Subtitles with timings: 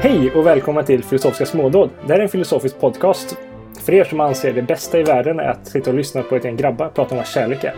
[0.00, 1.90] Hej och välkomna till Filosofiska smådåd.
[2.06, 3.36] Det här är en filosofisk podcast.
[3.84, 6.44] För er som anser det bästa i världen är att sitta och lyssna på ett
[6.44, 7.74] gäng grabbar prata om vad kärlek är.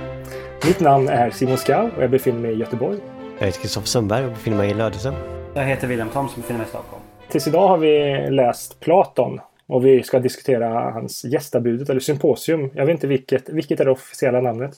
[0.66, 2.98] Mitt namn är Simon Skau och jag befinner mig i Göteborg.
[3.38, 5.12] Jag heter Kristoffer Sundberg och befinner mig i Lödöse.
[5.54, 7.02] Jag heter William Thomson och befinner mig i Stockholm.
[7.28, 12.70] Tills idag har vi läst Platon och vi ska diskutera hans gästabudet eller symposium.
[12.74, 13.48] Jag vet inte vilket.
[13.48, 14.72] Vilket är det officiella namnet?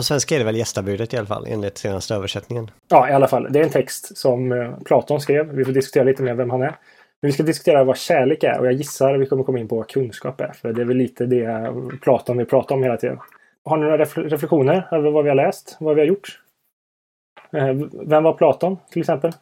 [0.00, 2.70] På svenska är det väl gästabudet i alla fall, enligt senaste översättningen.
[2.88, 3.48] Ja, i alla fall.
[3.50, 5.52] Det är en text som eh, Platon skrev.
[5.52, 6.76] Vi får diskutera lite mer vem han är.
[7.20, 9.68] Men vi ska diskutera vad kärlek är och jag gissar att vi kommer komma in
[9.68, 10.52] på vad kunskap är.
[10.52, 13.18] För det är väl lite det Platon vill prata om hela tiden.
[13.64, 15.76] Har ni några reflektioner över vad vi har läst?
[15.80, 16.40] Vad vi har gjort?
[17.52, 17.74] Eh,
[18.06, 19.32] vem var Platon till exempel?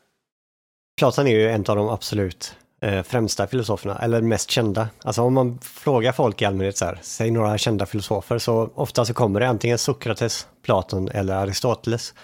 [0.98, 4.88] Platon är ju en av de absolut eh, främsta filosoferna, eller mest kända.
[5.02, 9.04] Alltså om man frågar folk i allmänhet så här, säg några kända filosofer, så ofta
[9.04, 12.14] så kommer det antingen Sokrates, Platon eller Aristoteles.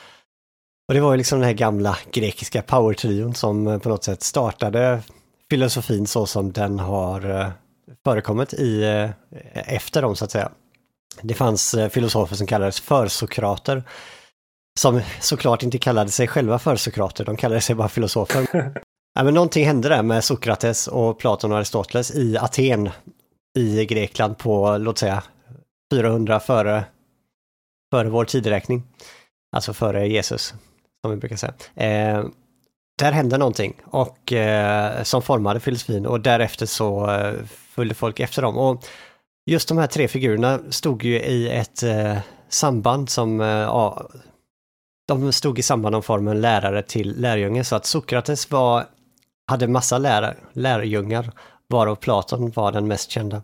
[0.88, 4.22] Och det var ju liksom den här gamla grekiska powertrion som eh, på något sätt
[4.22, 5.02] startade
[5.50, 7.48] filosofin så som den har eh,
[8.05, 9.10] förekommit i, eh,
[9.75, 10.52] efter dem så att säga.
[11.22, 13.82] Det fanns filosofer som kallades försokrater,
[14.80, 18.47] som såklart inte kallade sig själva försokrater, de kallade sig bara filosofer.
[19.14, 22.90] Ja, men någonting hände där med Sokrates och Platon och Aristoteles i Aten
[23.58, 25.22] i Grekland på, låt säga,
[25.92, 26.84] 400 före,
[27.92, 28.82] före vår tideräkning.
[29.56, 30.54] Alltså före Jesus,
[31.02, 31.54] som vi brukar säga.
[31.74, 32.24] Eh,
[32.98, 38.42] där hände någonting och eh, som formade filosofin och därefter så eh, följde folk efter
[38.42, 38.58] dem.
[38.58, 38.84] Och
[39.50, 44.10] just de här tre figurerna stod ju i ett eh, samband som eh, ja,
[45.08, 48.86] de stod i samband om formen lärare till lärjunge så att Sokrates var
[49.47, 51.33] hade massa lär, lärjungar,
[51.69, 53.42] varav Platon var den mest kända.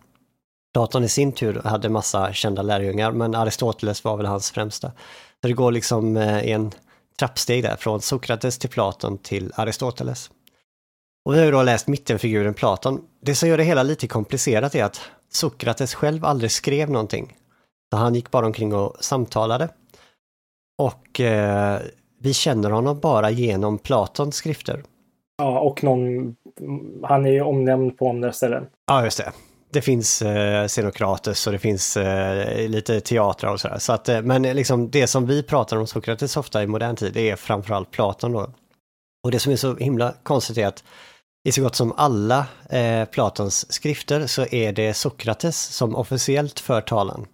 [0.73, 4.93] Platon i sin tur hade massa kända lärjungar, men Aristoteles var väl hans främsta.
[5.41, 6.73] Så det går liksom eh, i en
[7.19, 10.31] trappsteg där, från Sokrates till Platon till Aristoteles.
[11.25, 13.01] Och vi har ju då läst mittenfiguren Platon.
[13.23, 15.01] Det som gör det hela lite komplicerat är att
[15.33, 17.37] Sokrates själv aldrig skrev någonting.
[17.91, 19.69] Så han gick bara omkring och samtalade.
[20.79, 21.81] Och eh,
[22.21, 24.83] vi känner honom bara genom Platons skrifter.
[25.41, 26.37] Ja, och någon...
[27.03, 28.67] Han är ju omnämnd på andra ställen.
[28.87, 29.33] Ja, just det.
[29.73, 33.79] Det finns eh, Xenokrates och det finns eh, lite teatrar och sådär.
[33.79, 36.97] Så att, eh, men eh, liksom det som vi pratar om Sokrates ofta i modern
[36.97, 38.51] tid, det är framförallt Platon då.
[39.25, 40.85] Och det som är så himla konstigt är att
[41.49, 46.81] i så gott som alla eh, Platons skrifter så är det Sokrates som officiellt för
[46.81, 47.27] talan.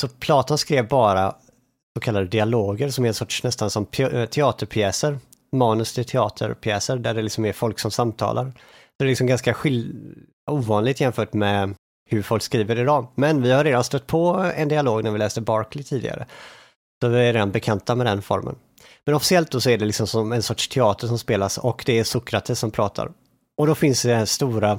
[0.00, 1.34] Så Platon skrev bara
[1.96, 5.18] så kallade dialoger som är en sorts nästan som eh, teaterpjäser
[5.52, 8.52] manus till teaterpjäser där det liksom är folk som samtalar.
[8.98, 9.56] Det är liksom ganska
[10.50, 11.74] ovanligt jämfört med
[12.10, 13.06] hur folk skriver idag.
[13.14, 16.26] Men vi har redan stött på en dialog när vi läste Barkley tidigare.
[17.02, 18.56] Så vi är redan bekanta med den formen.
[19.06, 21.98] Men officiellt då så är det liksom som en sorts teater som spelas och det
[21.98, 23.12] är Sokrates som pratar.
[23.58, 24.78] Och då finns det den stora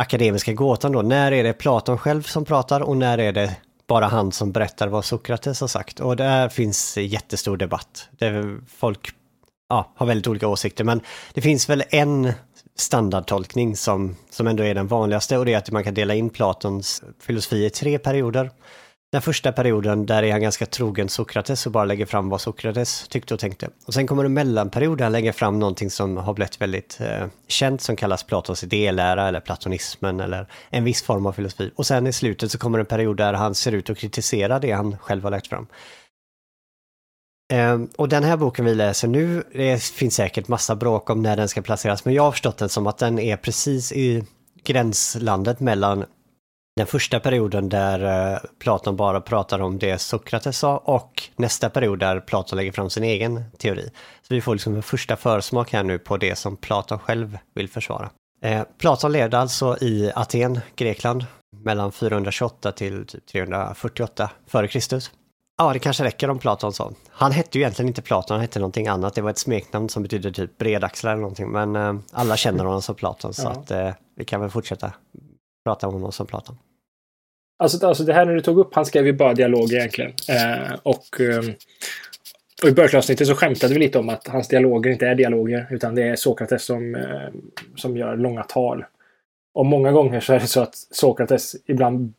[0.00, 1.02] akademiska gåtan då.
[1.02, 3.56] När är det Platon själv som pratar och när är det
[3.86, 6.00] bara han som berättar vad Sokrates har sagt?
[6.00, 8.08] Och där finns jättestor debatt.
[8.10, 9.14] Där folk
[9.72, 11.00] ja, har väldigt olika åsikter, men
[11.34, 12.32] det finns väl en
[12.76, 16.30] standardtolkning som, som ändå är den vanligaste och det är att man kan dela in
[16.30, 18.50] Platons filosofi i tre perioder.
[19.12, 23.08] Den första perioden, där är han ganska trogen Sokrates och bara lägger fram vad Sokrates
[23.08, 23.68] tyckte och tänkte.
[23.86, 27.26] Och sen kommer en mellanperiod där han lägger fram någonting som har blivit väldigt eh,
[27.48, 31.70] känt som kallas Platons idélära eller platonismen eller en viss form av filosofi.
[31.76, 34.72] Och sen i slutet så kommer en period där han ser ut att kritisera det
[34.72, 35.66] han själv har lagt fram.
[37.52, 41.36] Ehm, och den här boken vi läser nu, det finns säkert massa bråk om när
[41.36, 44.24] den ska placeras, men jag har förstått den som att den är precis i
[44.64, 46.04] gränslandet mellan
[46.76, 51.98] den första perioden där eh, Platon bara pratar om det Sokrates sa och nästa period
[51.98, 53.90] där Platon lägger fram sin egen teori.
[54.22, 57.68] Så vi får liksom en första försmak här nu på det som Platon själv vill
[57.68, 58.10] försvara.
[58.42, 61.26] Eh, Platon levde alltså i Aten, Grekland,
[61.56, 65.21] mellan 428 till typ 348 f.Kr.
[65.58, 66.92] Ja, det kanske räcker om Platon sa.
[67.10, 69.14] Han hette ju egentligen inte Platon, han hette någonting annat.
[69.14, 71.50] Det var ett smeknamn som betyder typ bredaxlar eller någonting.
[71.50, 74.92] Men eh, alla känner honom som Platon så att eh, vi kan väl fortsätta
[75.64, 76.58] prata om honom som Platon.
[77.62, 80.12] Alltså, alltså det här när du tog upp, han skrev ju bara dialoger egentligen.
[80.28, 81.42] Eh, och, eh,
[82.62, 85.94] och i början så skämtade vi lite om att hans dialoger inte är dialoger utan
[85.94, 87.28] det är Sokrates som, eh,
[87.76, 88.84] som gör långa tal.
[89.54, 92.14] Och många gånger så är det så att Sokrates ibland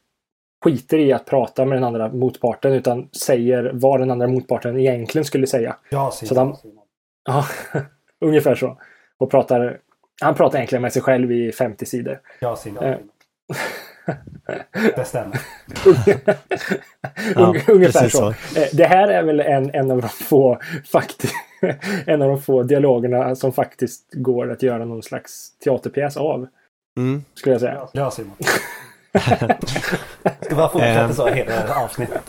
[0.63, 5.25] skiter i att prata med den andra motparten utan säger vad den andra motparten egentligen
[5.25, 5.75] skulle säga.
[5.89, 6.27] Ja, Simon.
[6.35, 6.55] Så han,
[7.25, 7.45] ja,
[8.25, 8.77] ungefär så.
[9.17, 9.79] Och pratar,
[10.21, 12.19] han pratar egentligen med sig själv i 50 sidor.
[12.39, 12.83] Ja, Simon.
[12.83, 12.97] Eh,
[14.95, 15.39] Det stämmer.
[17.35, 18.27] Ja, Ungefär precis så.
[18.29, 20.59] Eh, Det här är väl en, en av de få
[20.93, 21.29] fakti-
[22.05, 26.47] en av de få dialogerna som faktiskt går att göra någon slags teaterpjäs av.
[26.97, 27.23] Mm.
[27.33, 27.87] Skulle jag säga.
[27.93, 28.35] Ja, Simon.
[30.45, 32.21] Ska bara fortsätta så hela avsnittet.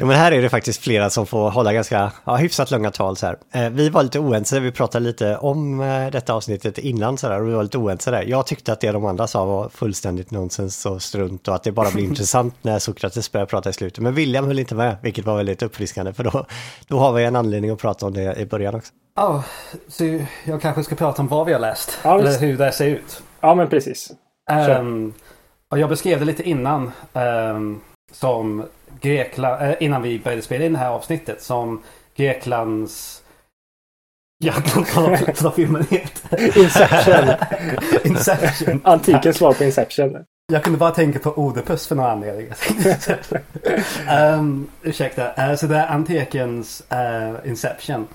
[0.00, 3.16] Ja, men här är det faktiskt flera som får hålla ganska ja, hyfsat långa tal
[3.16, 3.36] så här.
[3.52, 7.40] Eh, vi var lite oense, vi pratade lite om eh, detta avsnittet innan så där,
[7.40, 8.22] och vi var lite oense där.
[8.22, 11.72] Jag tyckte att det de andra sa var fullständigt nonsens och strunt och att det
[11.72, 13.98] bara blir intressant när Sokrates börjar prata i slutet.
[13.98, 16.46] Men William höll inte med, vilket var väldigt uppfriskande för då,
[16.86, 18.92] då har vi en anledning att prata om det i början också.
[19.16, 19.40] Oh,
[19.88, 21.98] så jag kanske ska prata om vad vi har läst.
[22.02, 23.22] Ja, eller hur det ser ut.
[23.40, 24.12] Ja, men precis.
[24.50, 25.12] Kör.
[25.76, 26.92] Jag beskrev det lite innan.
[27.12, 27.80] ehm,
[28.12, 28.64] som
[29.00, 31.42] Grekland, eh, innan vi började spela in det här avsnittet.
[31.42, 31.82] Som
[32.16, 33.22] Greklands...
[34.44, 36.58] Jag glömde vad- vad filmen heter.
[36.58, 37.34] Inception.
[38.04, 38.80] Inception.
[38.84, 40.24] Antikens svar på Inception.
[40.52, 42.46] Jag kunde bara tänka på Oedipus för någon anledning.
[44.38, 45.48] um, ursäkta.
[45.50, 48.06] Uh, så det är antikens eh, Inception.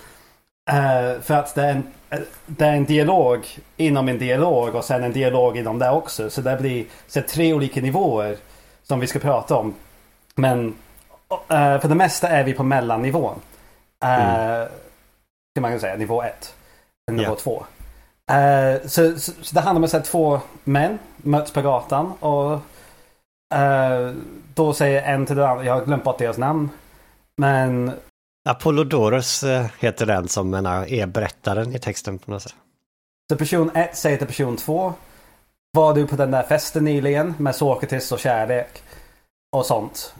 [0.69, 3.47] Eh, för att det är, en, eh, det är en dialog
[3.77, 6.29] inom en dialog och sen en dialog inom det också.
[6.29, 8.37] Så det blir så tre olika nivåer
[8.83, 9.73] som vi ska prata om.
[10.35, 10.75] Men
[11.49, 13.35] eh, för det mesta är vi på mellannivån.
[14.03, 14.67] Uh,
[15.55, 16.55] Kan man säga, nivå ett.
[17.11, 17.35] Nivå Ja.
[17.35, 17.65] två.
[18.35, 22.59] Eh, så, så, så det handlar om att här, två män möts på gatan och
[24.53, 26.69] då säger en till den andra, jag har glömt bort deras namn.
[27.37, 27.91] Men
[28.49, 32.55] Apollodorus eh, heter den som menar, är berättaren i texten på något sätt.
[33.29, 34.93] så person ett säger till person två.
[35.71, 38.83] Var du på den där festen nyligen med Sokrates och kärlek?
[39.51, 40.15] Och sånt.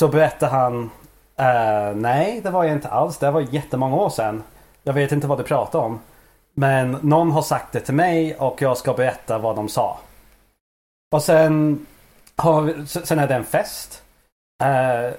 [0.00, 0.90] Så berättar han
[1.36, 3.18] eh, Nej, det var jag inte alls.
[3.18, 4.42] Det var jättemånga år sedan.
[4.82, 6.00] Jag vet inte vad du pratar om.
[6.54, 9.98] Men någon har sagt det till mig och jag ska berätta vad de sa.
[11.12, 11.86] Och sen,
[12.36, 14.02] har vi, sen är det en fest.
[14.62, 15.14] Eh,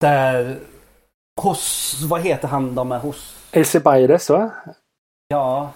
[0.00, 0.58] där
[1.40, 3.36] hos, vad heter han de är hos?
[3.56, 4.50] Alcibiades, va?
[5.28, 5.70] Ja,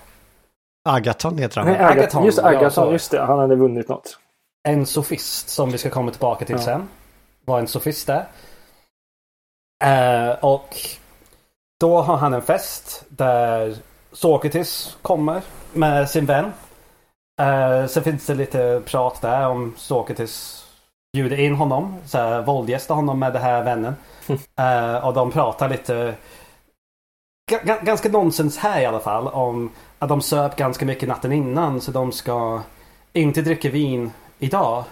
[0.88, 1.70] Agaton heter han.
[1.72, 1.76] Nej?
[1.80, 1.98] Agaton.
[1.98, 2.92] Agaton, Just ja, Agaton, så.
[2.92, 3.20] just det.
[3.20, 4.18] Han hade vunnit något.
[4.68, 6.62] en sofist som vi ska komma tillbaka till Ja.
[6.62, 6.88] sen.
[7.44, 8.26] Var en sofist där.
[9.84, 10.76] Eh, och
[11.80, 13.76] då har han en fest där
[14.12, 15.42] Sokrates kommer
[15.72, 16.52] med sin vän.
[17.42, 20.65] Uh, sen finns det lite prat där om Sokrates
[21.16, 23.94] bjuder in honom, så här, våldgästar honom med den här vännen.
[24.58, 26.14] Eh, och de pratar lite
[27.50, 31.32] ga- ga- ganska nonsens här i alla fall om att de söp ganska mycket natten
[31.32, 32.62] innan så de ska
[33.12, 34.84] inte dricka vin idag.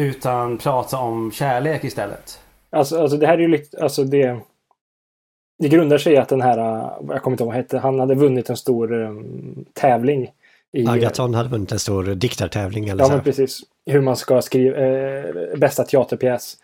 [0.00, 2.40] Utan prata om kärlek istället.
[2.70, 4.40] Alltså, alltså det här är ju lite, alltså det...
[5.58, 7.78] Det grundar sig i att den här, äh, jag kommer inte ihåg vad han hette,
[7.78, 10.30] han hade vunnit en stor um, tävling.
[10.74, 13.10] I, Agaton hade vunnit en stor diktartävling eller Ja, så.
[13.10, 13.24] men här.
[13.24, 13.60] precis.
[13.86, 15.24] Hur man ska skriva eh,
[15.56, 16.56] bästa teaterpjäs.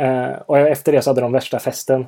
[0.00, 2.06] Eh, och efter det så hade de värsta festen.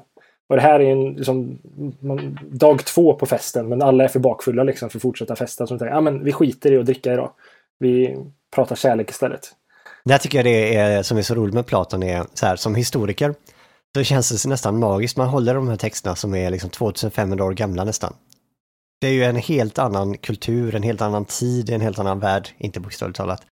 [0.49, 1.59] Och det här är en liksom,
[2.01, 5.67] man, dag två på festen, men alla är för bakfulla liksom för att fortsätta festa.
[5.67, 7.31] Så de tänker, ja men vi skiter i att dricka idag.
[7.79, 8.19] Vi
[8.55, 9.41] pratar kärlek istället.
[10.05, 12.75] Där tycker jag det är, som är så roligt med Platon är, så här, som
[12.75, 13.35] historiker,
[13.97, 15.17] så känns det nästan magiskt.
[15.17, 18.15] Man håller de här texterna som är liksom 2500 år gamla nästan.
[19.01, 22.49] Det är ju en helt annan kultur, en helt annan tid, en helt annan värld,
[22.59, 23.43] inte bokstavligt talat.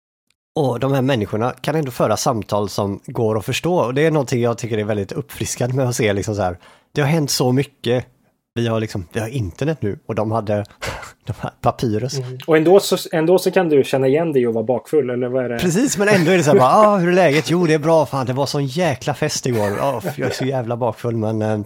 [0.56, 3.74] Och de här människorna kan ändå föra samtal som går att förstå.
[3.74, 6.58] Och det är någonting jag tycker är väldigt uppfriskande med att se liksom så här.
[6.92, 8.06] Det har hänt så mycket.
[8.54, 10.64] Vi har liksom, vi har internet nu och de hade
[11.26, 12.20] de här papyrus.
[12.46, 15.44] Och ändå så, ändå så kan du känna igen dig och vara bakfull, eller vad
[15.44, 15.58] är det?
[15.58, 17.50] Precis, men ändå är det så här bara, ah, hur är läget?
[17.50, 19.78] Jo, det är bra, fan, det var sån jäkla fest igår.
[19.80, 21.60] Ah, jag är så jävla bakfull, men eh,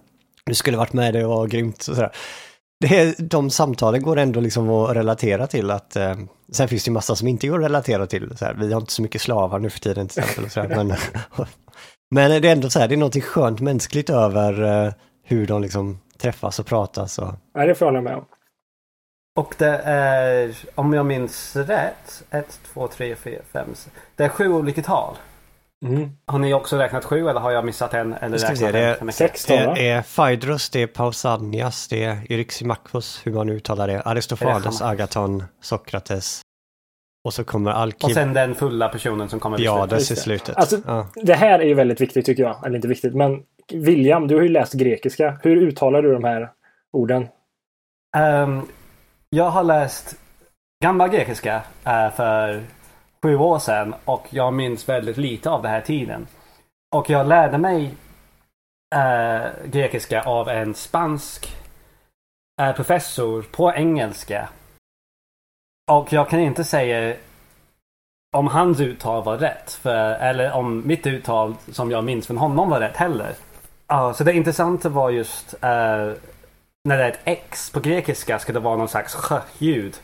[0.44, 1.78] du skulle varit med, det var grymt.
[1.78, 2.10] Och sådär.
[2.80, 6.14] Det är, de samtalen går ändå liksom att relatera till att, eh,
[6.52, 8.36] sen finns det ju massa som inte går att relatera till.
[8.36, 10.44] Så här, vi har inte så mycket slavar nu för tiden till exempel.
[10.44, 10.88] Och så här, men,
[12.10, 14.92] men det är ändå så här, det är något skönt mänskligt över eh,
[15.24, 17.18] hur de liksom träffas och pratas.
[17.18, 18.24] Och, Nej, det får jag hålla med om.
[19.38, 23.68] Och det är, om jag minns rätt, 1, 2, 3, 4, 5,
[24.16, 25.16] Det är sju olika tal.
[25.86, 26.10] Mm.
[26.26, 28.12] Har ni också räknat sju eller har jag missat en?
[28.14, 29.14] Eller vi se, räknat det är en mycket?
[29.14, 29.74] Sex va?
[29.74, 34.80] Det är Phaedrus, det är Pausanias, det är Eryximakos, hur man nu uttalar det, Aristofanes,
[34.80, 36.40] Är det Agaton, Sokrates.
[37.24, 40.10] Och så kommer Och Alkibiades sen den fulla personen som kommer vid slutet.
[40.10, 40.56] I slutet.
[40.56, 41.06] Alltså- ja.
[41.14, 42.66] Det här är ju väldigt viktigt tycker jag.
[42.66, 45.38] Eller inte viktigt, men William, du har ju läst grekiska.
[45.42, 46.50] Hur uttalar du de här
[46.92, 47.28] orden?
[48.16, 48.62] Ehm,
[49.30, 50.16] jag har läst
[50.82, 52.62] gamla grekiska eh, för
[53.24, 56.26] sju år sedan och jag minns väldigt lite av den här tiden.
[56.96, 57.94] Och jag lärde mig
[58.94, 61.56] äh, grekiska av en spansk
[62.62, 64.48] äh, professor på engelska.
[65.90, 67.16] Och jag kan inte säga
[68.36, 69.72] om hans uttal var rätt.
[69.72, 73.32] För, eller om mitt uttal som jag minns från honom var rätt heller.
[73.86, 75.60] Ja, så det intressanta var just uh,
[76.84, 79.16] när det är ett X på grekiska ska det vara någon slags
[79.58, 79.96] ljud.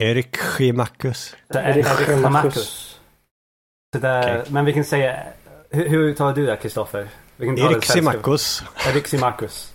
[0.00, 1.36] Erik Schimakus.
[1.54, 3.00] Erik Schimakus.
[3.96, 4.42] Okay.
[4.48, 5.22] Men vi kan säga,
[5.70, 7.08] hur, hur uttalar du det Kristoffer?
[7.38, 8.62] Erik Simakos.
[8.88, 9.72] Erik Simakos.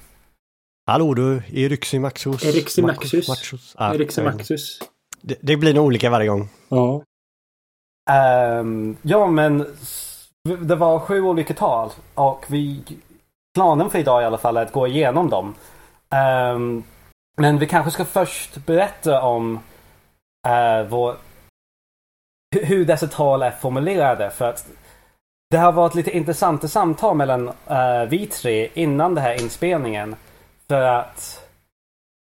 [0.87, 2.45] Hallå du, Erik Simakos.
[2.45, 3.13] Erik Simakos.
[3.79, 4.79] Erik Simakos.
[5.21, 6.49] Det, det blir nog olika varje gång.
[6.69, 7.01] Ja.
[8.59, 9.65] Um, ja, men
[10.59, 12.83] det var sju olika tal och vi
[13.55, 15.55] planen för idag i alla fall är att gå igenom dem.
[16.55, 16.83] Um,
[17.37, 19.59] men vi kanske ska först berätta om
[20.45, 21.15] uh, vår,
[22.55, 24.29] hur dessa tal är formulerade.
[24.29, 24.67] För att
[25.49, 30.15] det har varit lite intressanta samtal mellan uh, vi tre innan den här inspelningen.
[30.67, 31.49] För att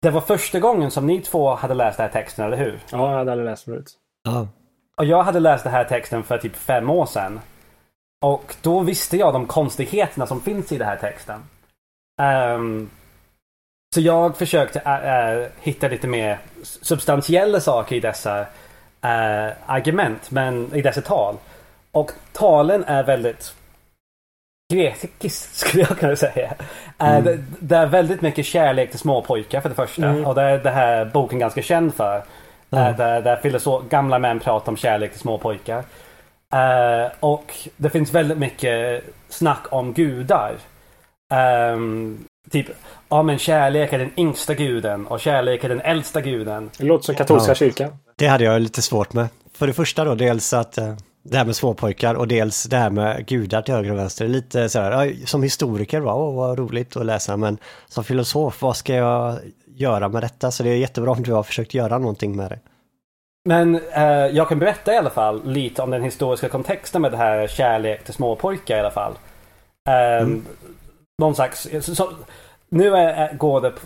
[0.02, 2.80] det var första gången som ni två hade läst den här texten, eller hur?
[2.92, 3.92] Ja, jag hade aldrig läst förut.
[4.24, 4.48] Ja.
[4.98, 7.40] Och jag hade läst den här texten för typ fem år sedan.
[8.22, 11.44] Och då visste jag de konstigheterna som finns i den här texten.
[12.56, 12.90] Um,
[13.98, 20.74] så jag försökte uh, uh, hitta lite mer substantiella saker i dessa uh, argument, men
[20.74, 21.36] i dessa tal.
[21.92, 23.54] Och talen är väldigt
[24.74, 26.54] grekiskt skulle jag kunna säga.
[26.98, 27.24] Mm.
[27.24, 30.08] Det, det, är väldigt mycket kärlek till småpojkar för det första.
[30.08, 30.25] Mm.
[30.25, 32.24] Och det är det här boken ganska känd för.
[32.72, 32.96] Mm.
[32.98, 35.84] Där, där filosof, gamla män pratar om kärlek till småpojkar.
[36.54, 40.56] Uh, och det finns väldigt mycket snack om gudar.
[41.74, 42.68] Um, typ,
[43.10, 46.70] ja men kärlek är den yngsta guden och kärlek är den äldsta guden.
[46.77, 47.56] Det låter som katolska ja.
[47.56, 47.92] kyrkan.
[48.16, 49.27] Det hade jag lite svårt med.
[49.54, 52.89] För det första då, dels att uh, det här med småpojkar och dels det här
[52.89, 54.27] med gudar till höger och vänster.
[54.27, 59.39] Lite sådär, som historiker, wow, vad roligt att läsa, men som filosof, vad ska jag
[59.75, 60.51] göra med detta?
[60.51, 62.60] Så det är jättebra om du har försökt göra någonting med det.
[63.46, 67.18] Men eh, jag kan berätta i alla fall lite om den historiska kontexten med det
[67.18, 69.13] här kärlek till småpojkar i alla fall.
[69.88, 70.46] Eh, mm.
[71.22, 71.68] Någon slags...
[71.82, 72.12] Så, så,
[72.70, 73.68] nu är, går det...
[73.68, 73.84] Okej,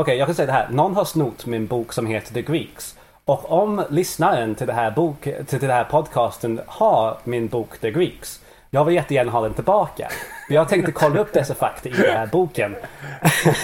[0.00, 0.68] okay, jag kan säga det här.
[0.70, 2.96] Någon har snott min bok som heter The Greeks.
[3.24, 7.90] Och om lyssnaren till det här, bok, till det här podcasten har min bok The
[7.90, 8.40] Greeks.
[8.70, 10.08] Jag vill jättegärna ha den tillbaka.
[10.48, 12.76] Jag tänkte kolla upp dessa fakta i den här boken.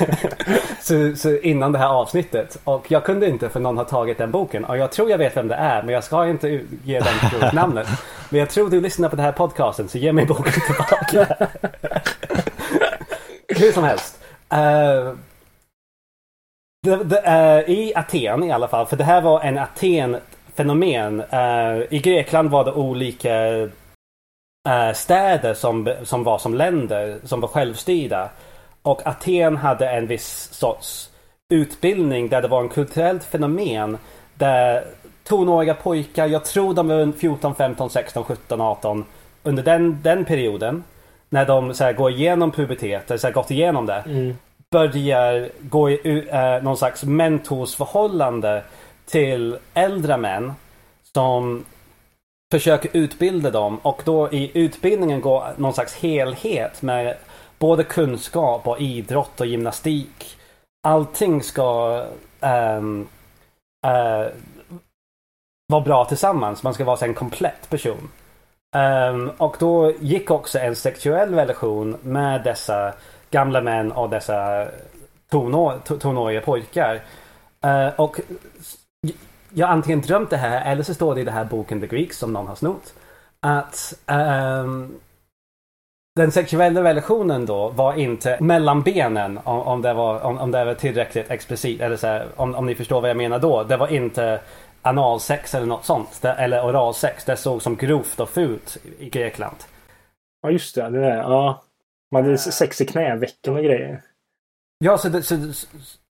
[0.80, 2.58] så, så, innan det här avsnittet.
[2.64, 4.64] Och jag kunde inte för någon har tagit den boken.
[4.64, 5.82] Och jag tror jag vet vem det är.
[5.82, 7.88] Men jag ska inte ge den namnet.
[8.28, 11.36] Men jag tror du lyssnar på den här podcasten så ge mig boken tillbaka.
[13.56, 14.20] Hur som helst.
[14.52, 15.14] Uh,
[16.82, 21.20] det, det, uh, I Aten i alla fall, för det här var en Aten-fenomen.
[21.20, 23.50] Uh, I Grekland var det olika
[24.68, 28.30] uh, städer som, som var som länder, som var självstyrda.
[28.82, 31.10] Och Aten hade en viss sorts
[31.52, 33.98] utbildning där det var en kulturellt fenomen
[34.34, 34.84] där
[35.24, 39.04] tonåriga pojkar, jag tror de var 14, 15, 16, 17, 18
[39.42, 40.84] under den, den perioden
[41.30, 44.02] när de så här, går igenom pubertet, eller så här, gått igenom det.
[44.06, 44.36] Mm
[44.70, 48.64] börjar gå i äh, någon slags mentorsförhållande
[49.06, 50.52] till äldre män
[51.14, 51.64] som
[52.52, 57.16] försöker utbilda dem och då i utbildningen går någon slags helhet med
[57.58, 60.36] både kunskap och idrott och gymnastik.
[60.82, 62.04] Allting ska
[62.40, 63.08] ähm,
[63.86, 64.26] äh,
[65.66, 66.62] vara bra tillsammans.
[66.62, 68.08] Man ska vara en komplett person.
[68.76, 72.92] Um, och då gick också en sexuell relation med dessa
[73.30, 74.66] gamla män och dessa
[76.00, 77.00] tonåriga pojkar.
[77.64, 78.20] Uh, och
[79.54, 81.86] jag har antingen drömt det här eller så står det i den här boken The
[81.86, 82.94] Greeks som någon har snott.
[83.40, 85.00] Att um,
[86.16, 90.64] den sexuella relationen då var inte mellan benen om, om, det, var, om, om det
[90.64, 91.80] var tillräckligt explicit.
[91.80, 93.64] Eller så här, om, om ni förstår vad jag menar då.
[93.64, 94.40] Det var inte
[94.82, 96.24] analsex eller något sånt.
[96.24, 97.24] Eller oralsex.
[97.24, 99.56] Det såg som grovt och fult i Grekland.
[100.42, 100.90] Ja just det.
[100.90, 101.62] det där, ja.
[102.12, 104.02] Man hade sex i knävecken och grejer.
[104.78, 105.52] Ja, så det, så,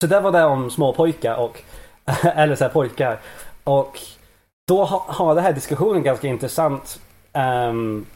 [0.01, 1.63] så där var det om små pojkar och
[2.25, 3.21] eller så här pojkar.
[3.65, 3.99] Och
[4.69, 7.01] då har, har den här diskussionen ganska intressant
[7.69, 8.07] um,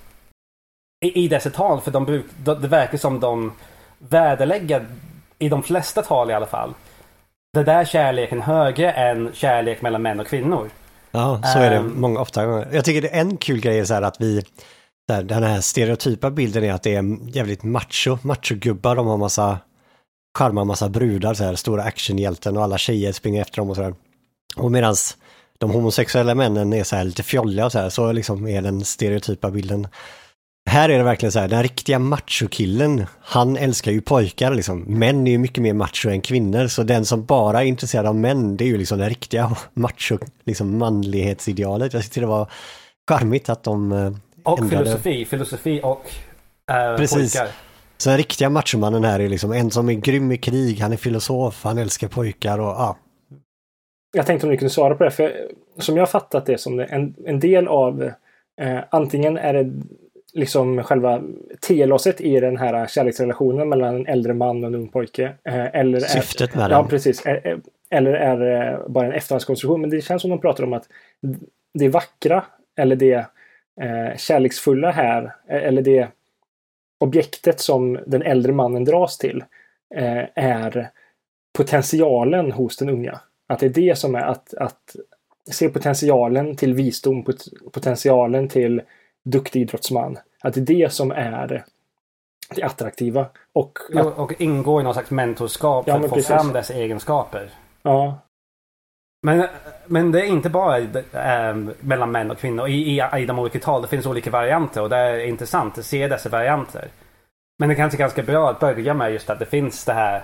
[1.05, 1.81] i, i dessa tal.
[1.81, 3.53] För de bruk, det verkar som de
[3.99, 4.87] värdelägger,
[5.39, 6.75] i de flesta tal i alla fall,
[7.59, 10.71] det där kärleken högre än kärlek mellan män och kvinnor.
[11.11, 12.43] Ja, så är det um, många ofta.
[12.73, 14.43] Jag tycker det är en kul grej är så här att vi
[15.09, 19.59] där, den här stereotypa bilden är att det är jävligt macho, machogubbar, de har massa
[20.39, 23.95] charmar massa brudar så här, stora actionhjälten och alla tjejer springer efter dem och sådär.
[24.57, 25.17] Och medans
[25.59, 28.85] de homosexuella männen är så här lite fjolliga och så här, så liksom är den
[28.85, 29.89] stereotypa bilden.
[30.69, 34.81] Här är det verkligen så här, den riktiga machokillen, han älskar ju pojkar liksom.
[34.81, 38.17] Män är ju mycket mer macho än kvinnor, så den som bara är intresserad av
[38.17, 41.93] män, det är ju liksom det riktiga macho, liksom manlighetsidealet.
[41.93, 42.51] Jag tyckte det var
[43.09, 44.13] charmigt att de eh,
[44.45, 44.85] Och ändrade.
[44.85, 46.11] filosofi, filosofi och
[46.71, 47.35] eh, Precis.
[47.35, 47.53] pojkar.
[47.97, 50.97] Så den riktiga machomannen här är liksom en som är grym i krig, han är
[50.97, 52.97] filosof, han älskar pojkar och ja.
[54.13, 55.11] Jag tänkte om ni kunde svara på det.
[55.11, 55.33] För
[55.79, 58.03] som jag har fattat det som det, en, en del av
[58.61, 59.73] eh, antingen är det
[60.35, 61.23] liksom själva
[61.61, 65.33] telåset i den här kärleksrelationen mellan en äldre man och en ung pojke.
[65.45, 66.89] Eh, eller Syftet är, med Ja, den.
[66.89, 67.27] precis.
[67.27, 67.59] Eh, eh,
[67.91, 69.81] Eller är det bara en efterhandskonstruktion.
[69.81, 70.89] Men det känns som de pratar om att
[71.75, 72.45] det vackra
[72.77, 73.15] eller det
[73.81, 76.09] eh, kärleksfulla här, eller det
[77.01, 79.45] objektet som den äldre mannen dras till,
[79.95, 80.91] eh, är
[81.59, 83.21] potentialen hos den unga.
[83.47, 84.97] Att det är det som är att, att
[85.51, 88.83] se potentialen till visdom, pot- potentialen till
[89.25, 90.19] duktig idrottsman.
[90.43, 91.65] Att det är det som är det
[92.63, 93.27] attraktiva.
[93.53, 96.29] Och att, Och ingå i någon slags mentorskap Ja, för men att få precis.
[96.29, 97.51] fram dessa egenskaper.
[97.83, 98.19] ja,
[99.23, 99.49] Men,
[99.87, 102.69] men det är inte bara äh, mellan män och kvinnor.
[102.69, 105.85] I, i, I de olika tal det finns olika varianter och det är intressant att
[105.85, 106.89] se dessa varianter.
[107.59, 110.23] Men det kanske är ganska bra att börja med just att det finns det här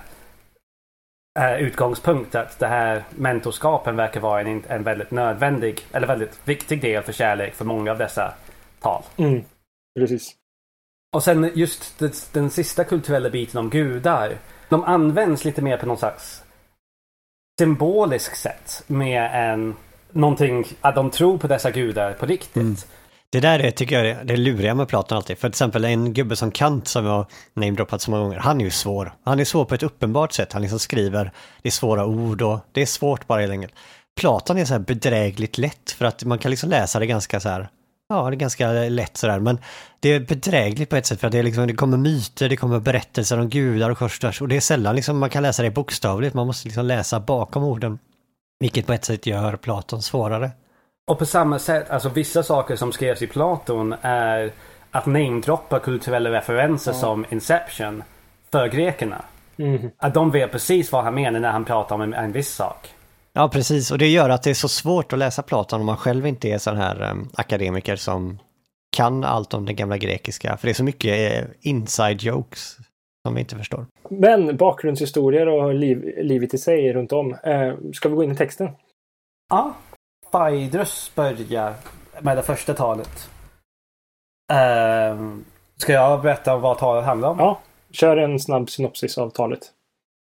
[1.39, 6.81] äh, utgångspunkt att det här mentorskapen verkar vara en, en väldigt nödvändig eller väldigt viktig
[6.81, 8.35] del för kärlek för många av dessa
[8.85, 9.03] tal.
[9.17, 9.45] mm,
[9.99, 10.35] precis.
[11.15, 14.39] Och sen just det, den sista kulturella biten om gudar.
[14.69, 16.43] De används lite mer på någon slags
[17.59, 18.83] symbolisk sätt.
[18.87, 19.75] Mer än
[20.13, 22.57] någonting, att de tror på dessa gudar på riktigt.
[22.57, 22.77] Mm.
[23.31, 25.39] Det där är, tycker jag är det luriga med Platon alltid.
[25.39, 28.61] För till exempel en gubbe som Kant som jag har namedroppat så många gånger, han
[28.61, 29.13] är ju svår.
[29.25, 30.53] Han är svår på ett uppenbart sätt.
[30.53, 33.75] Han liksom skriver, det är svåra ord och det är svårt bara helt enkelt.
[34.17, 37.49] Platon är så här bedrägligt lätt för att man kan liksom läsa det ganska så
[37.49, 37.69] här,
[38.09, 39.41] ja det är ganska lätt sådär.
[39.41, 39.59] Men
[40.01, 42.57] det är bedrägligt på ett sätt för att det, är liksom, det kommer myter, det
[42.57, 45.71] kommer berättelser om gudar och kors och det är sällan liksom man kan läsa det
[45.71, 47.99] bokstavligt, man måste liksom läsa bakom orden.
[48.61, 50.51] Vilket på ett sätt gör Platon svårare.
[51.07, 54.53] Och på samma sätt, alltså vissa saker som skrevs i Platon är
[54.91, 58.03] att namedroppa kulturella referenser som Inception
[58.53, 59.25] för grekerna.
[59.57, 59.91] Mm.
[59.99, 62.94] Att de vet precis vad han menar när han pratar om en, en viss sak.
[63.35, 63.91] Ja, precis.
[63.91, 66.49] Och det gör att det är så svårt att läsa Platon om man själv inte
[66.49, 68.39] är sån här um, akademiker som
[68.97, 70.57] kan allt om den gamla grekiska.
[70.57, 72.77] För det är så mycket eh, inside jokes
[73.27, 73.87] som vi inte förstår.
[74.09, 77.35] Men bakgrundshistorier och liv, livet i sig runt om.
[77.45, 78.71] Eh, ska vi gå in i texten?
[79.51, 79.75] Ja.
[80.31, 81.75] Phaedrus börjar
[82.21, 83.31] med det första talet.
[84.53, 85.45] Ehm,
[85.77, 87.39] ska jag berätta vad talet handlar om?
[87.39, 89.61] Ja, kör en snabb synopsis av talet.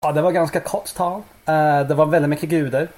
[0.00, 1.22] Ja, det var ganska kort tal.
[1.48, 2.88] Eh, det var väldigt mycket gudar.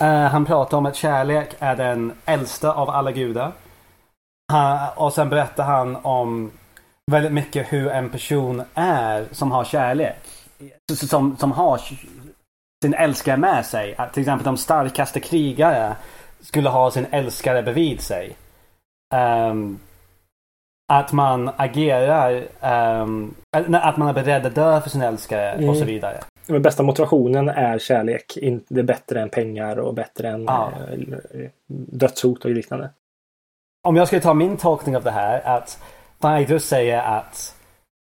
[0.00, 3.52] Eh, han pratade om att kärlek är den äldsta av alla gudar.
[4.52, 6.50] Ha- och sen berättar han om
[7.10, 10.18] väldigt mycket hur en person är som har kärlek.
[10.92, 11.80] Som, som har
[12.84, 13.94] sin älskare med sig.
[13.98, 15.96] Att till exempel de starkaste krigare
[16.40, 18.36] skulle ha sin älskare bredvid sig.
[19.14, 19.78] Ehm,
[20.92, 23.34] att man agerar, ehm,
[23.72, 25.86] att man är beredd att dö för sin älskare och så Mm.
[25.86, 26.20] vidare.
[26.52, 28.38] Den bästa motivationen är kärlek.
[28.68, 30.72] Det är bättre än pengar och bättre än Ja.
[31.34, 31.50] eh,
[31.92, 32.90] dödshot och liknande.
[33.88, 35.82] Om jag skulle ta min tolkning av det här att
[36.20, 37.56] Phaedrus säger att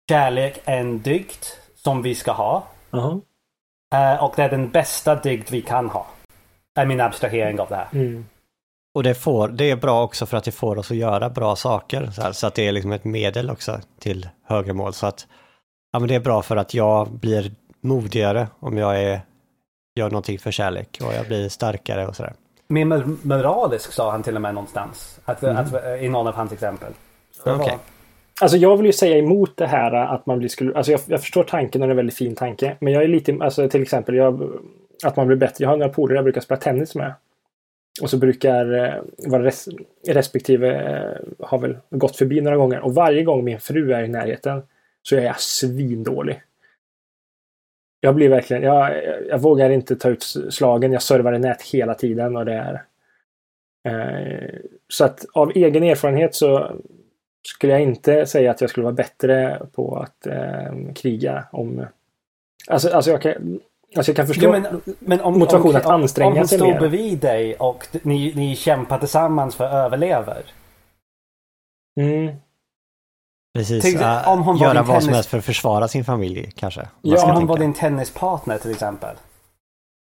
[0.09, 1.43] kärlek är en dygd
[1.75, 2.63] som vi ska ha.
[2.91, 3.21] Jaha.
[3.95, 6.05] eh, Och det är den bästa dygd vi kan ha.
[6.79, 7.87] Är min abstrahering av det här.
[7.93, 8.25] Mm.
[8.95, 11.55] Och det, får, det är bra också för att det får oss att göra bra
[11.55, 12.05] saker.
[12.11, 14.93] Så, här, så att det är liksom ett medel också till högre mål.
[14.93, 15.27] Så att
[15.91, 17.51] ja, men det är bra för att jag blir
[17.87, 19.19] modigare om jag är,
[19.95, 20.99] gör någonting för kärlek.
[21.01, 22.33] Och jag blir starkare och sådär.
[22.67, 25.19] Mer mor- moralisk sa han till och med någonstans.
[25.25, 25.57] Att, Mm.
[25.57, 26.91] att, eh, I någon av hans exempel.
[27.45, 27.55] Okej.
[27.57, 27.79] var-
[28.41, 31.21] Alltså jag vill ju säga emot det här att man blir skulle, alltså jag, jag
[31.21, 32.75] förstår tanken och det är en väldigt fin tanke.
[32.79, 34.49] Men jag är lite, alltså till exempel jag,
[35.03, 35.63] att man blir bättre.
[35.63, 37.13] Jag har några polare jag brukar spela tennis med.
[38.01, 38.93] Och så brukar eh,
[39.31, 39.67] vara res,
[40.07, 42.79] respektive eh, har väl gått förbi några gånger.
[42.79, 44.61] Och varje gång min fru är i närheten
[45.03, 46.41] så är jag svindålig.
[47.99, 50.91] Jag blir verkligen, jag, jag, vågar inte ta ut slagen.
[50.91, 52.83] Jag servar i nät hela tiden och det är
[53.87, 56.71] eh, så att av egen erfarenhet så
[57.47, 61.85] skulle jag inte säga att jag skulle vara bättre på att eh, kriga om...
[62.67, 63.59] Alltså, alltså, jag kan,
[63.95, 64.45] alltså jag kan förstå...
[64.45, 66.79] Jo, men, men om, motivation om, att anstränga om hon sig står mer.
[66.79, 70.35] bredvid dig och ni, ni kämpar tillsammans för att överleva.
[71.99, 72.35] mm,
[73.57, 73.83] Precis.
[73.83, 76.87] Tänk- äh, om hon göra vad som tennis- helst för att försvara sin familj kanske.
[77.01, 77.49] Ja, om hon tänka.
[77.51, 79.15] var din tennispartner till exempel.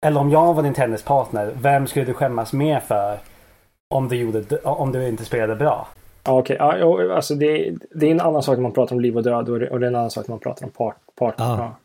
[0.06, 1.54] Eller om jag var din tennispartner.
[1.62, 3.18] Vem skulle du skämmas mer för?
[3.96, 5.88] Om du, gjorde, om du inte spelade bra.
[6.24, 6.56] ja, okej.
[6.60, 9.24] Ja, jo, alltså det, det är en annan sak när man pratar om liv och
[9.24, 11.46] död och det, och det är en annan sak när man pratar om part, partner.
[11.46, 11.58] Ja.
[11.58, 11.78] Ja.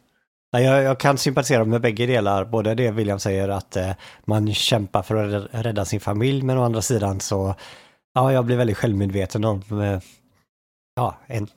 [0.52, 2.44] Nej, Jag, jag kan sympatisera med bägge delar.
[2.44, 3.90] Både det William säger att eh,
[4.24, 7.54] man kämpar för att rädda- rädda sin familj men å andra sidan så
[8.14, 9.98] Ja, jag blir väldigt självmedveten om eh,
[10.94, 11.48] ja, en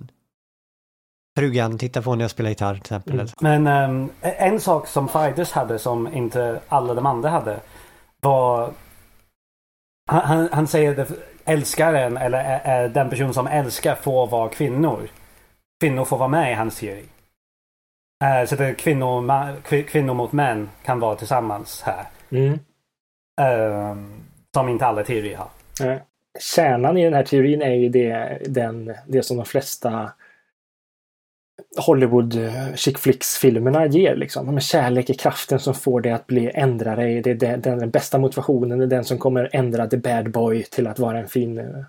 [1.39, 3.19] frugan tittar på när jag spelar gitarr till exempel.
[3.19, 3.27] Mm.
[3.63, 7.59] Men ehm, en sak som Fighters hade som inte alla de andra hade
[8.21, 8.71] var
[10.11, 11.11] han, han, han säger att
[11.45, 15.07] älskaren eller ä- ä- den person som älskar får vara kvinnor.
[15.79, 17.05] Kvinnor får vara med i hans teori.
[18.23, 22.05] Eh, så att kvinnor, ma- kvi- kvinnor mot män kan vara tillsammans här.
[22.29, 22.59] Mm.
[23.41, 24.13] Ehm,
[24.53, 25.49] som inte alla teorier har.
[25.91, 25.97] Eh,
[26.39, 30.11] Kärnan i den här teorin är ju det, den, det som de flesta
[31.77, 34.15] Hollywood eh, chick flicks-filmerna ger.
[34.15, 34.45] Liksom.
[34.45, 37.21] Men kärlek är kraften som får dig att bli ändra dig.
[37.21, 38.79] Det är den, den, bästa motivationen.
[38.79, 41.83] Det är den som kommer ändra the bad boy till att vara en fin, eh,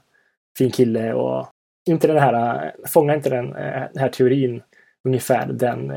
[0.59, 1.15] fin kille.
[1.15, 1.47] Och
[1.89, 3.51] inte den här, eh, fånga inte den,
[3.93, 4.63] den här teorin
[5.05, 5.93] ungefär den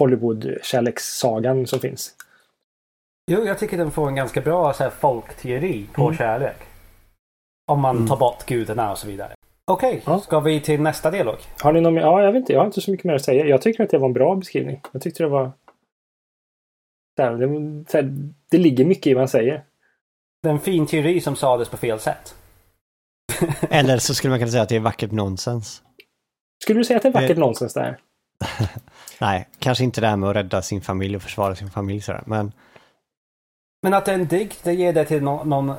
[0.00, 2.14] Hollywood-kärlekssagan som finns.
[3.30, 6.16] Jo, jag tycker den får en ganska bra så här, folkteori på Mm.
[6.16, 6.56] kärlek.
[7.66, 8.08] Om man Mm.
[8.08, 9.34] tar bort gudarna och så vidare.
[9.66, 10.20] Okej, Ja.
[10.20, 11.36] ska vi till nästa dialog?
[11.60, 12.52] Har ni någon, ja, jag vet inte.
[12.52, 13.46] Jag har inte så mycket mer att säga.
[13.46, 14.80] Jag tycker att det var en bra beskrivning.
[14.92, 15.52] Jag tyckte det var...
[17.18, 18.14] Här, det, här,
[18.50, 19.64] det ligger mycket i vad han säger.
[20.42, 22.34] Det är en fin teori som sades på fel sätt.
[23.70, 25.82] Eller så skulle man kunna säga att det är vackert nonsens.
[26.62, 27.38] Skulle du säga att det är vackert Eh.
[27.38, 27.98] nonsens där?
[29.20, 32.22] Nej, kanske inte det här med att rädda sin familj och försvara sin familj sådär.
[32.26, 32.52] Men
[33.82, 35.48] Men att det är en dikt, det ger det till någon...
[35.48, 35.74] någon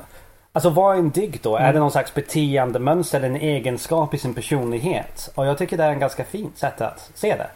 [0.56, 1.56] alltså vad är en dikt då?
[1.56, 1.74] Är Mm.
[1.74, 5.30] det någon slags beteendemönster eller en egenskap i sin personlighet?
[5.34, 7.46] Och jag tycker det är en ganska fint sätt att se det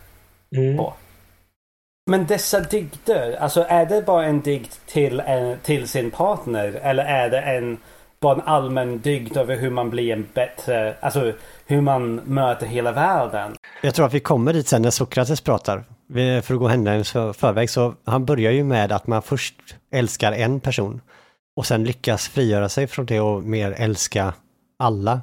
[0.60, 0.76] Mm.
[0.76, 0.92] på.
[2.10, 6.80] Men dessa dikter, alltså är det bara en dikt till, en, till sin partner?
[6.82, 7.78] Eller är det en,
[8.20, 11.32] bara en allmän dikt över hur man blir en bättre, alltså
[11.66, 13.54] hur man möter hela världen?
[13.82, 15.84] jag tror att vi kommer dit sen när Sokrates pratar.
[16.06, 19.54] Vi- För att gå händelsen för, förväg så han börjar ju med att man först
[19.92, 21.00] älskar en person
[21.56, 24.34] och sen lyckas frigöra sig från det och mer älska
[24.78, 25.20] alla.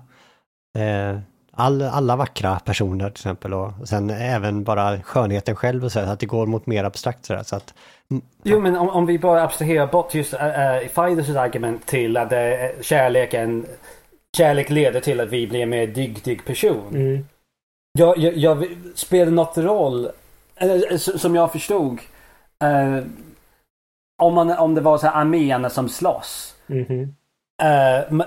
[0.77, 1.19] Eh,
[1.51, 6.05] all, alla vackra personer till exempel och sen även bara skönheten själv och så, här,
[6.05, 7.43] så att det går mot mer abstrakt sådär.
[7.43, 7.73] Så att,
[8.43, 12.31] Jo men om, om vi bara abstraherar bort just uh, uh, Fiders argument till att
[12.31, 13.65] uh, kärleken
[14.37, 16.95] Kärlek leder till att vi blir en mer dygdig person.
[16.95, 17.25] Mm.
[17.99, 20.09] Jag, jag, jag spelar något roll,
[20.55, 21.99] eller, som jag förstod.
[22.63, 23.03] eh,
[24.17, 26.55] om, man, om det var så här arméerna som slåss.
[26.67, 27.15] Mhm.
[27.63, 28.21] Uh,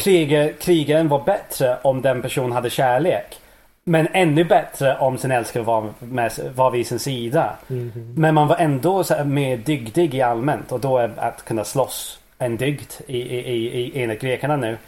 [0.00, 3.40] krigar, krigaren var bättre om den personen hade kärlek.
[3.84, 7.56] Men ännu bättre om sin älskare var, med, var vid sin sida.
[7.66, 8.14] Mhm.
[8.16, 12.20] Men man var ändå så mer dygdig i allmänt och då är att kunna slåss
[12.38, 14.78] en dygd i, i, i, i enligt grekerna nu.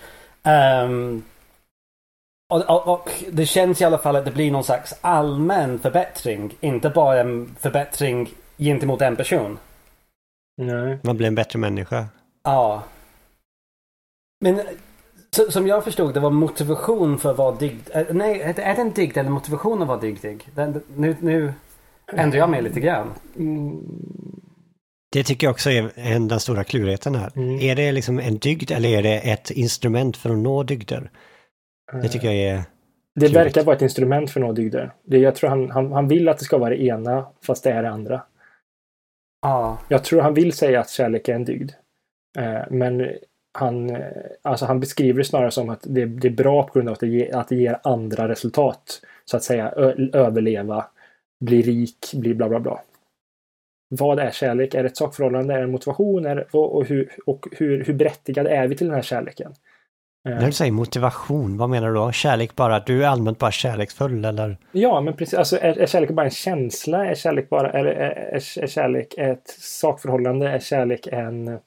[0.43, 1.25] Ehm,
[2.51, 6.55] och, och, och det känns i alla fall att det blir någon slags allmän förbättring.
[6.61, 9.59] Inte bara en förbättring gentemot en person.
[10.59, 10.99] Nej.
[11.03, 12.07] man blir en bättre människa.
[12.45, 12.83] Ja.
[14.41, 14.61] Men
[15.31, 17.91] så, som jag förstod det var motivation för att vara dygd.
[17.95, 20.49] eh, Nej, är det, är det en dygd eller motivation att vara dygdig?
[20.55, 21.53] Den, nu, nu
[22.13, 23.09] ändrar jag mig lite grann.
[23.37, 23.81] Mm.
[25.13, 27.33] Det tycker jag också är en, den stora klurigheten här.
[27.37, 27.61] Mm.
[27.61, 31.11] Är det liksom en dygd eller är det ett instrument för att nå dygder?
[32.03, 32.63] Det tycker jag är...
[33.15, 33.37] Det klurigt.
[33.37, 34.93] verkar vara ett instrument för att nå dygder.
[35.05, 37.71] Det, jag tror han, han, han vill att det ska vara det ena, fast det
[37.71, 38.23] är det andra.
[39.41, 39.77] Ah.
[39.89, 41.73] Jag tror han vill säga att kärlek är en dygd.
[42.39, 43.09] Eh, men
[43.53, 44.07] han, eh,
[44.43, 47.01] alltså han beskriver det snarare som att det, det är bra på grund av att
[47.01, 49.01] det, ger, att det ger andra resultat.
[49.25, 50.87] Så att säga ö, överleva,
[51.41, 52.81] bli rik, bli bla bla bla.
[53.89, 54.75] Vad är kärlek?
[54.75, 55.55] Är det ett sakförhållande?
[55.55, 56.27] Är det en motivation?
[56.27, 59.55] Är det, och och, hur, och hur, hur berättigade är vi till den här kärleken?
[60.29, 62.13] Eh, När du säger motivation, vad menar du då?
[62.13, 64.59] Kärlek bara, du är allmänt bara kärleksfull eller?
[64.73, 65.39] Ja, men precis.
[65.39, 67.07] Alltså, är, är kärlek bara en känsla?
[67.07, 70.51] Är kärlek bara är, är, är, är kärlek ett sakförhållande?
[70.51, 71.59] Är kärlek en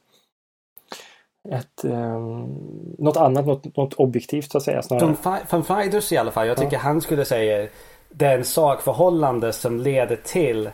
[1.49, 5.45] ett, um, något annat, något, något objektivt så att säga snarare?
[5.47, 6.47] Från Fidus i alla fall.
[6.47, 7.67] Jag tycker han skulle säga
[8.09, 10.69] det är en sakförhållande som leder till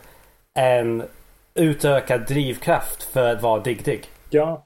[0.54, 1.02] en
[1.54, 4.04] utökad drivkraft för att vara dygdig.
[4.30, 4.64] Ja.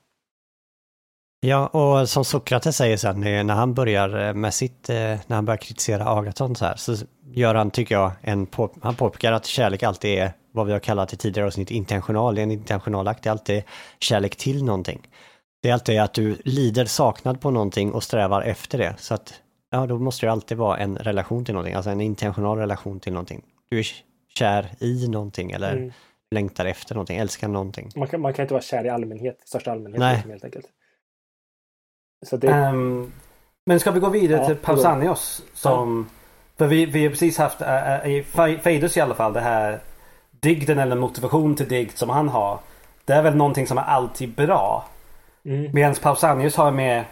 [1.45, 5.45] Ja, och som Sokrates säger sen när han börjar eh, med sitt, eh, när han
[5.45, 6.97] börjar kritisera Agaton så här, så
[7.33, 10.79] gör han, tycker jag, en på, han påpekar att kärlek alltid är vad vi har
[10.79, 12.35] kallat i tidigare avsnitt intentional.
[12.35, 13.63] Det är en intentionalakt, det är alltid
[14.01, 15.09] kärlek till någonting.
[15.63, 18.95] Det är alltid att du lider saknad på någonting och strävar efter det.
[18.99, 19.35] Så att,
[19.71, 23.13] ja, då måste det alltid vara en relation till någonting, alltså en intentional relation till
[23.13, 23.43] någonting.
[23.71, 23.87] Du är
[24.39, 25.93] kär i någonting eller Mm.
[26.35, 27.91] längtar efter någonting, älskar någonting.
[27.97, 30.01] Man, kan, man kan inte vara kär i allmänhet, i största allmänhet.
[30.01, 30.25] Nej.
[30.29, 30.67] Helt enkelt.
[32.23, 33.13] Så det, Ehm,
[33.67, 34.57] men ska vi gå vidare Ja, till.
[34.57, 35.43] Pausanios?
[35.55, 36.09] Som,
[36.59, 38.25] För vi, vi har precis haft, äh, i
[38.63, 39.81] Feidus i alla fall, det här
[40.41, 42.59] dygden eller motivation till dygd som han har.
[43.05, 44.85] Det är väl någonting som är alltid bra.
[45.45, 47.05] mm, Medan Pausanius har med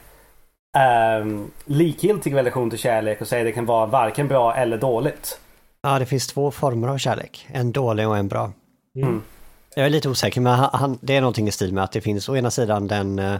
[1.23, 5.40] um, likgiltig relation till kärlek och säger att det kan vara varken bra eller dåligt.
[5.83, 7.46] Ja, det finns två former av kärlek.
[7.53, 8.53] En dålig och en bra.
[8.96, 9.23] Mm.
[9.77, 12.01] Jag är lite osäker, men han, han, det är någonting i stil med att det
[12.01, 13.35] finns å ena sidan den eh,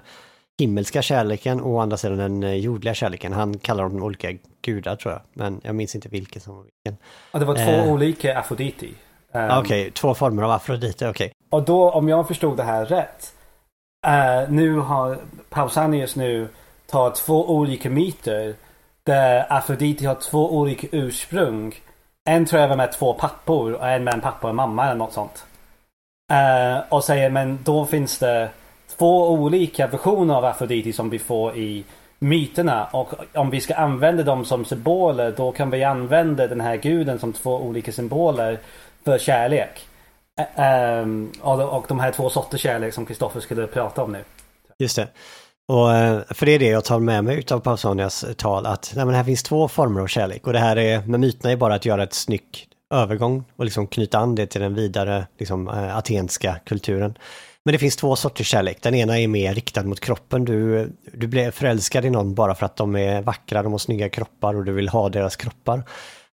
[0.61, 3.33] himmelska kärleken och å andra sidan den eh, jordliga kärleken.
[3.33, 4.29] Han kallar dem olika
[4.63, 6.97] gudar tror jag, men jag minns inte vilken som var vilken.
[7.33, 7.93] Ja, det var två Eh.
[7.93, 8.95] olika Afroditi.
[9.33, 11.33] Um, Okej, två former av Afrodite, okej.
[11.51, 13.33] Och då, om jag förstod det här rätt.
[14.07, 15.19] eh, nu har
[15.51, 16.49] Pausanias nu
[16.87, 18.55] tar två olika myter.
[19.05, 21.75] Där Afrodite har två olika ursprung.
[22.29, 24.85] En tror jag var med två pappor och en med en pappa och en mamma
[24.85, 25.45] eller något sånt.
[26.33, 28.51] Eh, och säger men då finns det
[29.01, 31.85] två olika versioner av Afrodite som vi får i
[32.19, 32.85] myterna.
[32.85, 37.19] Och om vi ska använda dem som symboler då kan vi använda den här guden
[37.19, 38.59] som två olika symboler
[39.05, 39.87] för kärlek.
[40.55, 44.25] Ehm, och, de här två sorters kärlek som Kristoffer skulle prata om nu.
[44.79, 45.09] Just det.
[45.69, 48.93] Och eh, för det är det jag tar med mig utav Pausanias eh, tal, att
[48.97, 50.47] nej, men här finns två former av kärlek.
[50.47, 53.87] Och det här är, med myterna är bara att göra ett snyggt övergång och liksom
[53.87, 57.15] knyta an det till den vidare liksom, eh, atenska kulturen.
[57.65, 58.83] Men det finns två sorters kärlek.
[58.83, 60.45] Den ena är mer riktad mot kroppen.
[60.45, 64.09] Du, du blir förälskad i någon bara för att de är vackra, de har snygga
[64.09, 65.83] kroppar och du vill ha deras kroppar.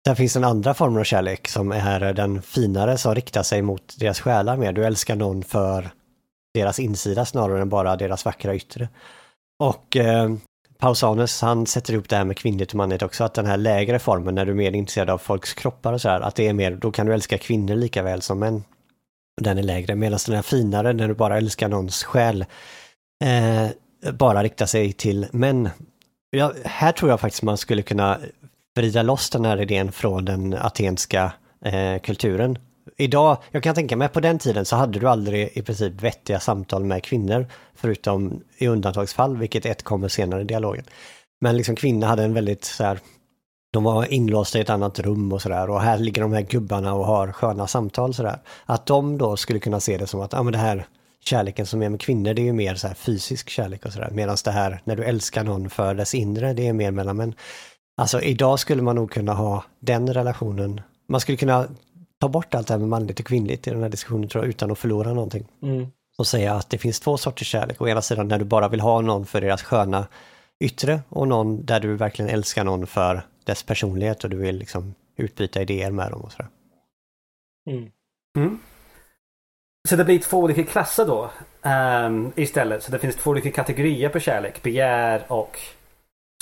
[0.07, 3.95] Sen finns den andra formen av kärlek som är den finare som riktar sig mot
[3.99, 4.73] deras själar mer.
[4.73, 5.91] Du älskar någon för
[6.55, 8.89] deras insida snarare än bara deras vackra yttre.
[9.59, 10.35] Och eh,
[10.79, 13.99] Pausanus han sätter ihop det här med kvinnligt och manligt också, att den här lägre
[13.99, 16.71] formen när du är mer intresserad av folks kroppar och sådär, att det är mer,
[16.71, 18.65] då kan du älska kvinnor lika väl som män.
[19.41, 22.45] Den är lägre, medan den är finare när du bara älskar någons själ,
[23.25, 23.69] eh,
[24.13, 25.71] bara riktar sig till män.
[26.31, 28.21] Ja, här tror jag faktiskt man skulle kunna
[28.77, 31.33] vrida loss den här idén från den atenska
[31.65, 32.59] eh, kulturen.
[32.97, 36.41] Idag, jag kan tänka mig på den tiden så hade du aldrig i princip vettiga
[36.41, 40.85] samtal med kvinnor, förutom i undantagsfall, vilket ett kommer senare i dialogen.
[41.41, 42.99] Men liksom kvinnor hade en väldigt så här,
[43.75, 46.95] de var inlåsta i ett annat rum och sådär och här ligger de här gubbarna
[46.95, 48.39] och har sköna samtal sådär.
[48.67, 50.87] Att de då skulle kunna se det som att, ja men det här
[51.25, 54.11] kärleken som är med kvinnor det är ju mer så här fysisk kärlek och sådär.
[54.13, 57.35] Medan det här när du älskar någon för dess inre, det är mer mellan män.
[57.97, 60.81] Alltså idag skulle man nog kunna ha den relationen.
[61.09, 61.67] Man skulle kunna
[62.21, 64.49] ta bort allt det här med manligt och kvinnligt i den här diskussionen tror jag,
[64.49, 65.47] utan att förlora någonting.
[65.63, 65.87] Mm.
[66.19, 67.83] Och säga att det finns två sorters kärlek.
[67.83, 70.07] Å ena sidan när du bara vill ha någon för deras sköna
[70.61, 74.95] yttre och någon där du verkligen älskar någon för dess personlighet och du vill liksom
[75.17, 76.49] utbyta idéer med dem och sådär.
[77.71, 77.91] Mm.
[78.37, 78.59] Mm.
[79.89, 81.31] Så det blir två olika klasser då
[81.63, 82.83] ehm, istället.
[82.83, 84.63] Så det finns två olika kategorier på kärlek.
[84.63, 85.59] Begär och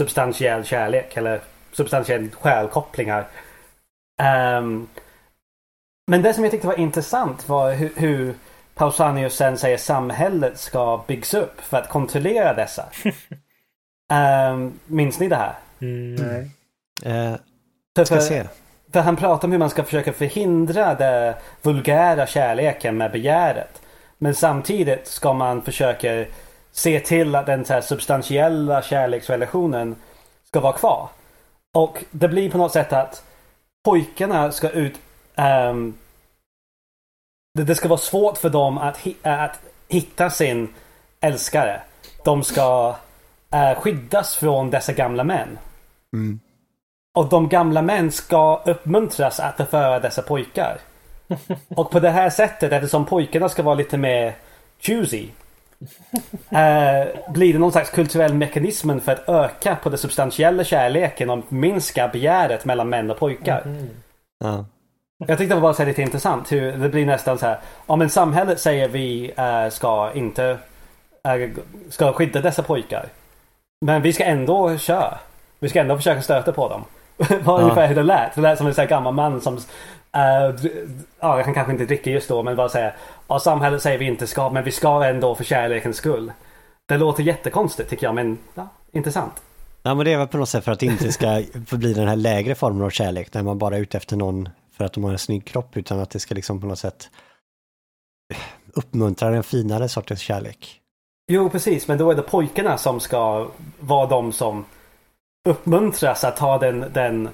[0.00, 1.40] substantiell kärlek eller
[1.72, 3.28] substantiell själkopplingar.
[4.22, 4.88] Ehm,
[6.06, 8.34] men det som jag tyckte var intressant var hur, hur
[8.74, 12.84] Pausanius sen säger samhället ska byggas upp för att kontrollera dessa.
[14.12, 15.54] Ehm, minns ni det här?
[15.80, 16.50] Mm, nej.
[17.02, 17.34] Eh,
[18.04, 18.44] ska för, se.
[18.92, 23.82] för han pratar om hur man ska försöka förhindra den vulgära kärleken med begäret.
[24.18, 26.24] Men samtidigt ska man försöka
[26.72, 29.96] se till att den så här substantiella kärleksrelationen
[30.44, 31.08] ska vara kvar.
[31.74, 33.24] Och det blir på något sätt att
[33.84, 34.94] pojkarna ska ut...
[35.34, 35.94] ehm,
[37.54, 40.74] det, det ska vara svårt för dem att, hi- att hitta sin
[41.20, 41.80] älskare.
[42.24, 42.96] De ska
[43.50, 45.58] eh, skyddas från dessa gamla män.
[46.12, 46.40] Mm.
[47.14, 50.78] Och de gamla män ska uppmuntras att förföra dessa pojkar.
[51.76, 54.34] Och på det här sättet, eftersom pojkarna ska vara lite mer
[54.80, 55.28] choosy.
[56.50, 61.52] Eh, blir det någon slags kulturell mekanism för att öka på den substantiella kärleken och
[61.52, 63.62] minska begäret mellan män och pojkar.
[64.38, 64.64] Ja.
[65.26, 67.58] Jag tyckte det var bara så här lite intressant hur det blir nästan så här.
[67.86, 70.58] Ja men samhället säger vi eh, ska inte
[71.24, 71.50] eh,
[71.90, 73.06] ska skydda dessa pojkar.
[73.80, 75.18] Men vi ska ändå köra.
[75.58, 76.84] Vi ska ändå försöka stöta på dem.
[77.44, 77.62] Var Ja.
[77.62, 78.34] ungefär hur det lät.
[78.34, 80.70] Det lät som en sån här gammal man som d-
[81.20, 82.96] Ja, han kanske inte dricker just då men bara säger
[83.28, 86.32] Ja, samhället säger vi inte ska men vi ska ändå för kärlekens skull.
[86.88, 89.32] Det låter jättekonstigt tycker jag men ja, intressant.
[89.82, 91.26] ja, men det är väl på något sätt för att det inte ska
[91.66, 94.84] förbli den här lägre formen av kärlek, när man bara är ute efter någon för
[94.84, 97.10] att de har en snygg kropp, utan att det ska liksom på något sätt
[98.74, 100.80] uppmuntra den finare sortens kärlek.
[101.32, 103.48] Jo precis men då är det pojkarna som ska
[103.80, 104.64] vara de som
[105.44, 107.26] uppmuntras att ta den, den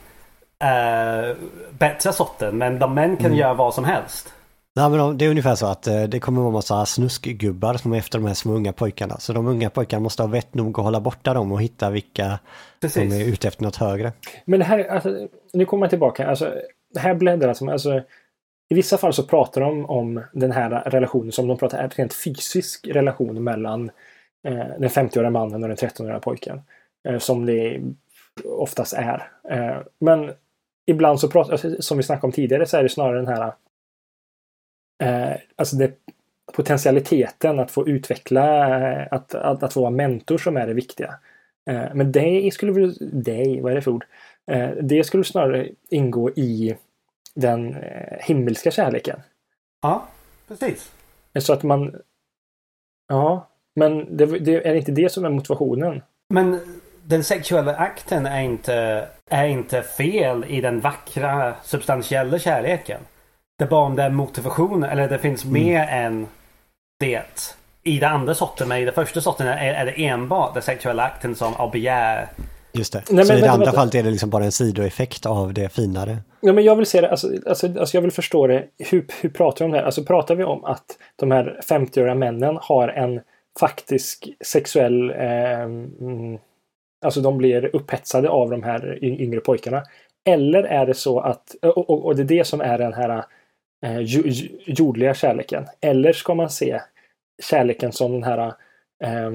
[0.65, 1.37] eh,
[1.79, 2.59] bättre sorten.
[2.59, 3.39] Men de män kan Mm.
[3.39, 4.33] göra vad som helst.
[4.77, 7.93] Nej, men de- det är ungefär så att eh, det kommer vara massa snuskgubbar som
[7.93, 9.19] är efter de här små unga pojkarna.
[9.19, 12.29] Så de unga pojkarna måste ha vett nog att hålla borta dem och hitta vilka
[12.29, 12.39] som
[12.81, 13.15] Precis.
[13.15, 14.13] är ute efter något högre.
[14.45, 16.27] Men det här, alltså, nu kommer jag tillbaka.
[16.29, 16.55] Alltså,
[16.99, 18.03] här bläddras som, alltså,
[18.71, 22.15] I vissa fall så pratar de om den här relationen som de pratar en rent
[22.15, 23.91] fysisk relation mellan
[24.49, 26.61] eh, den 50-åriga mannen och den 13-åriga pojken.
[27.09, 27.81] Eh, som det
[28.45, 29.31] oftast är.
[29.51, 30.33] Eh, men
[30.87, 33.55] ibland så pratar, alltså, som vi snackade om tidigare, så är det snarare den här
[35.03, 35.93] eh, alltså det,
[36.53, 38.45] potentialiteten att få utveckla,
[39.11, 41.15] att, att, att få vara mentor som är det viktiga.
[41.95, 44.07] Men det skulle väl, det, vad är det för ord?
[44.83, 46.77] Det skulle snarare ingå i
[47.35, 47.77] den
[48.21, 49.21] himmelska kärleken.
[49.83, 50.09] Ja,
[50.49, 50.93] precis.
[51.41, 51.97] Så att man...
[53.09, 56.03] Ja, men det, det är inte det som är motivationen.
[56.29, 56.61] Men
[57.09, 63.01] den sexuella akten är inte, är inte fel i den vackra substantiella kärleken.
[63.59, 65.63] Det är bara om det är motivation eller det finns mm.
[65.63, 66.27] mer än
[67.01, 67.55] det.
[67.83, 71.03] I den andra sorten, men i den första sorten är, är det enbart den sexuella
[71.03, 72.29] akten som av begär.
[72.73, 73.03] Just det.
[73.11, 76.17] Nej, så i det andra fallet är det liksom bara en sidoeffekt av det finare.
[76.41, 78.65] Ja, men jag vill se det, alltså, alltså, alltså jag vill förstå det.
[78.79, 79.85] Hur, hur pratar vi om det här?
[79.85, 80.85] Alltså pratar vi om att
[81.17, 83.21] de här 50-åriga männen har en
[83.61, 86.39] faktisk sexuell eh, mm,
[87.01, 89.83] Alltså de blir upphetsade av de här yngre pojkarna.
[90.25, 93.25] Eller är det så att, och, och, och det är det som är den här
[93.85, 94.01] eh,
[94.67, 95.67] jordliga kärleken.
[95.81, 96.81] Eller ska man se
[97.43, 98.53] kärleken som den här
[99.05, 99.31] eh,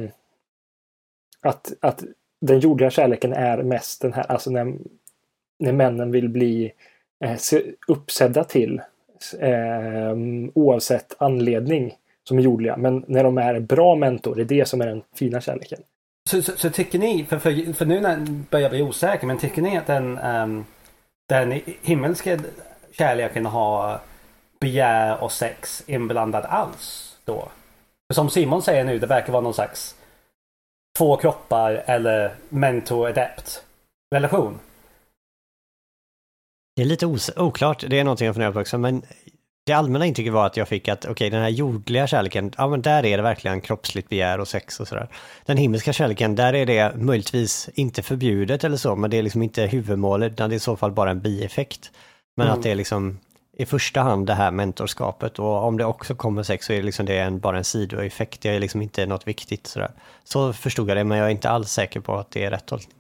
[1.41, 2.04] att, att
[2.41, 4.73] den jordliga kärleken är mest den här, alltså när,
[5.60, 6.73] när männen vill bli
[7.26, 7.38] eh,
[7.88, 8.82] uppsedda till
[9.39, 10.13] eh,
[10.54, 12.78] oavsett anledning som är jordliga.
[12.78, 15.80] Men när de är bra mentor, det är det som är den fina kärleken.
[16.30, 19.38] Så, så, så, tycker ni, för, för, för nu när jag börjar bli osäker, men
[19.38, 20.66] tycker ni att den, um,
[21.30, 22.40] den himmelska
[22.92, 24.00] kärleken har
[24.60, 27.50] begär och sex inblandad alls då?
[28.08, 29.96] För som Simon säger nu, det verkar vara någon slags
[30.98, 33.64] två kroppar eller mentor-adept
[34.16, 34.60] relation.
[36.76, 37.06] Det är lite
[37.36, 39.02] oklart, det är någonting jag funderar på också, men
[39.65, 42.67] det allmänna intrycket var att jag fick att okej, okay, den här jordliga kärleken, ja
[42.67, 45.08] men där är det verkligen kroppsligt begär och sex och sådär.
[45.45, 49.41] Den himmelska kärleken, där är det möjligtvis inte förbjudet eller så, men det är liksom
[49.41, 51.91] inte huvudmålet, utan det är i så fall bara en bieffekt.
[52.38, 52.58] Men mm.
[52.58, 53.19] att det är liksom
[53.58, 56.84] i första hand det här mentorskapet och om det också kommer sex så är det
[56.84, 59.91] liksom det en, bara en sidoeffekt, det är liksom inte något viktigt sådär.
[60.23, 62.65] Så förstod jag det, men jag är inte alls säker på att det är rätt
[62.65, 62.97] tolkning.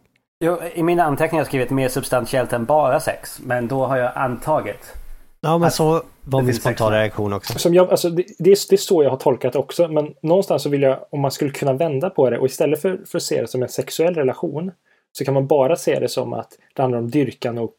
[0.73, 4.11] I mina anteckningar har jag skrivit mer substantiellt än bara sex, men då har jag
[4.15, 5.02] antagit
[5.45, 7.59] Ja, men så var min spontana reaktion också.
[7.59, 9.87] Som jag, alltså, det, det, är, det är så jag har tolkat det också.
[9.87, 13.01] Men någonstans så vill jag, om man skulle kunna vända på det och istället för,
[13.05, 14.71] för att se det som en sexuell relation
[15.11, 17.75] så kan man bara se det som att det handlar om dyrkan och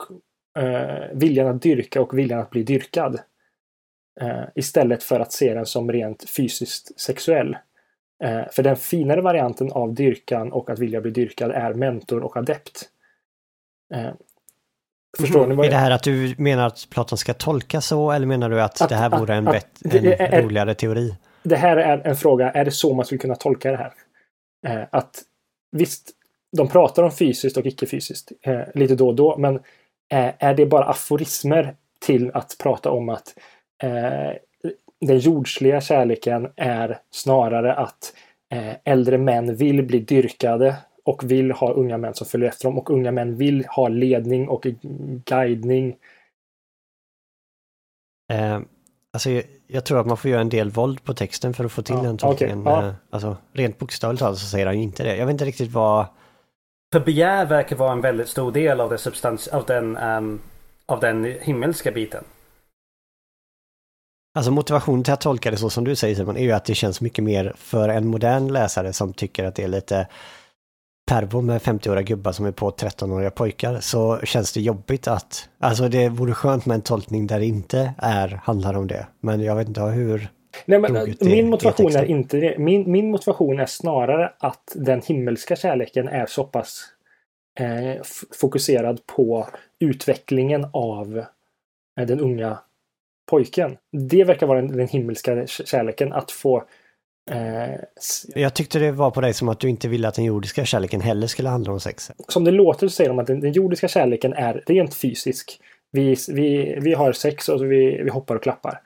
[0.59, 3.21] eh, viljan att dyrka och viljan att bli dyrkad.
[4.21, 7.57] Eh, istället för att se den som rent fysiskt sexuell.
[8.25, 12.37] Eh, för den finare varianten av dyrkan och att vilja bli dyrkad är mentor och
[12.37, 12.91] adept.
[15.19, 15.67] Förstår ni vad.
[15.67, 18.81] Är det här att du menar att Platon ska tolka så eller menar du att,
[18.81, 21.15] att det här vore en, att, en är, roligare teori?
[21.43, 23.93] Det här är en fråga, är det så man skulle kunna tolka det här?
[24.67, 25.23] Eh, att
[25.73, 26.11] visst,
[26.57, 29.55] de pratar om fysiskt och icke-fysiskt eh, lite då och då, men
[30.13, 33.35] eh, är det bara aforismer till att prata om att
[33.83, 34.33] eh,
[35.01, 38.13] den jordsliga kärleken är snarare att
[38.53, 42.79] eh, äldre män vill bli dyrkade och vill ha unga män som följer efter dem
[42.79, 44.67] och unga män vill ha ledning och
[45.25, 45.97] guidning.
[48.33, 48.61] Eh,
[49.13, 51.73] alltså, jag, jag, tror att man får göra en del våld på texten för att
[51.73, 52.61] få till ja, den tolkningen.
[52.61, 52.87] Okay, ja.
[52.87, 55.17] eh, alltså, rent bokstavligt talat så säger han ju inte det.
[55.17, 56.07] Jag vet inte riktigt vad...
[56.93, 60.41] För begär verkar vara en väldigt stor del av, det substans, av, den, um,
[60.87, 62.25] av den himmelska biten.
[64.37, 66.75] Alltså motivationen till att tolka det så som du säger Simon är ju att det
[66.75, 70.09] känns mycket mer för en modern läsare som tycker att det är lite
[71.07, 75.89] pervo med 50-åriga gubbar som är på 13-åriga pojkar så känns det jobbigt att, alltså
[75.89, 79.07] det vore skönt med en tolkning där det inte är, handlar om det.
[79.21, 80.29] Men jag vet inte hur
[80.67, 82.59] Nej, men, min motivation är inte det.
[82.59, 86.85] Min, min motivation är snarare att den himmelska kärleken är så pass
[87.59, 88.03] eh,
[88.41, 91.25] fokuserad på utvecklingen av
[92.01, 92.59] eh, den unga
[93.31, 93.77] pojken.
[93.93, 96.65] Det verkar vara den, den himmelska kärleken, att få
[97.31, 97.77] Eh,
[98.35, 101.01] jag tyckte det var på dig som att du inte ville att den jordiska kärleken
[101.01, 102.11] heller skulle handla om sex.
[102.29, 105.61] Som det låter så säger de att den, den jordiska kärleken är rent fysisk.
[105.93, 108.81] Vi, vi, vi har sex och vi, vi hoppar och klappar.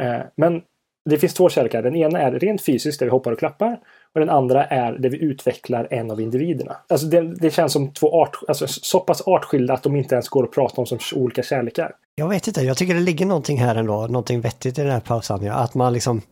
[0.00, 0.62] Eh, men
[1.10, 1.82] det finns två kärlekar.
[1.82, 3.78] Den ena är rent fysiskt där vi hoppar och klappar.
[4.14, 6.76] Och den andra är där vi utvecklar en av individerna.
[6.88, 10.28] Alltså det, det känns som två art, alltså så pass artskilda att de inte ens
[10.28, 11.92] går att prata om som olika kärlekar.
[12.14, 15.00] Jag vet inte, jag tycker det ligger någonting här ändå, någonting vettigt i den här
[15.00, 15.48] pausan.
[15.48, 16.22] Att man liksom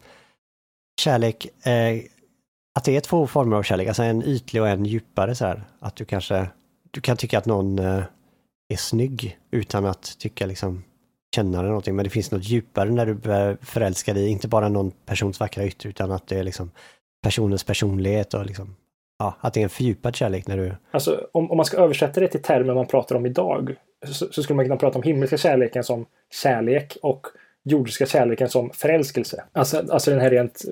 [1.00, 2.02] kärlek, eh,
[2.74, 5.62] att det är två former av kärlek, alltså en ytlig och en djupare så här.
[5.80, 6.46] Att du kanske,
[6.90, 8.02] du kan tycka att någon eh,
[8.72, 10.84] är snygg utan att tycka liksom,
[11.34, 14.68] känna det någonting, men det finns något djupare när du börjar förälska dig, inte bara
[14.68, 16.70] någon persons vackra yttre utan att det är liksom
[17.22, 18.76] personens personlighet och liksom
[19.18, 20.76] ja, att det är en fördjupad kärlek när du...
[20.90, 23.74] Alltså om, om man ska översätta det till termer man pratar om idag
[24.06, 26.06] så, så skulle man kunna prata om himmelska kärleken som
[26.42, 27.26] kärlek och
[27.64, 29.44] jordiska kärleken som förälskelse.
[29.52, 30.62] Alltså, alltså den här rent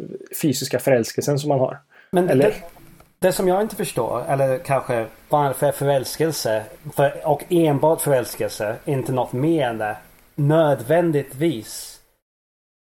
[0.42, 1.78] fysiska förälskelsen som man har.
[2.10, 2.44] Men Eller?
[2.44, 2.54] det,
[3.18, 6.64] det som jag inte förstår, eller kanske varför förälskelse
[6.96, 9.96] för, och enbart förälskelse inte något mer än det
[10.34, 12.00] nödvändigtvis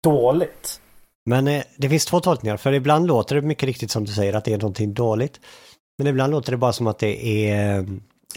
[0.03, 0.81] dåligt?
[1.25, 4.33] Men eh, det finns två tolkningar, för ibland låter det mycket riktigt som du säger
[4.33, 5.39] att det är någonting dåligt.
[5.97, 7.85] Men ibland låter det bara som att det är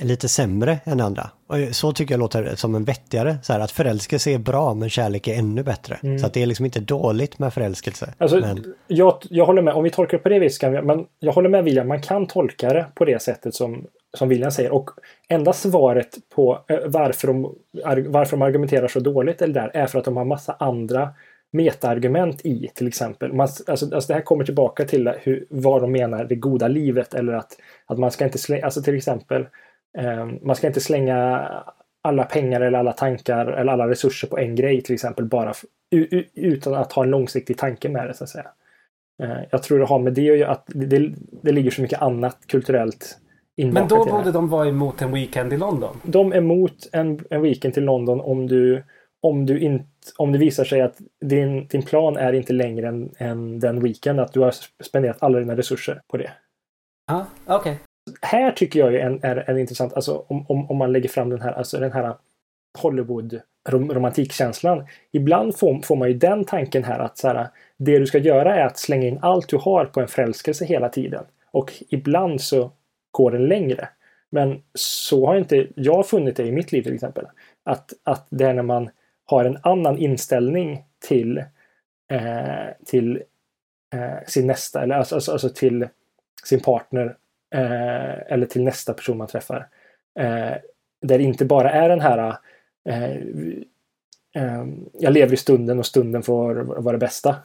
[0.00, 1.30] lite sämre än andra.
[1.46, 4.90] Och så tycker jag låter som en vettigare, så här att förälskelse är bra men
[4.90, 5.98] kärlek är ännu bättre.
[6.02, 6.18] Mm.
[6.18, 8.14] Så att det är liksom inte dåligt med förälskelse.
[8.18, 9.74] Alltså, men, jag, jag håller med.
[9.74, 11.88] Om vi tolkar på det viset kan vi, men jag håller med William.
[11.88, 13.86] Man kan tolka det på det sättet som,
[14.18, 14.72] som William säger.
[14.72, 14.90] Och
[15.28, 17.44] enda svaret på eh, varför, de,
[17.84, 21.10] ar- varför de argumenterar så dåligt eller där är för att de har massa andra
[21.52, 23.32] metaargument i till exempel.
[23.32, 27.14] Man, alltså, alltså det här kommer tillbaka till hur, vad de menar det goda livet
[27.14, 29.46] eller att, att man ska inte slänga, alltså till exempel
[30.42, 31.48] man ska inte slänga
[32.02, 35.54] alla pengar eller alla tankar eller alla resurser på en grej till exempel bara
[36.34, 38.46] utan att ha en långsiktig tanke med det så att säga.
[39.22, 41.12] Eh, Jag tror det har med det att det,
[41.42, 43.18] det, ligger så mycket annat kulturellt
[43.56, 45.96] Men då borde de vara emot en weekend i London.
[46.02, 48.82] De är emot en, en weekend till London om du
[49.22, 49.86] om du, inte,
[50.16, 54.20] om det visar sig att din, din plan är inte längre än, än den weekend,
[54.20, 56.30] att du har spenderat alla dina resurser på det.
[57.06, 57.78] Ja, okej.
[58.22, 61.30] Här tycker jag ju en, är, är intressant, alltså om, om, om man lägger fram
[61.30, 62.14] den här, alltså den här
[62.78, 64.86] Hollywood romantikkänslan.
[65.12, 68.56] Ibland får, får man ju den tanken här att så här, det du ska göra
[68.56, 71.24] är att slänga in allt du har på en förälskelse hela tiden.
[71.50, 72.72] Och ibland så
[73.10, 73.88] går den längre.
[74.30, 77.26] Men så har inte jag funnit det i mitt liv till exempel.
[77.64, 78.90] Att, att det är när man
[79.24, 81.38] har en annan inställning till,
[82.10, 83.22] eh, till
[83.94, 85.88] eh, sin nästa, eller alltså, alltså, alltså till
[86.44, 87.16] sin partner
[87.52, 89.68] eh, eller till nästa person man träffar.
[90.18, 90.52] Eh,
[91.02, 92.36] där det inte bara är den här
[92.88, 93.10] eh,
[94.34, 97.36] eh, jag lever i stunden och stunden får vara det bästa.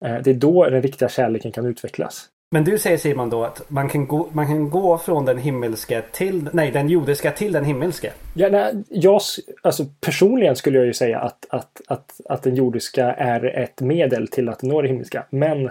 [0.00, 2.28] Det är då den riktiga kärleken kan utvecklas.
[2.50, 6.02] Men du säger Simon då att man kan, gå, man kan gå från den himmelske
[6.12, 8.12] till, nej den jordiska till den himmelske.
[8.34, 9.20] Ja, nej, jag,
[9.62, 14.28] alltså, personligen skulle jag ju säga att, att, att, att den jordiska är ett medel
[14.28, 15.24] till att nå det himmelska.
[15.30, 15.70] Men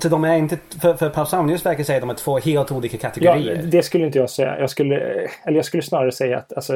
[0.00, 2.96] Så de är inte, för, för Pausanius verkar säga att de är två helt olika
[2.96, 3.62] ja, kategorier.
[3.62, 4.60] det skulle inte jag säga.
[4.60, 4.96] Jag skulle,
[5.44, 6.74] eller jag skulle snarare säga att alltså,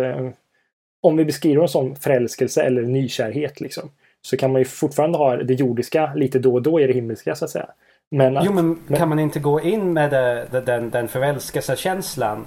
[1.02, 3.90] om vi beskriver dem som förälskelse eller nykärhet liksom,
[4.22, 7.34] så kan man ju fortfarande ha det jordiska lite då och då i det himmelska
[7.34, 7.66] så att säga.
[8.10, 12.46] Men, att, Jo men men- kan man inte gå in med det, den, den förälskelsekänslan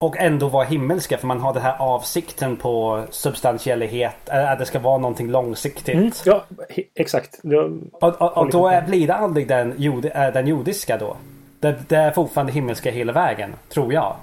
[0.00, 4.66] och ändå vara himmelska för man har den här avsikten på substantiellighet, äh, att det
[4.66, 5.94] ska vara någonting långsiktigt.
[5.94, 6.44] Mm, ja,
[6.94, 7.40] exakt.
[7.92, 11.16] Och, och, och då är, blir det aldrig den, jord, äh, den jordiska då.
[11.60, 14.16] Det, det är fortfarande himmelska hela vägen, tror jag.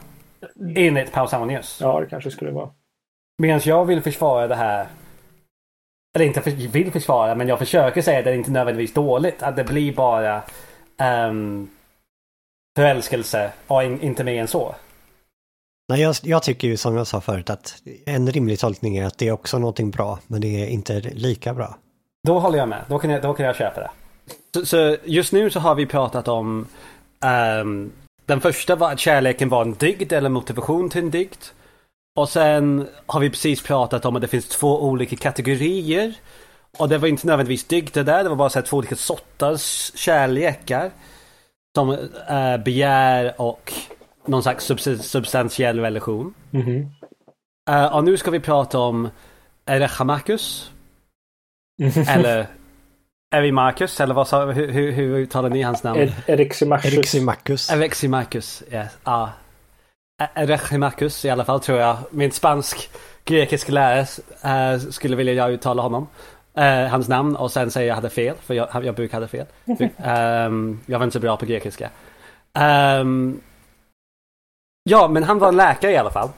[0.76, 1.80] Enligt Pausanius.
[1.82, 2.70] Ja, det kanske skulle vara.
[3.38, 4.88] Medan jag vill försvara det här.
[6.16, 9.44] Eller inte vill försvara, men jag försöker säga att det är inte nödvändigtvis dåligt.
[9.44, 10.42] Att det blir bara
[11.30, 11.70] um,
[12.78, 14.76] förälskelse och in, inte mer än så.
[15.88, 19.18] Nej, jag, jag tycker ju som jag sa förut att en rimlig tolkning är att
[19.18, 21.78] det är också någonting bra, men det är inte lika bra.
[22.28, 22.84] Då håller jag med.
[22.88, 23.90] Då kan jag, då kan jag köpa det.
[24.54, 26.68] Så, så just nu så har vi pratat om
[27.24, 27.92] ehm,
[28.26, 31.44] den första var att kärleken var en dygd eller motivation till en dygd.
[32.16, 36.16] Och sen har vi precis pratat om att det finns två olika kategorier.
[36.78, 39.92] Och det var inte nödvändigtvis dygder där, det var bara så här två olika sorters
[39.96, 40.92] kärlekar.
[41.76, 43.74] Som uh, begär och
[44.28, 46.34] någon slags subs- substantiell relation.
[46.52, 46.90] Mhm.
[47.70, 49.10] Eh, och nu ska vi prata om
[49.66, 50.72] Erechamachus.
[52.08, 52.48] Eller
[53.36, 56.00] Erimachus, eller vad sa hur, hur, hur uttalar ni hans namn?
[57.72, 58.98] Ereximachus, yes.
[59.04, 59.32] ja.
[60.24, 61.98] E- Erechimachus i alla fall tror jag.
[62.12, 62.90] Min spansk
[63.26, 64.06] grekisk lärare
[64.74, 66.08] eh, skulle vilja jag uttala honom.
[66.54, 69.46] Eh, hans namn och sen säga jag hade fel, för jag, jag brukar hade fel.
[70.04, 71.90] Ehm, jag var inte så bra på grekiska.
[72.54, 73.42] Ehm,
[74.88, 76.30] ja, men han var en läkare i alla fall.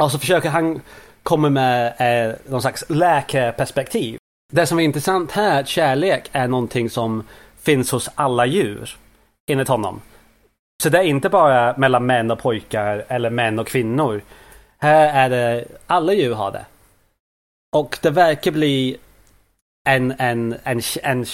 [0.00, 0.80] Och så försöker han
[1.22, 4.18] komma med eh, någon slags läkarperspektiv.
[4.52, 7.24] Det som är intressant här är att kärlek är någonting som
[7.60, 8.96] finns hos alla djur.
[9.50, 10.00] Enligt honom.
[10.82, 14.22] Så det är inte bara mellan män och pojkar eller män och kvinnor.
[14.78, 16.66] Här är det, alla djur har det.
[17.76, 18.96] Och det verkar bli
[19.88, 21.26] en, en, en, en,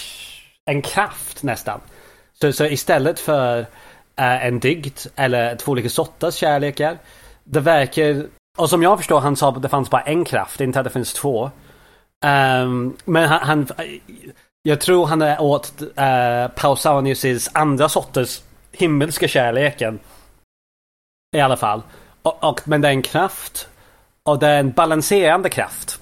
[0.64, 1.80] en kraft nästan.
[2.40, 3.66] Så, så istället för
[4.16, 6.98] är en dygd eller två olika sorters kärlekar.
[7.44, 8.26] Det verkar,
[8.58, 10.90] och som jag förstår han sa att det fanns bara en kraft, inte att det
[10.90, 11.50] finns två.
[12.24, 13.68] Um, men han, han,
[14.62, 18.42] jag tror han är åt eh, uh, Pausanius andra sorters
[18.72, 19.98] himmelska kärleken.
[21.36, 21.82] I alla fall.
[22.22, 23.68] Och, och, men det är en kraft.
[24.22, 26.00] Och det är en balanserande kraft.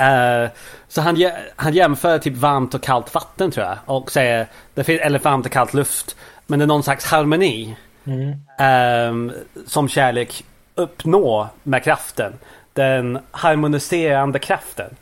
[0.00, 0.50] Uh,
[0.88, 3.78] så han, han jämför typ varmt och kallt vatten tror jag.
[3.86, 6.16] Och säger, det finns, eller varmt och kallt luft.
[6.52, 7.76] Men det är någon slags harmoni.
[8.04, 9.10] Mm.
[9.10, 9.32] Um,
[9.66, 10.44] som kärlek
[10.74, 12.32] uppnår med kraften.
[12.72, 14.96] Den harmoniserande kraften.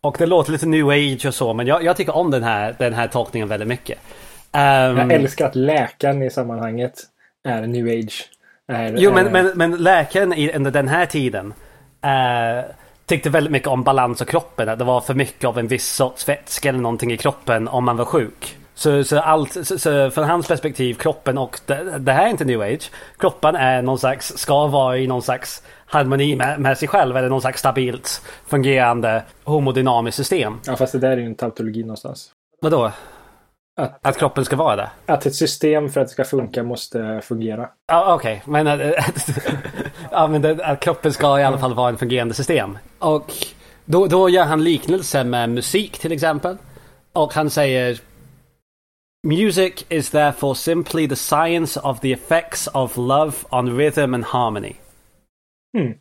[0.00, 2.74] Och det låter lite new age och så men jag, jag tycker om den här,
[2.78, 3.98] den här tolkningen väldigt mycket.
[4.52, 6.94] Um, jag älskar att läkaren i sammanhanget
[7.48, 8.30] är new age.
[8.68, 11.54] Är, jo men, men, men läkaren i, under den här tiden
[12.04, 12.70] uh,
[13.06, 14.68] tyckte väldigt mycket om balans och kroppen.
[14.68, 17.84] Att det var för mycket av en viss sorts vätska eller någonting i kroppen om
[17.84, 18.56] man var sjuk.
[18.74, 22.44] Så, så, allt, så, så från hans perspektiv, kroppen och det, det, här är inte
[22.44, 22.90] new age.
[23.18, 27.28] Kroppen är någon slags, ska vara i någon slags harmoni med, med sig själv eller
[27.28, 30.60] någon slags stabilt fungerande homodynamiskt system.
[30.66, 32.30] Ja fast det där är ju en tautologi någonstans.
[32.60, 32.90] Vadå?
[33.80, 34.90] Att, att kroppen ska vara det?
[35.06, 37.68] Att ett system för att det ska funka måste fungera.
[37.88, 38.64] Ja okej, okay.
[38.64, 38.92] men,
[40.10, 42.78] ja, men det, att kroppen ska i alla fall vara en fungerande system.
[42.98, 43.32] Och
[43.84, 46.56] då, då gör han liknelse med musik till exempel.
[47.12, 48.00] Och han säger
[49.26, 54.76] Music is therefore simply the science of the effects of love on rhythm and harmony.
[55.76, 55.86] Mm.
[55.88, 55.98] Okej,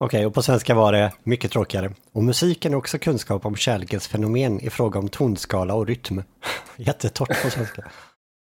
[0.00, 1.90] okay, och på svenska var det mycket tråkigare.
[2.12, 6.22] Och musiken är också kunskap om kärlekens fenomen i fråga om tonskala och rytm.
[6.76, 7.84] Jättetorrt på svenska.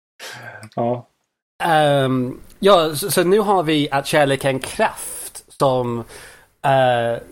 [0.77, 1.09] ja.
[2.05, 6.05] Um, ja, så, så, nu har vi att kärlek är en kraft som uh,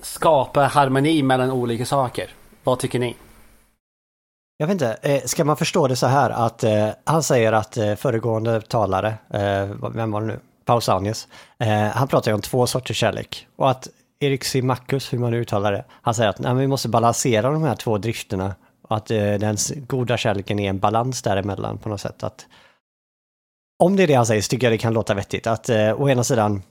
[0.02, 2.30] skapar harmoni mellan olika saker.
[2.64, 3.16] Vad tycker ni?
[4.56, 7.76] Jag vet inte, eh, ska man förstå det så här att eh, han säger att
[7.76, 10.40] eh, föregående talare, eh, vem var det nu?
[10.64, 11.28] Pausanias,
[11.58, 13.46] eh, han pratar ju om två sorters kärlek.
[13.56, 13.88] Och att
[14.20, 17.62] Erik Simakus, hur man nu uttalar det, han säger att nej, vi måste balansera de
[17.62, 18.54] här två drifterna.
[18.88, 22.22] Och att eh, den goda kärleken är en balans däremellan på något sätt.
[22.22, 22.46] Att,
[23.78, 25.46] om det är det han säger så tycker jag det kan låta vettigt.
[25.46, 26.62] Att eh, å ena sidan,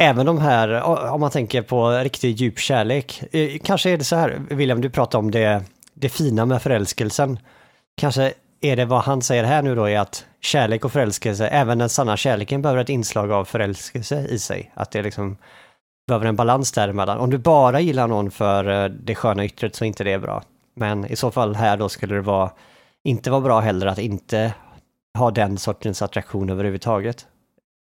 [0.00, 0.82] även de här,
[1.12, 4.90] om man tänker på riktigt djup kärlek, eh, kanske är det så här, William, du
[4.90, 5.64] pratar om det,
[6.00, 7.38] det fina med förälskelsen.
[7.96, 11.78] Kanske är det vad han säger här nu då är att kärlek och förälskelse, även
[11.78, 14.72] den sanna kärleken behöver ett inslag av förälskelse i sig.
[14.74, 15.36] Att det liksom
[16.06, 17.18] behöver en balans däremellan.
[17.18, 20.42] Om du bara gillar någon för eh, det sköna yttret så är inte det bra.
[20.74, 22.50] Men i så fall här då skulle det vara,
[23.04, 24.54] inte vara bra heller att inte
[25.18, 27.26] ha den sortens attraktion överhuvudtaget.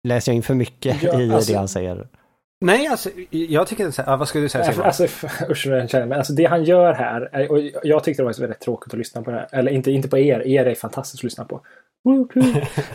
[0.08, 2.06] Läser jag in för mycket ja, i alltså, det han säger?
[2.64, 4.86] Nej, alltså jag tycker inte ja, Vad skulle du säga Simon?
[4.86, 5.04] Alltså,
[5.50, 8.40] usch vad jag känner men alltså det han gör här, och jag tyckte det var
[8.40, 9.48] väldigt tråkigt att lyssna på det här.
[9.52, 11.60] Eller inte, inte på er, er är fantastiskt att lyssna på.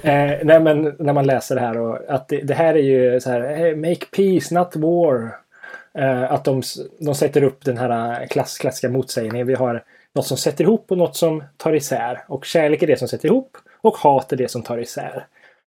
[0.01, 3.19] eh, nej men när man läser det här och att det, det här är ju
[3.19, 5.35] så här, make peace not war.
[5.93, 6.61] Eh, att de,
[6.99, 9.47] de sätter upp den här klass, klassiska motsägningen.
[9.47, 9.83] Vi har
[10.15, 12.23] något som sätter ihop och något som tar isär.
[12.27, 15.25] Och kärlek är det som sätter ihop och hat är det som tar isär.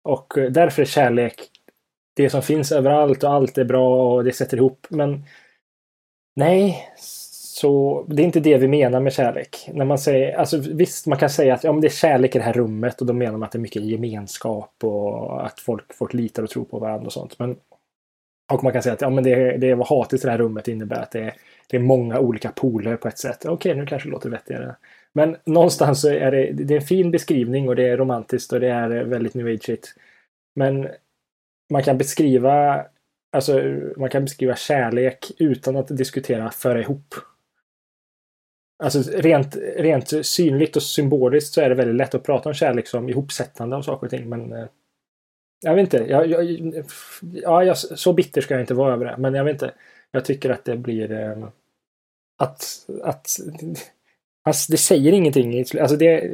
[0.03, 1.35] Och eh, därför är kärlek
[2.15, 4.87] det som finns överallt och allt är bra och det sätter ihop.
[4.89, 5.23] Men
[6.35, 6.89] nej,
[7.55, 9.69] så det är inte det vi menar med kärlek.
[9.73, 12.37] När man säger, alltså visst, man kan säga att ja, men det är kärlek i
[12.37, 15.93] det här rummet och då menar man att det är mycket gemenskap och att folk,
[15.93, 17.39] folk litar och tror på varandra och sånt.
[17.39, 17.57] Men,
[18.53, 20.67] och man kan säga att ja, men det, det vad hatet i det här rummet
[20.67, 21.33] innebär att det är,
[21.69, 23.45] det är många olika poler på ett sätt.
[23.45, 24.75] Okej, nu kanske det låter vettigare.
[25.13, 28.59] Men någonstans så är det, det är en fin beskrivning och det är romantiskt och
[28.59, 29.77] det är väldigt new age
[30.55, 30.87] Men
[31.69, 32.85] man kan beskriva
[33.35, 33.61] Alltså,
[33.97, 37.15] man kan beskriva kärlek utan att diskutera föra ihop.
[38.83, 42.87] Alltså rent, rent synligt och symboliskt så är det väldigt lätt att prata om kärlek
[42.87, 44.29] som ihopsättande av saker och ting.
[44.29, 44.65] Men eh,
[45.61, 46.11] jag vet inte.
[46.11, 46.45] Jag, jag,
[47.21, 49.15] ja, jag, så bitter ska jag inte vara över det.
[49.17, 49.73] Men jag vet inte.
[50.11, 51.47] Jag tycker att det blir eh,
[52.37, 52.65] att,
[53.03, 53.27] att
[54.43, 55.59] alltså, det säger ingenting.
[55.59, 56.33] Alltså det,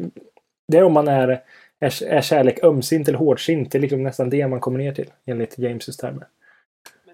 [0.67, 1.43] det är om man är,
[1.81, 3.71] är, är kärlek ömsint eller hårdsint.
[3.71, 6.27] Det är liksom nästan det man kommer ner till enligt James termer.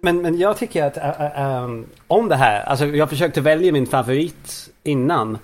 [0.01, 3.87] Men, men jag tycker att uh, um, om det här, alltså jag försökte välja min
[3.87, 5.37] favorit innan.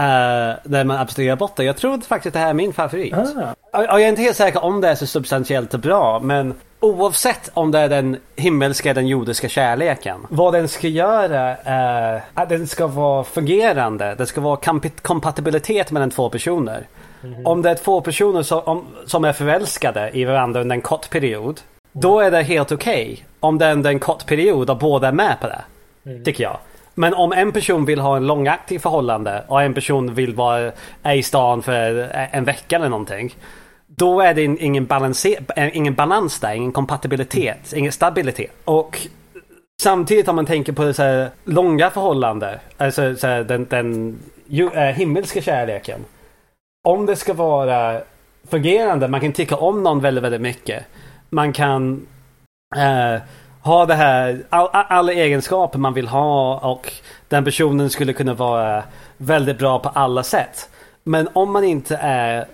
[0.00, 1.64] Uh, där man abstraherar bort det.
[1.64, 3.14] Jag tror faktiskt att det här är min favorit.
[3.14, 3.54] Ah.
[3.72, 6.20] Och, jag är inte helt säker om det är så substantiellt och bra.
[6.20, 10.26] Men oavsett om det är den himmelska den jordiska kärleken.
[10.30, 14.14] Vad den ska göra är att den ska vara fungerande.
[14.18, 14.58] Det ska vara
[15.02, 16.86] kompatibilitet mellan två personer.
[17.32, 17.46] Mm.
[17.46, 21.10] Om det är två personer som, om, som är förälskade i varandra under en kort
[21.10, 21.60] period.
[21.92, 23.12] Då är det helt okej.
[23.12, 25.64] Okay, om det är en kort period och båda är med på det.
[26.10, 26.24] Mm.
[26.24, 26.58] Tycker jag.
[26.94, 30.72] Men om en person vill ha en långaktig förhållande och en person vill vara
[31.14, 33.34] i stan för en vecka eller någonting.
[33.86, 35.38] Då är det ingen, balanser,
[35.72, 38.52] ingen balans där, ingen kompatibilitet, ingen stabilitet.
[38.64, 38.98] Och
[39.82, 44.70] samtidigt om man tänker på så här, långa förhållanden, alltså så här, den, den ju,
[44.70, 46.04] äh, himmelska kärleken.
[46.86, 48.00] Om det ska vara
[48.48, 49.08] fungerande.
[49.08, 50.84] Man kan tycka om någon väldigt, väldigt mycket.
[51.30, 52.06] Man kan
[52.76, 53.22] eh,
[53.62, 56.92] ha det här, all, alla egenskaper man vill ha och
[57.28, 58.82] den personen skulle kunna vara
[59.16, 60.70] väldigt bra på alla sätt.
[61.04, 62.46] Men om man inte är,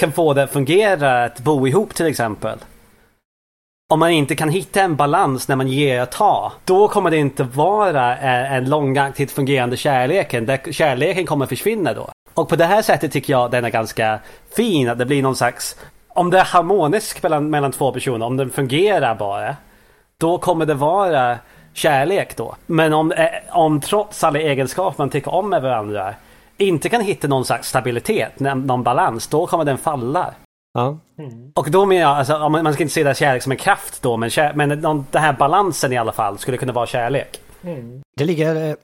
[0.00, 2.58] kan få det att fungera att bo ihop till exempel.
[3.92, 6.52] Om man inte kan hitta en balans när man ger och tar.
[6.64, 10.46] Då kommer det inte vara eh, en långaktigt fungerande kärleken.
[10.46, 12.10] Där kärleken kommer försvinna då.
[12.38, 14.18] Och på det här sättet tycker jag den är ganska
[14.56, 14.88] fin.
[14.88, 15.76] Att det blir någon slags...
[16.08, 19.56] Om det är harmoniskt mellan, mellan två personer, om den fungerar bara.
[20.20, 21.38] Då kommer det vara
[21.72, 22.56] kärlek då.
[22.66, 26.14] Men om, eh, om trots alla egenskaper man tycker om med varandra
[26.56, 30.34] inte kan hitta någon slags stabilitet, någon balans, då kommer den falla.
[30.74, 30.98] Ja.
[31.18, 31.52] Mm.
[31.54, 34.16] Och då menar jag, alltså, man ska inte se det kärlek som en kraft då,
[34.16, 37.40] men, kär, men den här balansen i alla fall skulle kunna vara kärlek.
[37.62, 38.02] Mm.
[38.16, 38.74] Det ligger eh,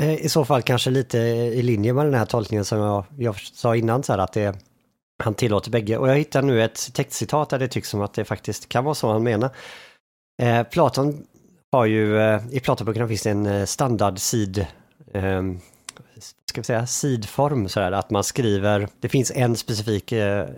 [0.00, 3.40] Eh, i så fall kanske lite i linje med den här tolkningen som jag, jag
[3.40, 4.56] sa innan, så här, att det,
[5.22, 5.96] han tillåter bägge.
[5.96, 8.94] Och jag hittar nu ett textcitat där det tycks som att det faktiskt kan vara
[8.94, 9.50] så han menar.
[10.42, 11.26] Eh, Platon
[11.72, 14.66] har ju, eh, i Platonböckerna finns det en eh, standard sid,
[15.12, 15.42] eh,
[16.48, 20.48] ska vi säga, sidform sådär, att man skriver, det finns en specifik eh,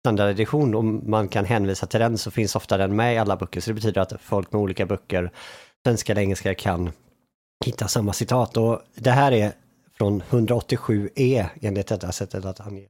[0.00, 3.60] standardedition och man kan hänvisa till den så finns ofta den med i alla böcker.
[3.60, 5.30] Så det betyder att folk med olika böcker,
[5.86, 6.90] svenska eller engelska, kan
[7.64, 8.56] hitta samma citat.
[8.56, 9.52] Och det här är
[9.98, 12.86] från 187e enligt detta sättet att ange.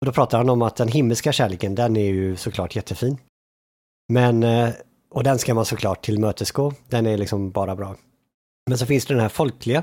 [0.00, 3.18] Och då pratar han om att den himmelska kärleken, den är ju såklart jättefin.
[4.12, 4.70] Men, eh,
[5.10, 7.96] och den ska man såklart tillmötesgå, den är liksom bara bra.
[8.68, 9.82] Men så finns det den här folkliga,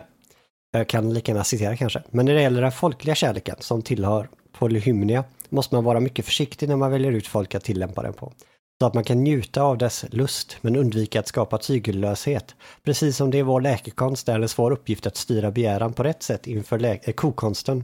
[0.72, 4.30] jag kan lika gärna citera kanske, men när det gäller den folkliga kärleken som tillhör
[4.52, 8.34] polyhymnia måste man vara mycket försiktig när man väljer ut folk att tillämpa den på.
[8.82, 12.56] Så att man kan njuta av dess lust men undvika att skapa tygellöshet.
[12.84, 16.24] Precis som det är vår läkekonst är en svår uppgift att styra begäran på rätt
[16.24, 17.84] sätt inför äh, kokonsten.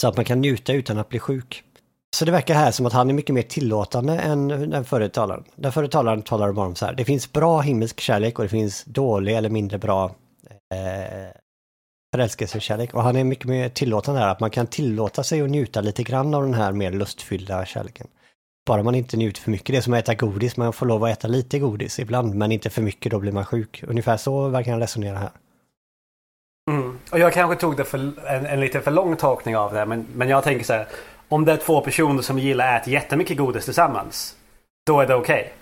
[0.00, 1.64] Så att man kan njuta utan att bli sjuk.
[2.16, 5.44] Så det verkar här som att han är mycket mer tillåtande än den förre talaren.
[5.56, 8.48] Den förre talaren talar bara om så här, det finns bra himmelsk kärlek och det
[8.48, 10.04] finns dålig eller mindre bra
[10.74, 11.30] eh,
[12.14, 12.94] förälskelsekärlek.
[12.94, 16.02] Och han är mycket mer tillåtande här, att man kan tillåta sig att njuta lite
[16.02, 18.06] grann av den här mer lustfyllda kärleken.
[18.68, 19.66] Bara man inte njuter för mycket.
[19.66, 22.52] Det är som att äta godis, man får lov att äta lite godis ibland, men
[22.52, 23.84] inte för mycket, då blir man sjuk.
[23.86, 25.30] Ungefär så verkar han resonera här.
[26.70, 26.98] Mm.
[27.12, 27.98] Och jag kanske tog det för
[28.28, 30.88] en, en lite för lång tolkning av det, men, men jag tänker så här.
[31.28, 34.36] Om det är två personer som gillar att äta jättemycket godis tillsammans,
[34.86, 35.52] då är det okej.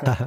[0.00, 0.26] Okay.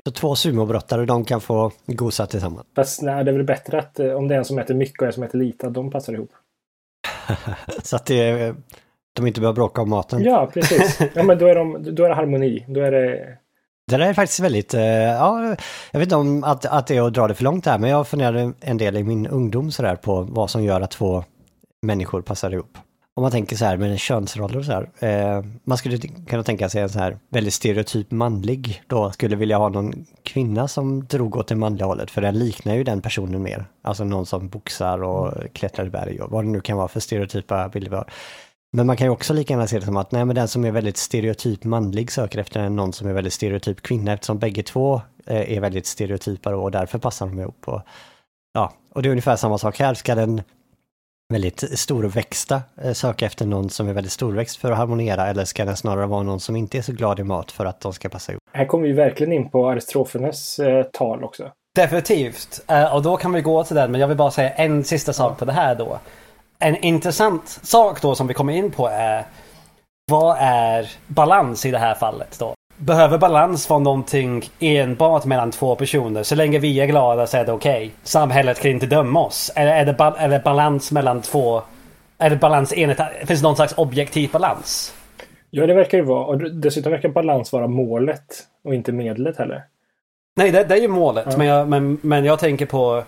[0.04, 2.66] Så två sumobrottare, de kan få gosa tillsammans.
[2.76, 5.00] Fast nej, det är väl bättre att eh, om det är en som äter mycket
[5.00, 6.30] och en som äter lite, att de passar ihop.
[7.82, 8.54] så att det,
[9.12, 10.22] de inte behöver bråka om maten.
[10.22, 11.00] Ja, precis.
[11.14, 12.64] Ja, men då är, de, då är det harmoni.
[12.68, 13.36] Då är det...
[13.86, 15.56] Det där är faktiskt väldigt, eh, ja,
[15.90, 17.90] jag vet inte om att, att det är att dra det för långt här, men
[17.90, 21.24] jag funderade en del i min ungdom sådär på vad som gör att två
[21.82, 22.78] människor passar ihop
[23.20, 24.88] om man tänker så här med könsroller och så här.
[24.98, 29.58] Eh, man skulle kunna tänka sig en så här väldigt stereotyp manlig då skulle vilja
[29.58, 33.42] ha någon kvinna som drog åt det manliga hållet för den liknar ju den personen
[33.42, 33.64] mer.
[33.82, 37.00] Alltså någon som boxar och klättrar i berg och vad det nu kan vara för
[37.00, 38.10] stereotypa bilder vi har.
[38.72, 40.64] Men man kan ju också lika gärna se det som att nej men den som
[40.64, 45.00] är väldigt stereotyp manlig söker efter någon som är väldigt stereotyp kvinna eftersom bägge två
[45.26, 47.68] eh, är väldigt stereotypa och därför passar de ihop.
[47.68, 47.82] Och,
[48.52, 49.94] ja, och det är ungefär samma sak här.
[49.94, 50.42] Ska den
[51.32, 55.64] väldigt storväxta eh, söka efter någon som är väldigt storväxt för att harmonera eller ska
[55.64, 58.08] den snarare vara någon som inte är så glad i mat för att de ska
[58.08, 58.42] passa ihop?
[58.52, 61.50] Här kommer vi verkligen in på Aristofanes eh, tal också.
[61.74, 62.64] Definitivt.
[62.92, 65.38] Och då kan vi gå till den, men jag vill bara säga en sista sak
[65.38, 65.98] på det här då.
[66.60, 69.24] En intressant sak då som vi kommer in på är
[70.10, 72.54] vad är balans i det här fallet då?
[72.80, 76.22] behöver balans vara någonting enbart mellan två personer.
[76.22, 77.76] Så länge vi är glada så är det okej.
[77.76, 77.90] Okay.
[78.02, 79.52] Samhället kan inte döma oss.
[79.56, 81.62] Eller är det, ba är det balans mellan två...
[82.18, 83.00] Är det balans enligt...
[83.26, 84.94] Finns det någon slags objektiv balans?
[85.50, 86.24] Ja, det verkar det vara.
[86.24, 88.24] Och dessutom verkar balans vara målet
[88.64, 89.62] och inte medlet heller.
[90.36, 91.26] Nej, det, det är ju målet.
[91.30, 91.36] Ja.
[91.38, 93.04] Men, jag, men, men jag tänker på...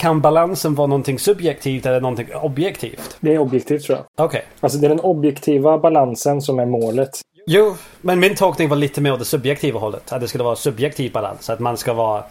[0.00, 3.16] Kan balansen vara någonting subjektivt eller någonting objektivt?
[3.20, 4.26] Det är objektivt tror jag.
[4.26, 4.38] Okej.
[4.38, 4.40] Okay.
[4.60, 7.10] Alltså det är den objektiva balansen som är målet.
[7.46, 10.12] Jo, men min tolkning var lite mer åt det subjektiva hållet.
[10.12, 11.50] Att det skulle vara subjektiv balans.
[11.50, 12.24] Att man ska vara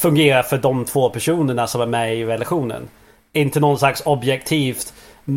[0.00, 2.88] fungera för de två personerna som är med i relationen.
[3.32, 4.92] Inte någon slags objektivt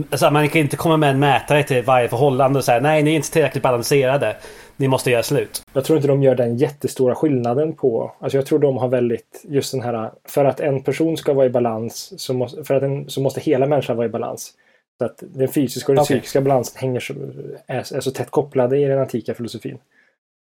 [0.09, 3.11] alltså man kan inte komma med en mätare till varje förhållande och säga nej, ni
[3.11, 4.35] är inte tillräckligt balanserade.
[4.77, 5.63] Ni måste göra slut.
[5.73, 8.11] Jag tror inte de gör den jättestora skillnaden på...
[8.19, 10.11] Alltså jag tror de har väldigt just den här...
[10.25, 13.39] För att en person ska vara i balans så måste, för att en, så måste
[13.39, 14.53] hela människan vara i balans.
[14.99, 16.17] Så att den fysiska och den okay.
[16.17, 17.13] psykiska balansen hänger så,
[17.67, 19.77] är, är, så tätt kopplade i den antika filosofin.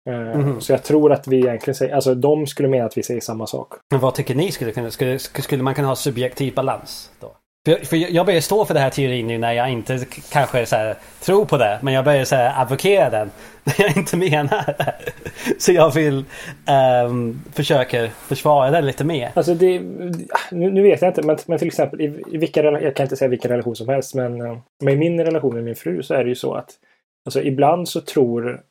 [0.09, 0.61] Mm.
[0.61, 3.47] Så jag tror att vi egentligen säger, alltså de skulle mena att vi säger samma
[3.47, 3.73] sak.
[3.91, 7.31] Men vad tycker ni skulle kunna, skulle, skulle man kunna ha subjektiv balans då?
[7.65, 10.75] För, för jag börjar stå för den här teorin nu när jag inte kanske så
[10.75, 11.79] här, tror på det.
[11.81, 13.31] Men jag börjar så här, advokera den.
[13.63, 14.95] När jag inte menar det.
[15.59, 16.25] Så jag vill
[17.05, 19.31] um, försöka försvara den lite mer.
[19.33, 19.79] Alltså det,
[20.51, 23.15] nu, nu vet jag inte, men, men till exempel i, i vilka jag kan inte
[23.15, 26.13] säga vilken relation som helst, men, eh, men i min relation med min fru så
[26.13, 26.69] är det ju så att
[27.25, 28.61] alltså ibland så tror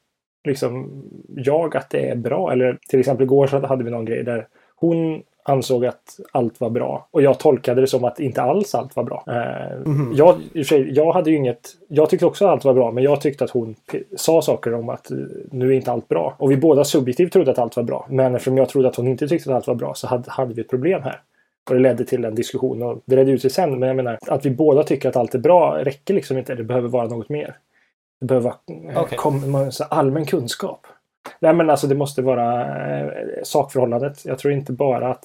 [0.49, 2.53] liksom jag att det är bra.
[2.53, 6.71] Eller till exempel igår så hade vi någon grej där hon ansåg att allt var
[6.71, 9.25] bra och jag tolkade det som att inte alls allt var bra.
[9.27, 11.69] Eh, jag, sig, jag hade ju inget.
[11.89, 13.75] Jag tyckte också att allt var bra, men jag tyckte att hon
[14.17, 15.17] sa saker om att eh,
[15.51, 16.35] nu är inte allt bra.
[16.39, 18.07] Och vi båda subjektivt trodde att allt var bra.
[18.11, 20.55] Men eftersom jag trodde att hon inte tyckte att allt var bra så hade, hade
[20.55, 21.21] vi ett problem här.
[21.71, 23.79] Och det ledde till en diskussion och det ledde ut sig sen.
[23.79, 26.55] Men jag menar att vi båda tycker att allt är bra räcker liksom inte.
[26.55, 27.57] Det behöver vara något mer.
[28.21, 29.19] Det behöver vara eh, Okej.
[29.19, 30.87] kom, allmän kunskap.
[31.41, 32.63] Nej men alltså det måste vara
[33.01, 33.13] eh,
[33.45, 34.25] sakförhållandet.
[34.25, 35.25] Jag tror inte bara att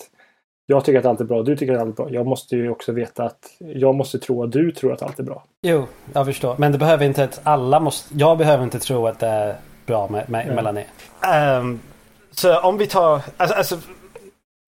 [0.69, 2.11] jag tycker att allt är bra, du tycker att allt är bra.
[2.11, 5.23] Jag måste ju också veta att jag måste tro att du tror att allt är
[5.23, 5.43] bra.
[5.61, 6.55] Jo, jag förstår.
[6.57, 8.17] Men det behöver inte att alla måste...
[8.17, 10.55] Jag behöver inte tro att det är bra med, med, Nej.
[10.55, 10.85] mellan er.
[11.21, 11.79] Ehm,
[12.31, 13.21] så om vi tar...
[13.37, 13.77] Alltså, alltså,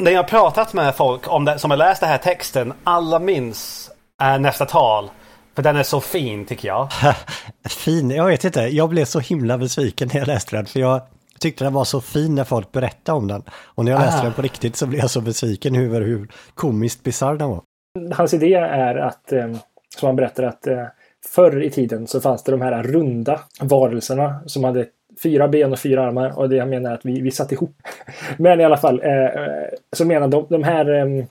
[0.03, 2.73] när jag har pratat med folk om det, som har läst den här texten.
[2.83, 5.09] Alla minns eh, nästa tal.
[5.55, 6.89] För den är så fin tycker jag.
[7.69, 10.65] Fin, jag vet inte, jag blev så himla besviken när jag läste den.
[10.65, 11.01] För jag
[11.39, 13.43] tyckte den var så fin när folk berättade om den.
[13.65, 14.23] Och när jag läste Ah.
[14.23, 17.61] den på riktigt så blev jag så besviken över hur komiskt bisarr den var.
[18.11, 19.47] Hans idé är att, eh,
[19.97, 20.83] som han berättar, att eh,
[21.35, 24.85] förr i tiden så fanns det de här runda varelserna som hade
[25.23, 26.39] fyra ben och fyra armar.
[26.39, 27.75] Och det han menar är att vi, vi satt ihop.
[28.37, 29.29] Men i alla fall, eh,
[29.93, 31.25] så menar de, de här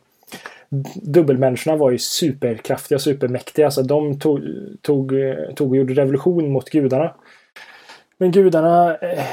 [0.95, 3.71] dubbelmänniskorna var ju superkraftiga, supermäktiga.
[3.71, 4.41] Så de tog,
[4.83, 5.13] tog,
[5.57, 7.15] tog och gjorde revolution mot gudarna.
[8.19, 9.25] Men gudarna eh,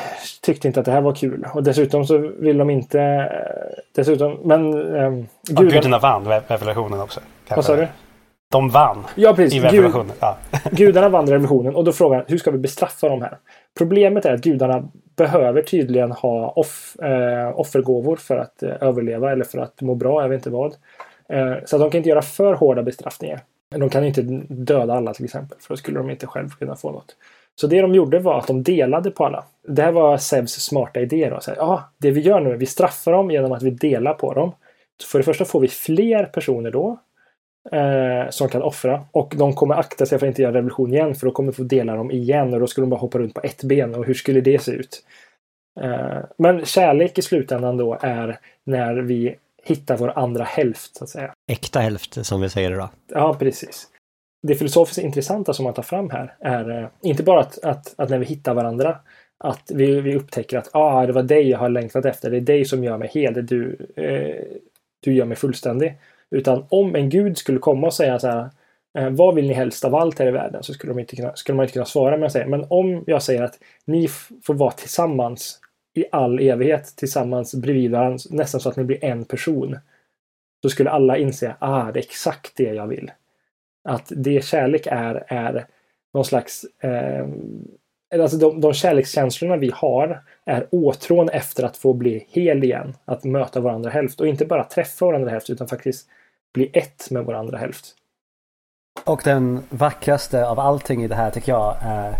[0.41, 1.47] tyckte inte att det här var kul.
[1.53, 3.01] Och dessutom så vill de inte...
[3.01, 4.95] Eh, dessutom, men...
[4.95, 5.13] Eh,
[5.57, 7.19] Och gudarna vann re- revolutionen också.
[7.49, 7.87] Vad sa du?
[8.51, 9.53] De vann Ja, precis.
[9.53, 10.15] i Gud, revolutionen.
[10.19, 10.37] Ja.
[10.71, 13.37] gudarna vann revolutionen och då frågar han hur ska vi bestraffa de här?
[13.77, 19.45] Problemet är att gudarna behöver tydligen ha off, eh, offergåvor för att eh, överleva eller
[19.45, 20.75] för att må bra, jag vet inte vad.
[21.29, 23.39] Eh, så att de kan inte göra för hårda bestraffningar.
[23.75, 26.91] De kan inte döda alla till exempel, för då skulle de inte själv kunna få
[26.91, 27.15] något.
[27.55, 29.43] Så det de gjorde var att de delade på alla.
[29.67, 31.29] Det här var Zeus smarta idé.
[31.29, 31.39] Då.
[31.39, 33.69] Så här, ja, det vi gör nu är att vi straffar dem genom att vi
[33.69, 34.51] delar på dem.
[35.01, 36.99] Så för det första får vi fler personer då
[37.71, 39.05] eh, som kan offra.
[39.11, 41.55] Och de kommer akta sig för att inte göra revolution igen för då kommer vi
[41.55, 44.05] få dela dem igen och då skulle de bara hoppa runt på ett ben och
[44.05, 45.03] hur skulle det se ut?
[45.81, 51.09] Eh, men kärlek i slutändan då är när vi hittar vår andra hälft så att
[51.09, 51.33] säga.
[51.47, 52.89] Äkta hälft som vi säger idag.
[53.07, 53.87] Ja, precis.
[54.47, 58.09] Det filosofiskt intressanta som man tar fram här är eh, inte bara att, att, att
[58.09, 58.97] när vi hittar varandra
[59.37, 62.31] att vi, vi upptäcker att ah, det var dig jag har längtat efter.
[62.31, 63.33] Det är dig som gör mig hel.
[63.33, 64.57] Det är du, eh,
[64.99, 65.97] du gör mig fullständig.
[66.31, 68.49] Utan om en gud skulle komma och säga så här
[68.97, 70.63] eh, vad vill ni helst av allt här i världen?
[70.63, 72.17] Så skulle, de inte kunna, skulle man inte kunna svara.
[72.17, 74.07] med att säga, men om jag säger att ni
[74.43, 75.59] får vara tillsammans
[75.93, 79.77] i all evighet tillsammans bredvid varandra, nästan så att ni blir en person.
[80.63, 83.11] Då skulle alla inse, ah, det är exakt det jag vill.
[83.85, 85.65] Att det kärlek är, är
[86.13, 86.65] någon slags...
[86.79, 87.27] Eh,
[88.13, 92.93] alltså de, de kärlekskänslorna vi har är åtrån efter att få bli hel igen.
[93.05, 94.21] Att möta varandra hälft.
[94.21, 96.07] Och inte bara träffa varandra hälft utan faktiskt
[96.53, 97.85] bli ett med varandra hälft.
[99.03, 102.15] Och den vackraste av allting i det här tycker jag är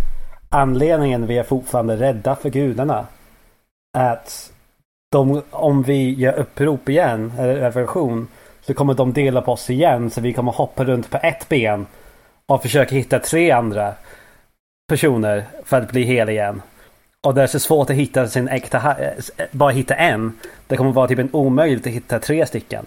[0.49, 3.07] anledningen vi är fortfarande rädda för gudarna.
[3.97, 4.53] Att
[5.11, 8.27] de, om vi gör upprop igen, eller revolution,
[8.65, 11.85] så kommer de dela på oss igen så vi kommer hoppa runt på ett ben
[12.45, 13.93] och försöka hitta tre andra
[14.89, 16.61] personer för att bli hel igen.
[17.27, 20.39] Och det är så svårt att hitta sin äkta, eh, bara hitta en.
[20.67, 22.85] Det kommer vara typ en omöjligt att hitta tre stycken.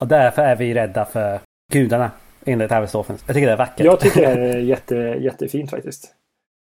[0.00, 1.40] Och därför är vi rädda för
[1.72, 2.10] gudarna.
[2.44, 3.24] Enligt Aristofens.
[3.26, 3.86] Jag tycker det är vackert.
[3.86, 6.14] Jag tycker det är jätte, jättefint faktiskt.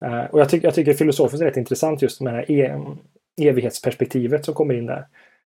[0.06, 2.80] Eh, och jag, tycker jag tycker filosofiskt är rätt intressant just med det här
[3.42, 5.06] evighetsperspektivet som kommer in där.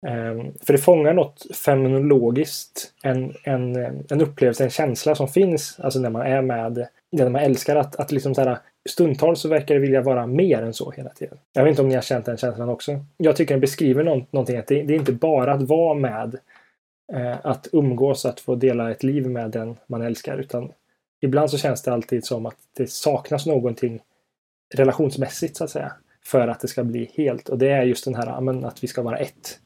[0.06, 3.76] Ehm, för det fångar något fenomenologiskt, en, en,
[4.10, 7.96] en upplevelse, en känsla som finns alltså när man är med, när man älskar att,
[7.96, 11.38] att liksom så här, stundtals så verkar det vilja vara mer än så hela tiden.
[11.52, 13.04] Jag vet inte om ni har känt den känslan också.
[13.16, 16.38] Jag tycker den beskriver någon, någonting, att det, det är inte bara att vara med,
[17.12, 20.72] eh, att umgås, att få dela ett liv med den man älskar, utan
[21.20, 24.00] ibland så känns det alltid som att det saknas någonting
[24.74, 25.92] relationsmässigt så att säga.
[26.24, 27.48] För att det ska bli helt.
[27.48, 29.60] Och det är just den här ja, men, att vi ska vara ett.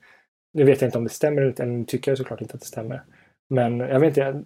[0.53, 2.66] Nu vet jag inte om det stämmer eller nu tycker jag såklart inte att det
[2.66, 3.03] stämmer.
[3.51, 4.44] Men jag vet inte,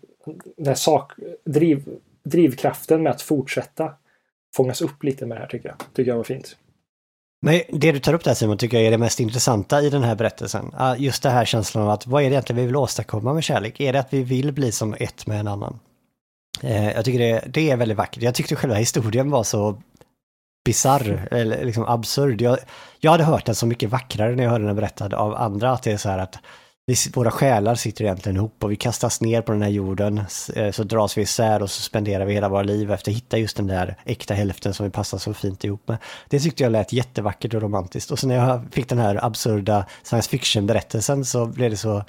[0.57, 1.13] den här sak,
[1.45, 1.89] driv,
[2.25, 3.93] drivkraften med att fortsätta
[4.57, 5.77] fångas upp lite med det här tycker jag.
[5.95, 6.57] Tycker jag var fint.
[7.43, 10.03] Men det du tar upp där Simon tycker jag är det mest intressanta i den
[10.03, 10.75] här berättelsen.
[10.99, 13.81] Just det här känslan av att vad är det egentligen vi vill åstadkomma med kärlek?
[13.81, 15.79] Är det att vi vill bli som ett med en annan?
[16.63, 18.23] Eh, jag tycker det, det är väldigt vackert.
[18.23, 19.83] Jag tyckte själva historien var så
[20.65, 22.41] bizarr, eller liksom absurd.
[22.41, 22.59] Jag,
[23.01, 25.83] jag hade hört den så mycket vackrare när jag hörde den berättad av andra, att
[25.83, 26.39] det är så här att
[26.87, 30.21] vi, våra själar sitter egentligen ihop och vi kastas ner på den här jorden,
[30.55, 33.39] eh, så dras vi isär och så spenderar vi hela våra liv efter att hitta
[33.39, 35.99] just den där äkta hälften som vi passar så fint ihop med.
[36.29, 38.11] Det tyckte jag lät jättevackert och romantiskt.
[38.11, 42.05] Och sen när jag fick den här absurda science fiction-berättelsen så blev det så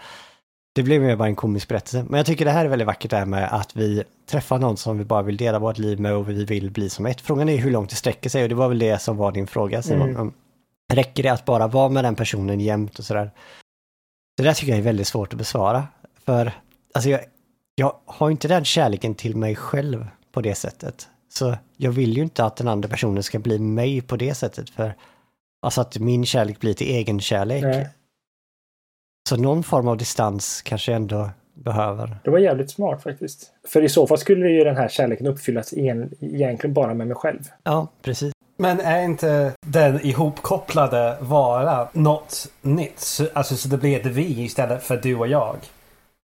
[0.76, 2.06] det blev mer bara en komisk berättelse.
[2.10, 4.78] Men jag tycker det här är väldigt vackert det här med att vi träffar någon
[4.78, 7.22] som vi bara vill dela vårt liv med och vi vill bli som ett.
[7.22, 9.48] Frågan är hur långt det sträcker sig och det var väl det som var din
[9.48, 10.10] fråga Simon.
[10.10, 10.34] Mm.
[10.94, 13.32] Räcker det att bara vara med den personen jämt och sådär?
[14.38, 15.88] Det där tycker jag är väldigt svårt att besvara.
[16.26, 16.52] För
[16.94, 17.22] alltså jag,
[17.76, 21.08] jag har inte den kärleken till mig själv på det sättet.
[21.34, 24.70] Så jag vill ju inte att den andra personen ska bli mig på det sättet.
[24.70, 24.96] För
[25.66, 27.64] Alltså att min kärlek blir till egen kärlek.
[27.64, 27.90] Nej.
[29.30, 32.18] Så någon form av distans kanske ändå behöver.
[32.24, 33.52] Det var jävligt smart faktiskt.
[33.68, 37.16] För i så fall skulle ju den här kärleken uppfyllas en, egentligen bara med mig
[37.16, 37.40] själv.
[37.64, 38.34] Ja, precis.
[38.58, 43.22] Men är inte den ihopkopplade vara något nytt?
[43.34, 45.58] Alltså så det blir ett vi istället för du och jag.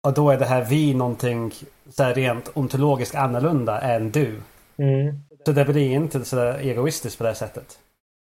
[0.06, 1.52] Och då är det här vi någonting
[1.90, 4.40] så här rent ontologiskt annorlunda än du.
[4.78, 5.20] Mm.
[5.46, 7.78] Så det blir inte så egoistiskt på det sättet.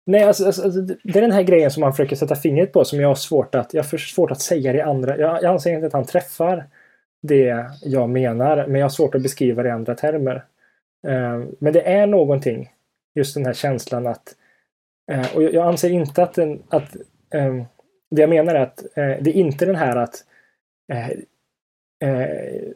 [0.10, 2.86] Nej, alltså, alltså, alltså det är den här grejen som man försöker sätta fingret på
[2.86, 5.18] som jag har svårt att, jag har svårt att säga det andra.
[5.18, 6.66] Jag, jag anser inte att han träffar
[7.22, 10.36] det jag menar, men jag har svårt att beskriva det i andra termer.
[11.08, 12.70] Uh, men det är någonting,
[13.16, 14.36] just den här känslan att,
[15.12, 16.96] uh, och jag anser inte att, den, att
[17.34, 17.66] um,
[18.12, 20.26] det jag menar är att uh, det är inte den här att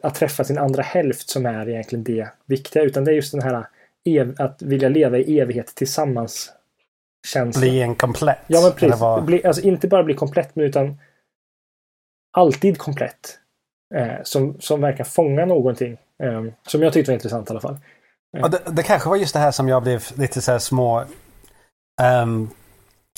[0.02, 3.42] att träffa sin andra hälft som är egentligen det viktiga, utan det är just den
[3.42, 3.66] här
[4.38, 6.52] att vilja leva i evighet tillsammans
[7.24, 7.60] känsla.
[7.60, 8.38] Bli en komplett?
[8.46, 9.00] Ja, men precis.
[9.00, 9.20] Var...
[9.20, 10.98] Bli, alltså inte bara bli komplett, men utan
[12.36, 13.38] alltid komplett.
[13.94, 15.92] Eh, som, som verkar fånga någonting.
[16.22, 17.78] Eh, som jag tyckte var intressant i alla fall.
[18.36, 18.48] Eh.
[18.48, 21.04] Det, det, kanske var just det här som jag blev lite så små
[22.22, 22.50] um,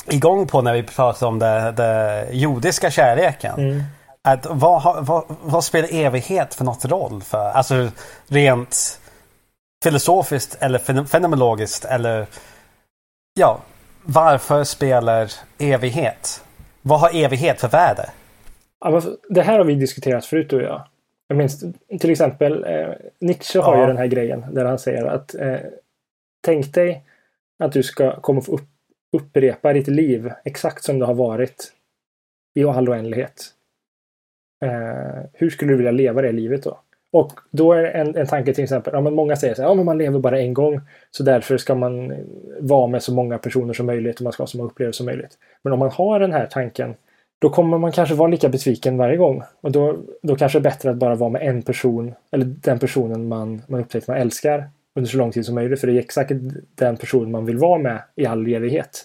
[0.06, 1.38] igång på när vi pratade om
[1.76, 3.54] det jordiska kärleken.
[3.58, 3.82] Mm.
[4.28, 7.50] Att vad, vad, vad, spelar evighet för något roll för?
[7.50, 7.88] Alltså
[8.26, 9.00] rent
[9.84, 12.26] filosofiskt eller fenomenologiskt eller
[13.34, 13.60] ja,
[14.06, 16.44] varför spelar evighet?
[16.82, 18.10] Vad har evighet för värde?
[19.28, 20.82] det här har vi diskuterat förut du och jag.
[21.28, 21.64] Jag minns
[22.00, 22.88] till exempel eh,
[23.18, 23.80] Nietzsche har ja.
[23.80, 25.58] ju den här grejen där han säger att eh,
[26.40, 27.02] tänk dig
[27.58, 28.68] att du ska komma få upp,
[29.16, 31.72] upprepa ditt liv exakt som det har varit
[32.54, 33.44] i all oändlighet.
[34.64, 36.80] Eh, hur skulle du vilja leva det livet då?
[37.10, 39.74] Och då är en, en tanke till exempel, ja men många säger så här, ja
[39.74, 40.80] men man lever bara en gång
[41.10, 42.18] så därför ska man eh,
[42.60, 45.06] vara med så många personer som möjligt och man ska ha så många upplevelser som
[45.06, 45.38] möjligt.
[45.62, 46.94] Men om man har den här tanken
[47.38, 49.42] då kommer man kanske vara lika besviken varje gång.
[49.60, 52.78] Och då, då kanske det är bättre att bara vara med en person, eller den
[52.78, 55.80] personen man, man upptäcker man älskar under så lång tid som möjligt.
[55.80, 56.32] För det är exakt
[56.74, 59.04] den person man vill vara med i all evighet.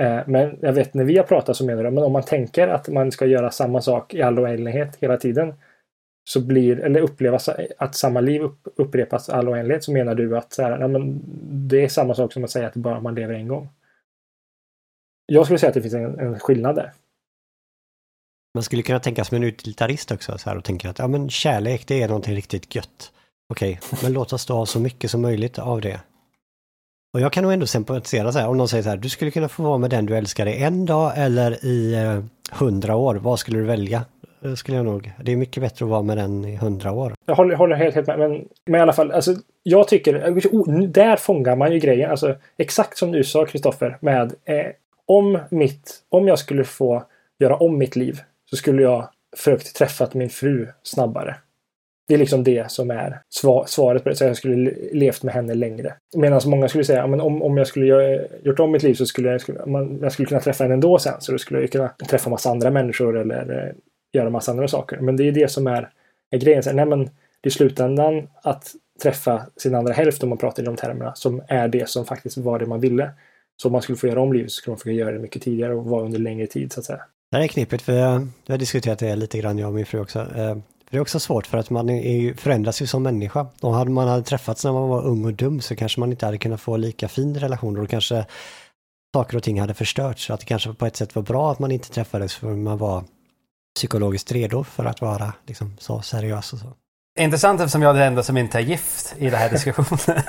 [0.00, 2.68] Eh, men jag vet när vi har pratat så menar du, men om man tänker
[2.68, 5.54] att man ska göra samma sak i all oändlighet hela tiden
[6.24, 7.48] så blir, eller upplevas
[7.78, 8.42] att samma liv
[8.76, 11.20] upprepas all oändlighet så menar du att så här, nej, men
[11.68, 13.68] det är samma sak som att säga att bara man lever en gång.
[15.26, 16.92] Jag skulle säga att det finns en, en skillnad där.
[18.54, 21.30] Man skulle kunna tänka som en utilitarist också så här, och tänka att ja, men
[21.30, 23.12] kärlek det är någonting riktigt gött.
[23.52, 26.00] Okej, okay, men låt oss då ha så mycket som möjligt av det.
[27.14, 29.30] Och jag kan nog ändå sympatisera så här, om någon säger så här, du skulle
[29.30, 33.14] kunna få vara med den du älskar i en dag eller i eh, hundra år,
[33.14, 34.04] vad skulle du välja?
[34.44, 35.12] Eh, skulle jag nog.
[35.22, 37.12] Det är mycket bättre att vara med den i hundra år.
[37.26, 38.18] Jag håller, håller helt, helt med.
[38.18, 42.10] Men, men i alla fall, alltså, jag tycker, oh, där fångar man ju grejen.
[42.10, 44.66] Alltså, exakt som du sa Kristoffer, med eh,
[45.06, 47.04] om, mitt, om jag skulle få
[47.38, 48.20] göra om mitt liv
[48.50, 51.36] så skulle jag försökt träffat min fru snabbare.
[52.08, 53.20] Det är liksom det som är
[53.66, 54.16] svaret på det.
[54.16, 55.94] Så jag skulle levt med henne längre.
[56.16, 57.86] Medan många skulle säga, att om, om jag skulle
[58.42, 60.98] gjort om mitt liv så skulle jag, skulle, man, jag skulle kunna träffa henne ändå
[60.98, 61.20] sen.
[61.20, 63.72] Så då skulle jag kunna träffa massa andra människor eller eh,
[64.12, 65.00] göra massa andra saker.
[65.00, 65.90] Men det är det som är,
[66.30, 66.62] är grejen.
[66.62, 67.10] Så, nej, men
[67.42, 71.68] i slutändan att träffa sin andra hälft om man pratar i de termerna som är
[71.68, 73.10] det som faktiskt var det man ville.
[73.56, 75.42] Så om man skulle få göra om livet så skulle man få göra det mycket
[75.42, 77.00] tidigare och vara under längre tid så att säga.
[77.30, 79.86] Det här är knepigt för jag, jag har diskuterat det lite grann jag och min
[79.86, 80.18] fru också.
[80.20, 80.56] Eh,
[80.90, 83.46] det är också svårt för att man är, förändras ju som människa.
[83.60, 86.26] Och hade man hade träffats när man var ung och dum så kanske man inte
[86.26, 88.26] hade kunnat få lika fin relation och kanske
[89.14, 90.26] saker och ting hade förstörts.
[90.26, 92.78] Så att det kanske på ett sätt var bra att man inte träffades för man
[92.78, 93.04] var
[93.74, 96.66] psykologiskt redo för att vara liksom, så seriös och så.
[97.20, 100.22] Intressant eftersom jag är den enda som inte är gift i den här diskussionen.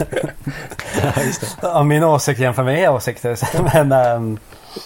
[1.61, 3.37] ja, Om min åsikt jämför med era åsikter.
[3.85, 4.39] Men, um,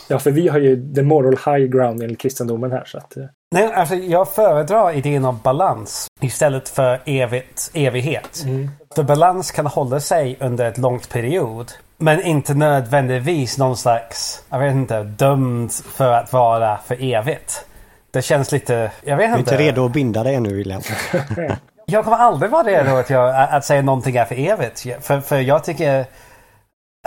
[0.07, 2.83] Ja, för vi har ju the moral high ground enligt kristendomen här.
[2.85, 3.23] Så att, eh.
[3.51, 8.43] Nej, alltså jag föredrar idén om balans istället för evigt, evighet.
[8.45, 8.69] Mm.
[8.95, 11.71] För balans kan hålla sig under ett långt period.
[11.97, 17.65] Men inte nödvändigtvis någon slags, jag vet inte, dömd för att vara för evigt.
[18.11, 19.53] Det känns lite, jag vet Du är inte.
[19.53, 20.81] inte redo att binda dig ännu William.
[21.89, 24.85] Jag kommer aldrig vara redo att, jag, att säga någonting är för evigt.
[25.01, 26.05] För, för jag tycker...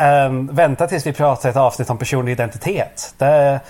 [0.00, 3.14] ehm, vänta tills vi pratar ett avsnitt om personlig identitet.
[3.18, 3.60] Det,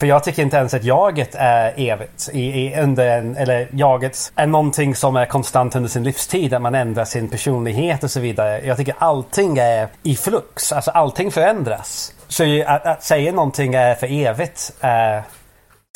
[0.00, 2.28] för jag tycker inte ens att jaget är evigt.
[2.32, 6.54] I, i, under en, eller jaget är någonting som är konstant under sin livstid.
[6.54, 8.60] Att man ändrar sin personlighet och så vidare.
[8.66, 10.72] Jag tycker allting är i flux.
[10.72, 12.14] Alltså allting förändras.
[12.28, 15.22] Så att, att säga någonting är för evigt är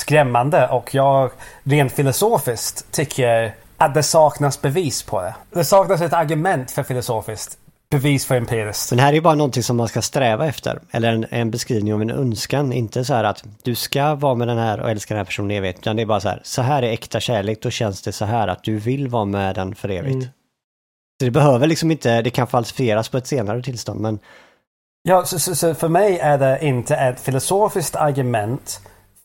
[0.03, 1.30] skrämmande och jag
[1.62, 5.34] rent filosofiskt tycker att det saknas bevis på det.
[5.50, 7.59] Det saknas ett argument för filosofiskt
[7.90, 8.90] bevis för empiriskt.
[8.90, 10.80] Men här är ju bara någonting som man ska sträva efter.
[10.90, 12.72] Eller en, en beskrivning av en önskan.
[12.72, 15.50] Inte så här att du ska vara med den här och älska den här personen
[15.50, 15.78] evigt.
[15.78, 17.62] Utan det är bara så här, så här är äkta kärlek.
[17.62, 20.14] Då känns det så här att du vill vara med den för evigt.
[20.14, 20.28] Mm.
[21.20, 24.00] Så det behöver liksom inte, det kan falsifieras på ett senare tillstånd.
[24.00, 24.18] Men
[25.09, 28.80] Ja, så, så, så för mig är det inte ett filosofiskt argument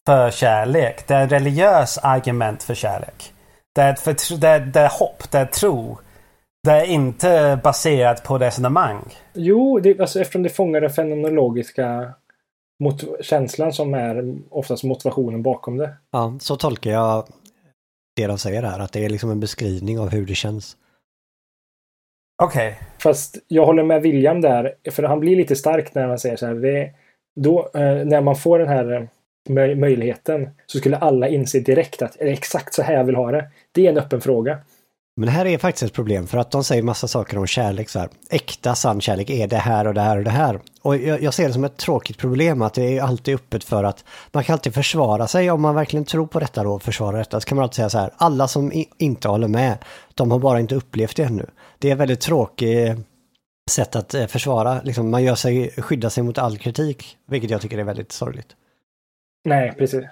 [0.08, 1.08] för kärlek.
[1.08, 3.34] Det är ett religiöst argument för kärlek.
[3.76, 5.98] Det är, ett förtro- det är, det är hopp, det är tro.
[6.64, 9.16] Det är inte baserat på resonemang.
[9.34, 12.14] Jo, det, alltså, eftersom det fångar den fenomenologiska
[13.22, 15.94] känslan som är oftast motivationen bakom det.
[16.12, 17.28] ja, så tolkar jag
[18.16, 18.80] det de säger här.
[18.80, 20.78] Att det är liksom en beskrivning av hur det känns.
[22.44, 22.80] Okej.
[23.00, 26.46] Fast jag håller med William där, för han blir lite stark när man säger så
[26.46, 26.54] här.
[26.54, 26.92] Det,
[27.36, 29.04] då, eh, när man får den här eh,
[29.50, 33.16] möj- möjligheten så skulle alla inse direkt att är det exakt så här jag vill
[33.16, 33.50] ha det.
[33.72, 34.58] Det är en öppen fråga.
[35.20, 37.90] Men det här är faktiskt ett problem för att de säger massa saker om kärlek
[37.90, 38.10] så här.
[38.30, 40.60] Äkta sann kärlek är det här och det här och det här.
[40.82, 43.84] Och jag, jag ser det som ett tråkigt problem att det är alltid öppet för
[43.84, 47.18] att man kan alltid försvara sig om man verkligen tror på detta då och försvara
[47.18, 47.40] detta.
[47.40, 49.78] Så kan man alltid säga så här, alla som i, inte håller med,
[50.14, 51.46] de har bara inte upplevt det ännu.
[51.80, 52.96] Det är ett väldigt tråkigt eh,
[53.72, 57.62] sätt att eh, försvara, liksom, man gör sig, skyddar sig mot all kritik, vilket jag
[57.62, 58.48] tycker är väldigt sorgligt.
[59.48, 60.06] Nej, precis.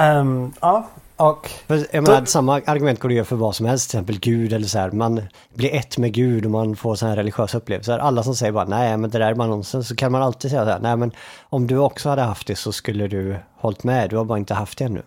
[0.00, 1.50] Ehm, ja, och
[1.92, 4.66] jag menar, samma argument går att göra för vad som helst, till exempel Gud eller
[4.66, 4.90] så här.
[4.90, 5.22] Man
[5.54, 7.98] blir ett med Gud och man får sådana här religiösa upplevelser.
[7.98, 10.50] Alla som säger bara nej men det där är bara nonsens, så kan man alltid
[10.50, 11.12] säga så här, nej men
[11.42, 14.54] om du också hade haft det så skulle du hållit med, du har bara inte
[14.54, 15.02] haft det ännu.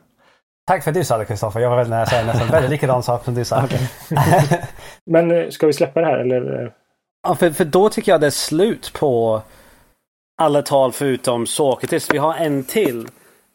[0.68, 1.59] tack för att du sa det Kristoffer.
[1.59, 3.68] Jag var väldigt nära att säga nästan väldigt likadan sak som du sa.
[5.11, 6.74] Men eh, ska vi släppa det här eller?
[7.28, 9.41] Ja, för, för då tycker jag det är slut på
[10.41, 12.14] alla tal förutom Sokrates.
[12.14, 13.07] Vi har en till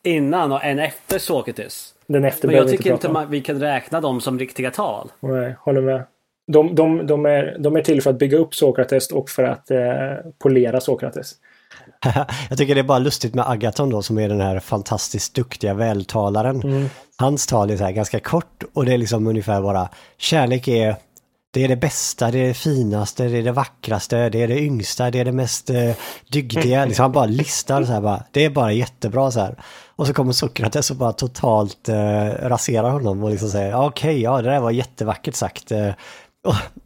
[0.05, 1.95] innan och en efter Sokrates.
[2.07, 5.13] Den efter Men jag tycker inte man, vi kan räkna dem som riktiga tal.
[5.21, 6.05] Nej, håller med.
[6.53, 9.71] De, de, de, är, de är till för att bygga upp Sokrates och för att
[9.71, 9.79] eh,
[10.39, 11.35] polera Sokrates.
[12.49, 15.75] jag tycker det är bara lustigt med Agaton då som är den här fantastiskt duktiga
[15.75, 16.63] vältalaren.
[16.63, 16.89] Mm.
[17.17, 19.89] Hans tal är så här ganska kort och det är liksom ungefär bara
[20.19, 20.97] kärlek är
[21.51, 24.59] det är det bästa, det är det finaste, det är det vackraste, det är det
[24.59, 25.91] yngsta, det är det mest eh,
[26.31, 26.85] dygdiga.
[26.85, 29.57] Liksom han bara listar så här bara, det är bara jättebra så här.
[29.99, 34.43] Och så kommer Sokrates och bara totalt eh, raserar honom och liksom säger okej, ja
[34.43, 35.73] det där var jättevackert sagt.
[35.73, 35.91] Eh,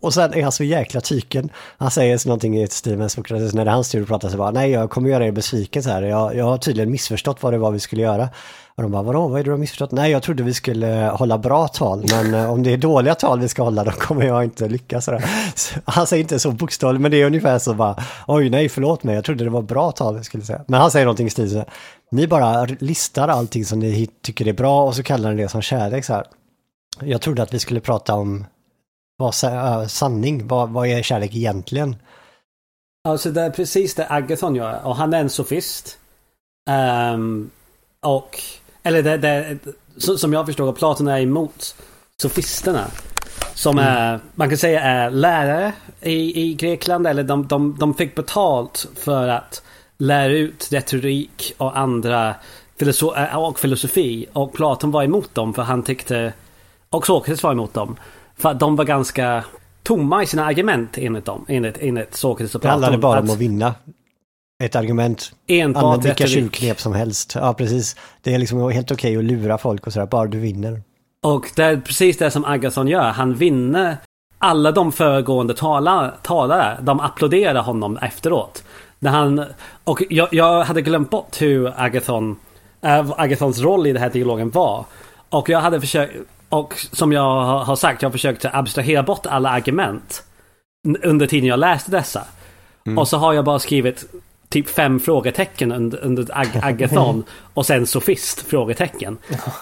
[0.01, 1.51] och, sen är han så jäkla tyken.
[1.79, 4.31] Han säger så någonting i stil med Sokrates när det är hans tur att prata
[4.31, 6.03] så bara nej jag kommer göra er besviken så här.
[6.03, 8.29] Jag, jag har tydligen missförstått vad det var vi skulle göra.
[8.75, 9.93] Och de bara vadå, vad är det du har missförstått?
[9.93, 13.15] Nej jag trodde vi skulle eh, hålla bra tal men eh, om det är dåliga
[13.15, 15.05] tal vi ska hålla då kommer jag inte lyckas.
[15.05, 15.19] Så
[15.85, 17.97] Han säger inte så bokstavligt men det är ungefär så bara
[18.27, 20.65] oj nej förlåt mig jag trodde det var bra tal vi skulle säga.
[20.67, 21.67] Men han säger någonting i stil så här,
[22.11, 25.63] ni bara listar allting som ni tycker är bra och så kallar ni det som
[25.63, 26.25] kärlek så här.
[27.01, 28.47] Jag trodde att vi skulle prata om
[29.23, 31.97] vad sa- sanning, vad, vad är kärlek egentligen?
[33.09, 34.87] Alltså det är precis det Agathon gör.
[34.87, 35.99] Och han är en sofist.
[36.71, 37.51] Ehm,
[38.01, 38.41] och,
[38.83, 39.59] eller det, det,
[40.19, 41.75] som jag förstår Platon är emot
[42.23, 42.87] sofisterna.
[43.55, 47.07] Som är, man kan säga är lärare i, i Grekland.
[47.07, 49.63] Eller de, de, de fick betalt för att
[49.99, 52.35] lära ut retorik och andra
[52.79, 54.27] filoso äh, och filosofi.
[54.33, 56.33] Och Platon var emot dem för han tyckte,
[56.91, 57.97] och Sokrates var emot dem.
[58.43, 59.45] För att de var ganska
[59.83, 61.45] tomma i sina argument enligt dem.
[61.49, 62.83] Enligt, enligt Sokrates och Det Platon.
[62.83, 63.75] handlade bara om Att vinna.
[64.63, 65.33] Ett argument.
[65.47, 67.33] enbart Använd vilka tjuvknep som helst.
[67.35, 67.97] Ja, precis.
[68.23, 70.83] Det är liksom helt okej att lura folk och sådär, bara du vinner.
[71.23, 73.11] Och det är precis det som Agathon gör.
[73.11, 73.97] Han vinner
[74.39, 76.79] alla de föregående tala, talare.
[76.83, 78.65] De applåderar honom efteråt.
[78.99, 79.45] När han,
[79.85, 82.37] och jag, jag hade glömt bort hur Agathon,
[82.81, 84.85] äh, Agathons roll i den här dialogen var.
[85.29, 86.15] Och jag hade försökt,
[86.53, 90.23] och som jag har sagt, jag har försökt att abstrahera bort alla argument
[91.03, 92.25] under tiden jag läste dessa.
[92.97, 94.05] Och så har jag bara skrivit
[94.49, 97.25] typ fem frågetecken under, under ag agathon
[97.55, 98.41] och sen sofist?
[98.41, 99.19] Frågetecken.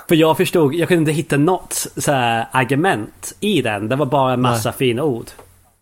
[0.08, 3.88] För jag förstod, jag kunde inte hitta något så här, argument i den.
[3.88, 5.26] Det var bara en massa fina ord.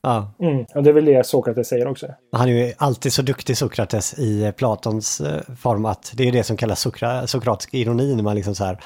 [0.02, 0.32] Ja.
[0.40, 0.64] Mm.
[0.74, 2.06] Och det är väl det Sokrates säger också.
[2.32, 6.44] Han är ju alltid så duktig Sokrates i Platons eh, form att det är det
[6.44, 8.78] som kallas Sokra sokratisk ironi när man liksom så här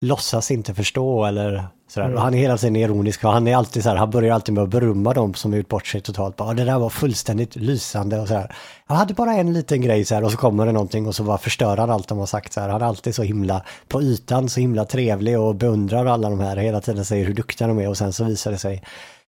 [0.00, 2.06] låtsas inte förstå eller sådär.
[2.06, 2.16] Mm.
[2.16, 4.54] Och han är hela tiden ironisk och han är alltid så här, han börjar alltid
[4.54, 6.36] med att berömma dem som gjort bort sig totalt.
[6.36, 8.54] Bara, det där var fullständigt lysande och så här.
[8.88, 11.22] Jag hade bara en liten grej så här och så kommer det någonting och så
[11.22, 12.68] bara förstör han allt de har sagt så här.
[12.68, 16.56] Han är alltid så himla på ytan, så himla trevlig och beundrar alla de här
[16.56, 18.82] hela tiden säger hur duktiga de är och sen så visar det sig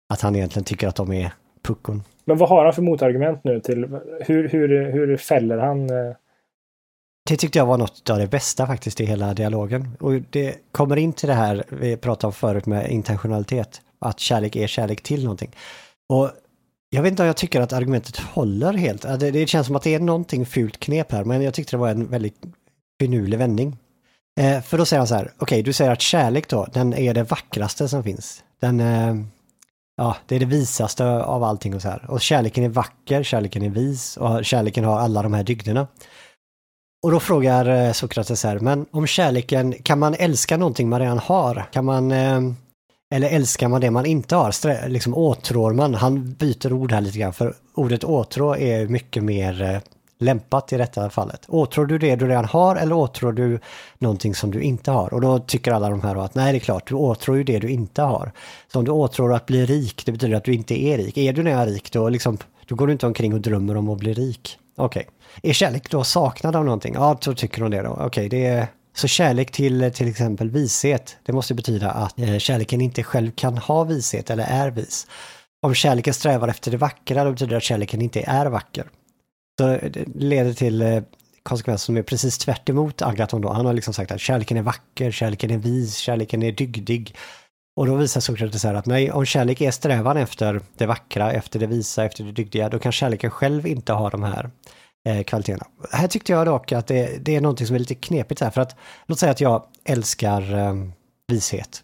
[0.09, 2.03] att han egentligen tycker att de är puckon.
[2.25, 5.91] Men vad har han för motargument nu till hur, hur, hur fäller han?
[7.31, 9.97] Det tyckte jag var något av det bästa faktiskt i hela dialogen.
[10.01, 13.81] Och det kommer in till det här vi pratade om förut med intentionalitet.
[13.99, 15.51] Att kärlek är kärlek till någonting.
[16.09, 16.31] Och
[16.91, 19.05] jag vet inte om jag tycker att argumentet håller helt.
[19.05, 21.77] Alltså, det, det känns som att det är någonting fult knep här, men jag tyckte
[21.77, 22.43] det var en väldigt
[23.01, 23.77] finurlig vändning.
[24.41, 27.15] Eh, för då säger han så här, okej, du säger att kärlek då, den är
[27.15, 28.45] det vackraste som finns.
[28.61, 29.15] Den, eh,
[29.97, 32.11] ja, det är det visaste av allting och så här.
[32.11, 35.87] Och kärleken är vacker, kärleken är vis och kärleken har alla de här dygderna.
[37.03, 41.19] Och då frågar eh, Sokrates här, men om kärleken, kan man älska någonting man redan
[41.19, 41.69] har?
[41.73, 42.41] Kan man, eh,
[43.15, 44.89] eller älskar man det man inte har?
[44.89, 45.95] Liksom åtrår man?
[45.95, 49.81] Han byter ord här lite grann, för ordet åtrå är mycket mer eh,
[50.19, 51.45] lämpat i detta fallet.
[51.49, 53.61] Åtrår du det du redan har eller åtrår du
[53.99, 55.15] någonting som du inte har?
[55.15, 57.59] Och då tycker alla de här att nej, det är klart, du åtrår ju det
[57.59, 58.33] du inte har.
[58.73, 61.19] Så om du åtrår att bli rik, det betyder att du inte är rik.
[61.19, 63.99] Är du när rik, då, liksom, då går du inte omkring och drömmer om att
[63.99, 64.59] bli rik.
[64.77, 65.09] Okej.
[65.43, 66.95] Är kärlek då saknad av någonting?
[66.95, 67.99] Ja, så tycker hon det då.
[68.01, 68.67] Okej, det är...
[68.95, 73.59] Så kärlek till till exempel vishet, det måste betyda att eh, kärleken inte själv kan
[73.59, 75.07] ha vishet eller är vis.
[75.63, 78.85] Om kärleken strävar efter det vackra, då betyder det att kärleken inte är vacker.
[79.61, 81.03] Så det leder till eh,
[81.43, 83.53] konsekvenser som är precis tvärt emot Agaton då.
[83.53, 87.17] Han har liksom sagt att kärleken är vacker, kärleken är vis, kärleken är dygdig.
[87.77, 91.59] Och då visar Sokrates här att nej, om kärlek är strävan efter det vackra, efter
[91.59, 94.51] det visa, efter det dygdiga, då kan kärleken själv inte ha de här
[95.09, 95.67] eh, kvaliteterna.
[95.93, 98.61] Här tyckte jag dock att det, det är någonting som är lite knepigt här, för
[98.61, 98.77] att
[99.07, 100.75] låt säga att jag älskar eh,
[101.29, 101.83] vishet.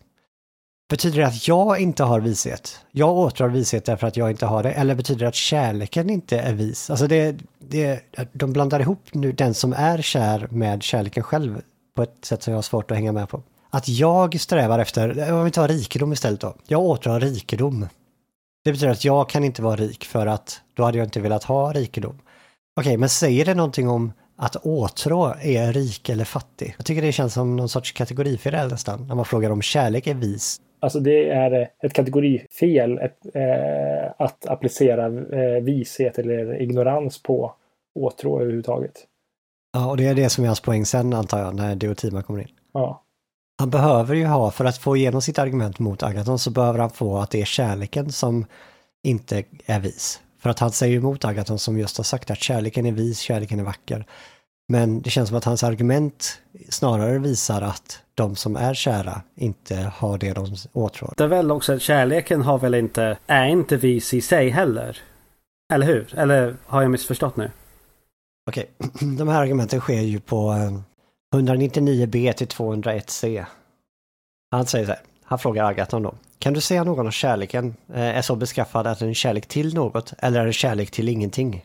[0.88, 2.80] Betyder det att jag inte har vishet?
[2.90, 6.38] Jag åtrar vishet därför att jag inte har det, eller betyder det att kärleken inte
[6.38, 6.90] är vis?
[6.90, 8.00] Alltså det, det,
[8.32, 11.62] de blandar ihop nu den som är kär med kärleken själv
[11.96, 13.42] på ett sätt som jag har svårt att hänga med på.
[13.70, 16.54] Att jag strävar efter, eh, om vi tar rikedom istället då.
[16.66, 17.88] Jag åtrar rikedom.
[18.64, 21.44] Det betyder att jag kan inte vara rik för att då hade jag inte velat
[21.44, 22.18] ha rikedom.
[22.80, 26.74] Okej, men säger det någonting om att åtrå är rik eller fattig?
[26.76, 30.14] Jag tycker det känns som någon sorts kategorifel nästan, när man frågar om kärlek är
[30.14, 30.60] vis.
[30.80, 37.54] Alltså det är eh, ett kategorifel ett, eh, att applicera eh, vishet eller ignorans på
[37.94, 39.06] åtrå överhuvudtaget.
[39.72, 42.40] Ja, och det är det som är hans poäng sen antar jag, när Diotima kommer
[42.40, 42.48] in.
[42.72, 43.02] Ja.
[43.58, 46.90] Han behöver ju ha, för att få igenom sitt argument mot Agaton, så behöver han
[46.90, 48.46] få att det är kärleken som
[49.02, 50.20] inte är vis.
[50.46, 53.60] För att han säger emot Agaton som just har sagt att kärleken är vis, kärleken
[53.60, 54.06] är vacker.
[54.68, 59.92] Men det känns som att hans argument snarare visar att de som är kära inte
[59.96, 61.14] har det de åtrår.
[61.16, 64.98] Det är väl också att kärleken har väl inte, är inte vis i sig heller.
[65.72, 66.14] Eller hur?
[66.18, 67.50] Eller har jag missförstått nu?
[68.50, 68.70] Okej,
[69.18, 73.44] de här argumenten sker ju på eh, 199b till 201c.
[74.50, 76.14] Han säger så här, han frågar Agaton då.
[76.38, 79.74] Kan du säga någon om kärleken eh, är så beskaffad att den är kärlek till
[79.74, 81.64] något eller är den kärlek till ingenting?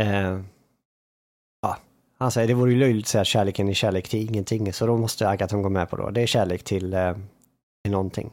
[0.00, 0.40] Eh,
[1.62, 1.78] ja,
[2.18, 4.86] han säger det vore ju löjligt att säga att kärleken är kärlek till ingenting så
[4.86, 6.10] då måste Agaton gå med på då.
[6.10, 7.12] Det är kärlek till, eh,
[7.84, 8.30] till någonting.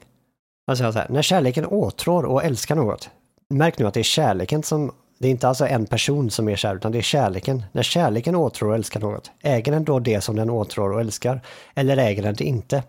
[0.68, 3.10] Han säger så här, när kärleken åtrår och älskar något.
[3.50, 4.92] Märk nu att det är kärleken som
[5.22, 7.64] det är inte alltså en person som är kär, utan det är kärleken.
[7.72, 11.42] När kärleken åtrår och älskar något, äger den då det som den åtrår och älskar?
[11.76, 12.84] Eller äger den det inte?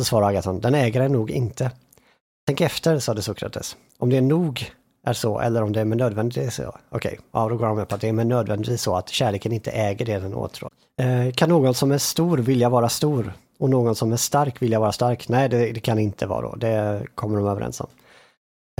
[0.00, 1.70] Så svarar Agaton, den äger den nog inte.
[2.46, 3.76] Tänk efter, sade Sokrates.
[3.98, 4.70] Om det är nog
[5.06, 6.76] är så, eller om det är med nödvändighet så.
[6.90, 9.52] Okej, ja då går han med på att det är med nödvändighet så att kärleken
[9.52, 10.70] inte äger det den åtrår.
[11.00, 13.32] Eh, kan någon som är stor vilja vara stor?
[13.58, 15.28] Och någon som är stark vilja vara stark?
[15.28, 16.54] Nej, det, det kan inte vara då.
[16.56, 17.88] Det kommer de överens om.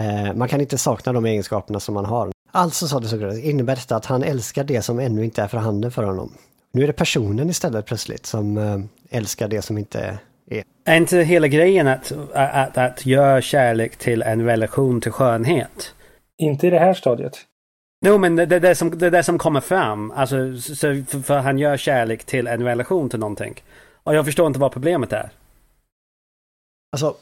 [0.00, 2.30] Eh, man kan inte sakna de egenskaperna som man har.
[2.52, 5.90] Alltså, sade Sokrates, innebär detta att han älskar det som ännu inte är för handen
[5.90, 6.32] för honom.
[6.72, 8.78] Nu är det personen istället plötsligt som eh,
[9.10, 10.18] älskar det som inte
[10.50, 10.64] är.
[10.84, 15.94] Är inte hela grejen att, att, att göra kärlek till en relation till skönhet?
[16.38, 17.46] Inte i det här stadiet.
[18.06, 20.10] Jo, men det är det som, det är det som kommer fram.
[20.10, 23.62] Alltså, så, för, för han gör kärlek till en relation till någonting.
[24.02, 25.30] Och jag förstår inte vad problemet är.
[26.92, 27.16] Alltså,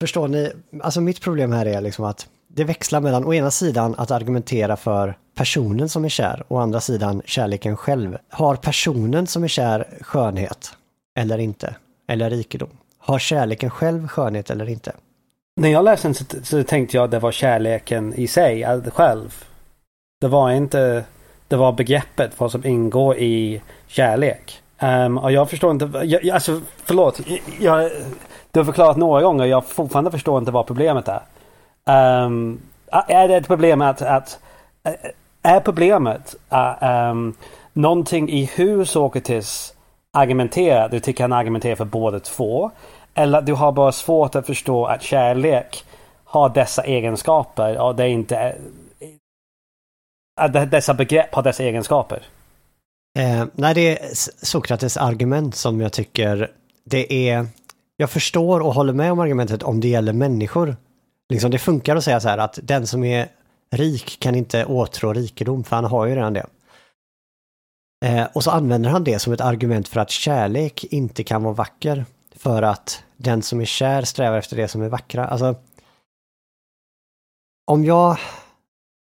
[0.00, 0.52] förstår ni?
[0.80, 4.76] Alltså mitt problem här är liksom att det växlar mellan å ena sidan att argumentera
[4.76, 8.18] för personen som är kär, å andra sidan kärleken själv.
[8.28, 10.76] Har personen som är kär skönhet
[11.16, 11.74] eller inte?
[12.06, 12.68] Eller rikedom?
[12.98, 14.92] Har kärleken själv skönhet eller inte?
[15.56, 19.44] När jag läste den så, så tänkte jag att det var kärleken i sig, själv.
[20.20, 21.04] Det var inte,
[21.48, 24.62] det var begreppet vad som ingår i kärlek.
[24.80, 27.20] Um, och jag förstår inte, jag, alltså förlåt,
[27.60, 27.90] jag,
[28.50, 31.22] du har förklarat några gånger, jag fortfarande förstår inte vad problemet är.
[32.24, 32.60] Um,
[33.08, 34.38] är det ett problem att, att
[35.42, 37.34] är problemet uh, um,
[37.72, 39.75] någonting i hur Sokrates
[40.16, 42.70] argumentera, Du tycker han argumenterar för båda två?
[43.14, 45.84] Eller du har bara svårt att förstå att kärlek
[46.24, 48.36] har dessa egenskaper och det är inte...
[48.36, 49.08] Eh,
[50.40, 52.22] att dessa begrepp har dessa egenskaper.
[53.18, 54.08] Eh, nej, det är
[54.44, 56.50] Sokrates argument som jag tycker
[56.84, 57.46] det är...
[57.96, 60.76] Jag förstår och håller med om argumentet om det gäller människor.
[61.28, 63.28] Liksom det funkar att säga så här att den som är
[63.70, 66.46] rik kan inte åtrå rikedom, för han har ju redan det.
[68.04, 71.54] Eh, och så använder han det som ett argument för att kärlek inte kan vara
[71.54, 72.04] vacker.
[72.36, 75.26] För att den som är kär strävar efter det som är vackra.
[75.26, 75.54] Alltså,
[77.66, 78.18] om jag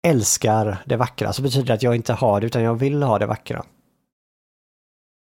[0.07, 3.19] älskar det vackra så betyder det att jag inte har det utan jag vill ha
[3.19, 3.65] det vackra.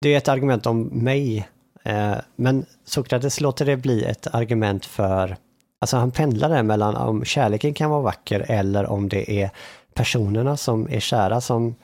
[0.02, 1.50] Det är ett argument om mig.
[1.84, 5.38] Eh, men Sokrates låter det bli ett argument för,
[5.82, 9.50] alltså han pendlar där mellan om kärleken kan vara vacker eller om det är
[9.94, 11.76] personerna som är kära som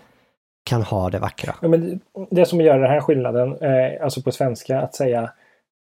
[0.69, 1.55] kan ha det vackra.
[1.61, 5.31] Ja, men det som gör den här skillnaden, eh, alltså på svenska, att säga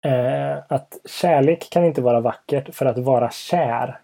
[0.04, 4.00] eh, att kärlek kan inte vara vackert för att vara kär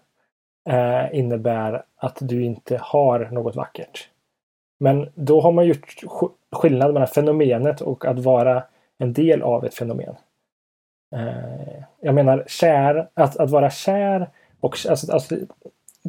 [0.69, 4.09] eh, innebär att du inte har något vackert.
[4.79, 5.95] Men då har man gjort
[6.51, 8.63] skillnad mellan fenomenet och att vara
[8.97, 10.15] en del av ett fenomen.
[11.15, 14.29] Eh, jag menar kär, att, att vara kär
[14.59, 15.35] och alltså, alltså,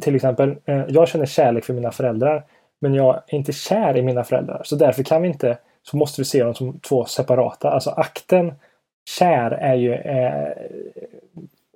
[0.01, 2.43] till exempel, eh, jag känner kärlek för mina föräldrar
[2.81, 4.61] men jag är inte kär i mina föräldrar.
[4.65, 7.71] Så därför kan vi inte, så måste vi se dem som två separata.
[7.71, 8.53] Alltså akten
[9.17, 10.49] kär är ju eh,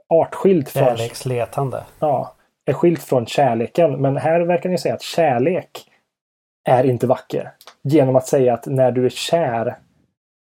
[0.09, 0.83] artskilt från...
[0.83, 1.77] Kärleksletande.
[1.99, 2.33] Ja,
[2.65, 4.01] är skilt från kärleken.
[4.01, 5.89] Men här verkar ni säga att kärlek
[6.69, 7.51] är inte vacker.
[7.81, 9.77] Genom att säga att när du är kär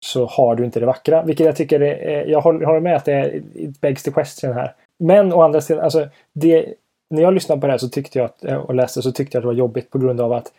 [0.05, 1.23] så har du inte det vackra.
[1.23, 4.75] Vilket jag tycker är, jag håller med att det är it begs the question här.
[4.99, 6.73] Men å andra sidan, alltså det,
[7.11, 9.37] när jag lyssnade på det här så tyckte jag att, eh, och läste så tyckte
[9.37, 10.51] jag att det var jobbigt på grund av att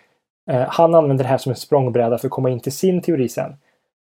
[0.50, 3.28] eh, han använder det här som en språngbräda för att komma in till sin teori
[3.28, 3.56] sen.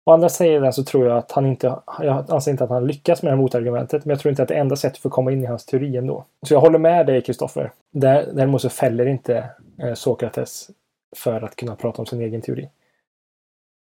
[0.07, 3.23] Å andra sidan så tror jag att han inte, jag anser inte att han lyckas
[3.23, 5.13] med det här motargumentet, men jag tror inte att det är enda sättet för att
[5.13, 6.25] komma in i hans teori ändå.
[6.47, 7.73] Så jag håller med dig Kristoffer.
[7.93, 9.51] Däremot så fäller inte
[9.83, 10.71] eh, Sokrates
[11.17, 12.69] för att kunna prata om sin egen teori.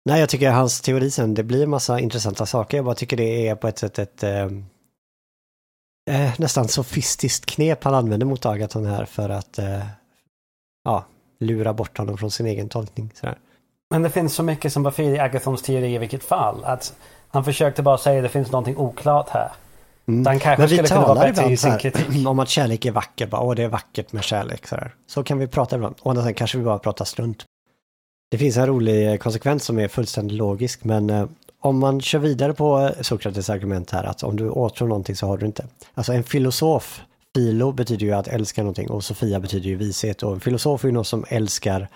[0.06, 2.77] Nej, jag tycker hans teori sen, det blir en massa intressanta saker.
[2.77, 4.48] Jag bara tycker det är på ett sätt ett eh,
[6.10, 9.86] eh, nästan sofistiskt knep han använder mot Agaton här för att eh,
[10.84, 11.06] ja,
[11.40, 13.11] lura bort honom från sin egen tolkning.
[13.14, 13.38] Sådär.
[13.90, 16.64] Men det finns så mycket som var fel i Agathons teori i vilket fall.
[16.64, 16.94] Att
[17.30, 19.52] han försökte bara säga att det finns någonting oklart här.
[20.07, 20.26] Mm.
[20.26, 23.27] Han kanske Men vi talar ibland så här, om att kärlek är vacker.
[23.27, 24.68] Bara, Åh, det är vackert med kärlek.
[24.68, 24.95] Så, här.
[25.07, 25.95] så kan vi prata ibland.
[26.02, 27.45] Och sen kanske vi bara pratar strunt.
[28.31, 30.84] Det finns en rolig konsekvens som är fullständigt logisk.
[30.84, 31.26] Men eh,
[31.61, 35.38] om man kör vidare på Sokrates argument här att om du åtrår någonting så har
[35.38, 35.65] du inte.
[35.94, 37.02] Alltså en filosof,
[37.36, 40.23] filo betyder ju att älska någonting och Sofia betyder ju vishet.
[40.23, 41.88] Och en filosof är ju någon som älskar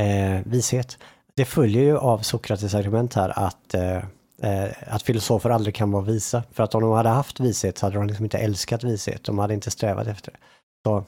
[0.00, 0.98] eh, vishet.
[1.36, 3.96] Det följer ju av Sokrates argument här att, eh,
[4.42, 6.42] eh att filosofer aldrig kan vara visa.
[6.52, 9.24] För att om de hade haft vishet så hade de liksom inte älskat vishet.
[9.24, 10.38] De hade inte strävat efter det.
[10.84, 11.04] Så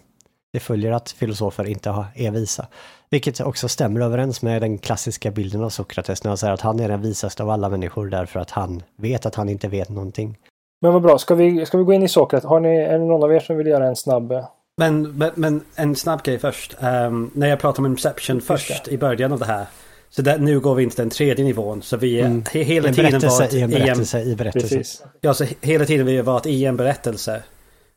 [0.54, 2.66] det följer att filosofer inte har, är visa.
[3.10, 6.80] Vilket också stämmer överens med den klassiska bilden av Sokrates när han säger att han
[6.80, 10.38] är den visaste av alla människor därför att han vet att han inte vet någonting.
[10.80, 12.48] Men vad bra, ska vi, ska vi gå in i Sokrates?
[12.48, 14.32] Har ni, är det någon av er som vill göra en snabb
[14.76, 16.76] men, men, men, en snabb grej först.
[16.82, 19.66] Um, när jag pratar om Inception först i början av det här.
[20.10, 21.82] Så där, nu går vi in till den tredje nivån.
[21.82, 22.44] Så vi mm.
[22.52, 24.76] hela en tiden varit i en berättelse i, en, i berättelse.
[24.76, 25.02] Precis.
[25.20, 27.42] Ja, så hela tiden vi har varit i en berättelse.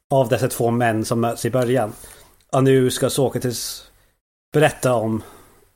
[0.10, 1.94] Av dessa två män som möts i början.
[2.52, 3.84] Och nu ska Sokrates
[4.54, 5.24] berätta om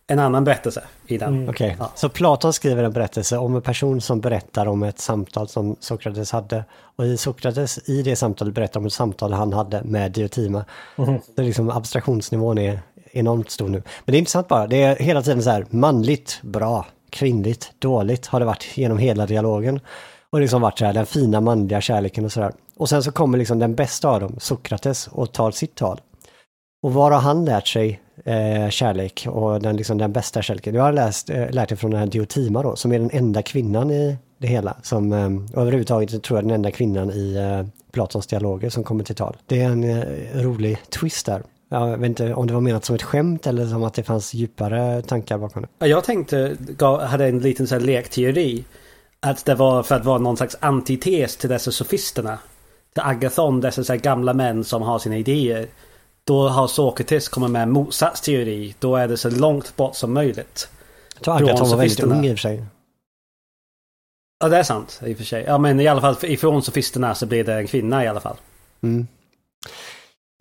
[0.07, 1.33] en annan berättelse i den.
[1.33, 1.49] Mm.
[1.49, 1.77] Okej, okay.
[1.79, 1.91] ja.
[1.95, 6.31] så Platon skriver en berättelse om en person som berättar om ett samtal som Sokrates
[6.31, 6.65] hade.
[6.95, 10.65] Och i Sokrates, i det samtalet, berättar om ett samtal han hade med Diotima.
[10.97, 11.19] Mm.
[11.35, 12.79] Så liksom abstraktionsnivån är
[13.11, 13.83] enormt stor nu.
[14.05, 18.27] Men det är intressant bara, det är hela tiden så här manligt, bra, kvinnligt, dåligt
[18.27, 19.79] har det varit genom hela dialogen.
[20.29, 22.53] Och liksom varit så här, den fina manliga kärleken och sådär.
[22.77, 26.01] Och sen så kommer liksom den bästa av dem, Sokrates, och tar sitt tal.
[26.81, 30.75] Och var har han lärt sig eh, kärlek och den, liksom, den bästa kärleken?
[30.75, 33.41] Jag har läst, eh, lärt det från den här Diotima då, som är den enda
[33.41, 34.77] kvinnan i det hela.
[34.83, 39.15] Som eh, överhuvudtaget tror jag den enda kvinnan i eh, Platons dialoger som kommer till
[39.15, 39.37] tal.
[39.45, 40.03] Det är en eh,
[40.33, 41.43] rolig twist där.
[41.69, 44.33] Jag vet inte om det var menat som ett skämt eller som att det fanns
[44.33, 45.87] djupare tankar bakom det.
[45.87, 46.57] Jag tänkte,
[47.01, 48.63] hade en liten så här lekteori.
[49.19, 52.39] Att det var för att vara någon slags antites till dessa sofisterna.
[52.93, 55.67] Till Agathon, dessa så här gamla män som har sina idéer.
[56.23, 58.75] Då har Sokrates kommit med en motsatsteori.
[58.79, 60.69] Då är det så långt bort som möjligt.
[61.13, 62.65] Jag tror Agaton var väldigt ung i och för sig.
[64.39, 65.43] Ja, det är sant i och för sig.
[65.47, 68.35] Ja, men i alla fall ifrån sofisterna så blir det en kvinna i alla fall.
[68.83, 69.07] Mm.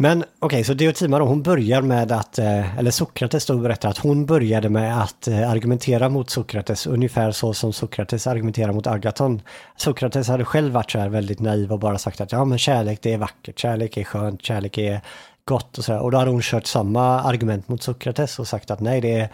[0.02, 3.98] Men okej, så Diotima då, hon börjar med att, eh, eller Sokrates då berättar att
[3.98, 9.42] hon började med att eh, argumentera mot Sokrates ungefär så som Sokrates argumenterar mot Agaton.
[9.76, 12.98] Sokrates hade själv varit så här väldigt naiv och bara sagt att ja men kärlek
[13.02, 15.00] det är vackert, kärlek är skönt, kärlek är
[15.50, 16.00] gott och sådär.
[16.00, 19.28] Och då hade hon kört samma argument mot Sokrates och sagt att nej det är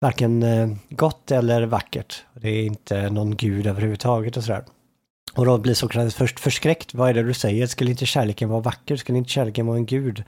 [0.00, 2.24] varken eh, gott eller vackert.
[2.34, 4.64] Det är inte någon gud överhuvudtaget och sådär.
[5.34, 6.94] Och då blir Sokrates först förskräckt.
[6.94, 7.66] Vad är det du säger?
[7.66, 8.96] Skulle inte kärleken vara vacker?
[8.96, 10.24] Skulle inte kärleken vara en gud?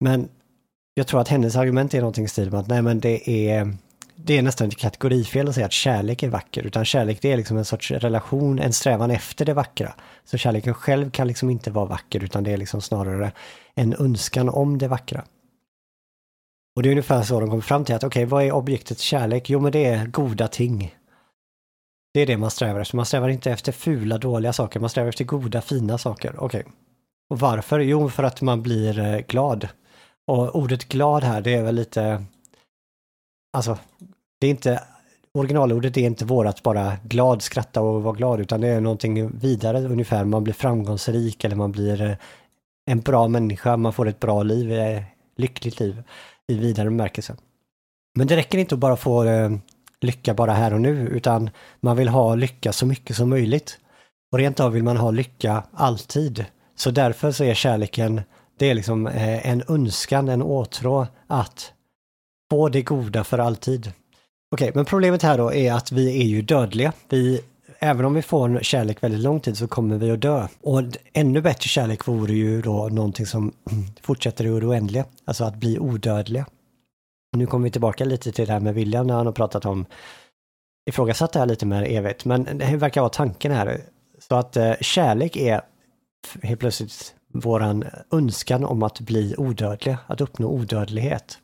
[0.00, 0.28] Men
[0.94, 3.76] jag tror att hennes argument är någonting i stil med att nej men det är
[4.24, 7.36] det är nästan ett kategorifel att säga att kärlek är vacker, utan kärlek det är
[7.36, 9.92] liksom en sorts relation, en strävan efter det vackra.
[10.24, 13.32] Så kärleken själv kan liksom inte vara vacker, utan det är liksom snarare
[13.74, 15.24] en önskan om det vackra.
[16.76, 19.50] Och det är ungefär så de kommer fram till att okej, vad är objektet kärlek?
[19.50, 20.94] Jo, men det är goda ting.
[22.14, 22.96] Det är det man strävar efter.
[22.96, 24.80] Man strävar inte efter fula, dåliga saker.
[24.80, 26.34] Man strävar efter goda, fina saker.
[26.38, 26.64] Okej.
[27.30, 27.80] Och varför?
[27.80, 29.68] Jo, för att man blir eh, glad.
[30.26, 32.24] Och ordet glad här, det är väl lite...
[33.56, 33.78] Alltså,
[34.40, 34.82] det är inte...
[35.34, 39.84] Originalordet är inte vårat bara glad, skratta och vara glad, utan det är någonting vidare
[39.84, 40.24] ungefär.
[40.24, 42.16] Man blir framgångsrik eller man blir eh,
[42.90, 45.04] en bra människa, man får ett bra liv, ett
[45.36, 46.02] lyckligt liv
[46.48, 47.36] i vidare bemärkelse.
[48.14, 49.50] Men det räcker inte att bara få eh,
[50.00, 51.50] lycka bara här och nu, utan
[51.80, 53.78] man vill ha lycka så mycket som möjligt.
[54.32, 56.44] Och rent av vill man ha lycka alltid.
[56.76, 58.20] Så därför så är kärleken,
[58.58, 61.72] det är liksom eh, en önskan, en åtrå att
[62.50, 63.92] få det goda för alltid.
[64.54, 66.92] Okej, men problemet här då är att vi är ju dödliga.
[67.08, 67.40] Vi,
[67.80, 70.48] även om vi får en kärlek väldigt lång tid så kommer vi att dö.
[70.60, 70.82] Och
[71.12, 73.52] ännu bättre kärlek vore ju då någonting som
[74.02, 75.04] fortsätter i det oändliga.
[75.24, 76.46] Alltså att bli odödliga.
[77.36, 79.86] Nu kommer vi tillbaka lite till det här med William när han har pratat om
[80.90, 82.24] ifrågasatt det här lite mer evigt.
[82.24, 83.80] Men det verkar vara tanken här.
[84.18, 85.60] Så att eh, kärlek är
[86.42, 91.38] helt plötsligt våran önskan om att bli odödliga, att uppnå odödlighet.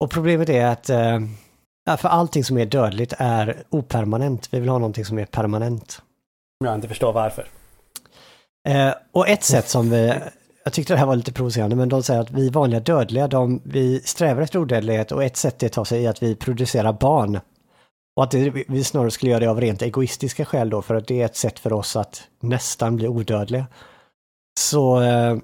[0.00, 1.18] Och problemet är att eh,
[1.88, 4.48] ja, för allting som är dödligt är opermanent.
[4.50, 6.02] Vi vill ha någonting som är permanent.
[6.64, 7.46] Jag inte förstår varför.
[8.68, 10.14] Eh, och ett sätt som vi,
[10.64, 13.60] jag tyckte det här var lite provocerande, men de säger att vi vanliga dödliga, de,
[13.64, 17.40] vi strävar efter odödlighet och ett sätt det tar sig i att vi producerar barn.
[18.16, 21.06] Och att det, vi snarare skulle göra det av rent egoistiska skäl då, för att
[21.06, 23.66] det är ett sätt för oss att nästan bli odödliga.
[24.60, 25.36] Så, eh,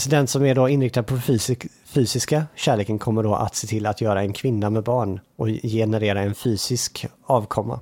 [0.00, 3.86] så den som är då inriktad på fysik, fysiska kärleken kommer då att se till
[3.86, 7.80] att göra en kvinna med barn och generera en fysisk avkomma.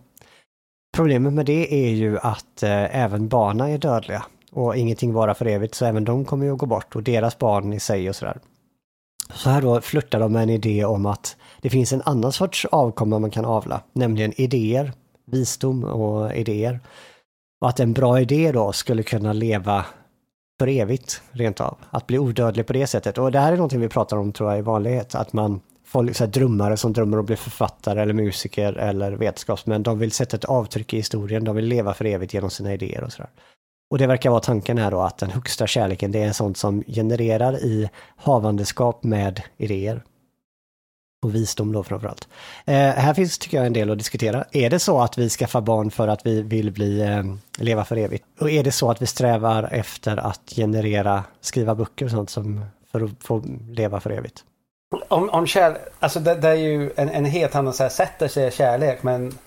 [0.97, 5.47] Problemet med det är ju att eh, även barnen är dödliga och ingenting vara för
[5.47, 8.17] evigt så även de kommer ju att gå bort och deras barn i sig och
[8.17, 8.39] sådär.
[9.35, 12.65] Så här då flörtar de med en idé om att det finns en annan sorts
[12.65, 14.93] avkomma man kan avla, nämligen idéer,
[15.27, 16.81] visdom och idéer.
[17.61, 19.85] Och att en bra idé då skulle kunna leva
[20.59, 21.79] för evigt, rent av.
[21.91, 23.19] Att bli odödlig på det sättet.
[23.19, 26.17] Och det här är någonting vi pratar om tror jag i vanlighet, att man folk,
[26.17, 30.13] så här, drömmare som drömmer om att bli författare eller musiker eller vetenskapsmän, de vill
[30.13, 33.31] sätta ett avtryck i historien, de vill leva för evigt genom sina idéer och sådär.
[33.91, 36.83] Och det verkar vara tanken här då att den högsta kärleken det är sånt som
[36.87, 40.03] genererar i havandeskap med idéer.
[41.23, 42.29] Och visdom då framförallt.
[42.65, 44.45] Eh, här finns tycker jag en del att diskutera.
[44.53, 47.23] Är det så att vi skaffar barn för att vi vill bli, eh,
[47.59, 48.25] leva för evigt?
[48.41, 52.65] Och är det så att vi strävar efter att generera, skriva böcker och sånt som
[52.93, 54.45] för att få leva för evigt?
[55.09, 58.23] Om, om kärlek, alltså det, det är ju en, en helt annan så här sätt
[58.23, 59.39] att säga kärlek men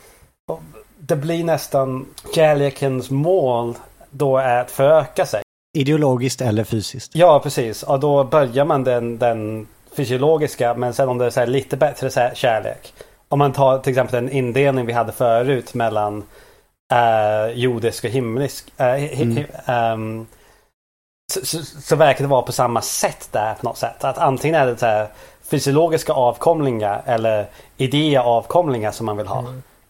[0.98, 3.76] det blir nästan kärlekens mål
[4.10, 5.44] då är att föröka sig.
[5.78, 7.16] Ideologiskt eller fysiskt?
[7.16, 11.46] Ja precis och då börjar man den, den fysiologiska men sen om det är så
[11.46, 12.94] lite bättre kärlek.
[13.30, 16.24] Om man tar till exempel den indelning vi hade förut mellan
[16.94, 18.74] uh, jordisk och himmelsk.
[18.78, 19.46] Hi, Mm.
[19.66, 20.28] ehm,
[21.34, 24.04] så, så, så verkar det vara på samma sätt där på något sätt.
[24.04, 25.08] Att antingen är det så här
[25.42, 27.46] fysiologiska avkomlingar eller
[27.78, 29.44] idéavkomlingar som man vill ha.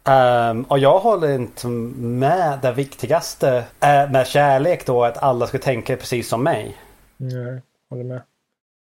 [0.03, 5.57] Ehm, och jag håller inte med det viktigaste är med kärlek då att alla ska
[5.57, 6.77] tänka precis som mig.
[7.17, 8.21] Nej, håller med.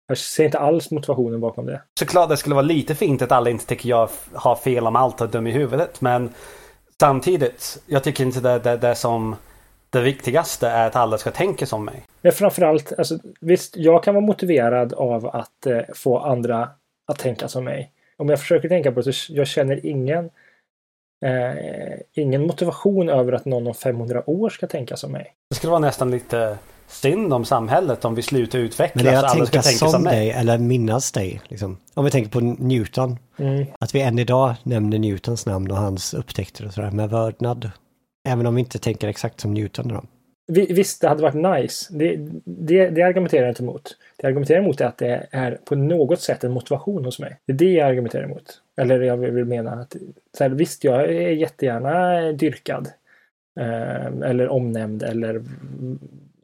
[0.06, 1.82] Jag ser inte alls motivationen bakom det.
[1.98, 5.20] Såklart det skulle vara lite fint att alla inte tycker jag har fel om allt
[5.20, 6.00] och är dum i huvudet.
[6.00, 6.30] Men
[7.00, 9.36] samtidigt, jag tycker inte det, det, det som
[9.90, 12.02] det viktigaste är att alla ska tänka som mig.
[12.22, 16.68] Men framförallt, alltså, visst, jag kan vara motiverad av att eh, få andra
[17.06, 17.92] att tänka som mig.
[18.16, 20.30] Om jag försöker tänka på det så jag känner ingen
[21.24, 25.34] eh, ingen motivation över att någon om 500 år ska tänka som mig.
[25.50, 28.94] Det skulle vara nästan lite synd om samhället om vi slutar utvecklas.
[28.94, 30.16] Men det är att alla ska tänka tänka som mig.
[30.16, 31.40] dig eller minnas dig.
[31.48, 31.76] Liksom.
[31.94, 33.18] Om vi tänker på Newton.
[33.38, 33.66] Mm.
[33.80, 37.70] Att vi än idag nämner Newtons namn och hans upptäckter och sådär med vördnad.
[38.28, 39.88] Även om vi inte tänker exakt som Newton.
[39.88, 40.02] Då.
[40.46, 41.86] Vi- Visst, det hade varit nice.
[41.98, 43.84] Det, det, det argumenterar jag inte emot.
[44.16, 47.38] Det jag argumenterar emot är att det är på något sätt en motivation hos mig.
[47.46, 48.60] Det är det jag argumenterar emot.
[48.80, 49.96] Eller jag vill mena att
[50.38, 52.88] så här, visst, jag är jättegärna dyrkad.
[53.60, 55.42] Eh, eller omnämnd eller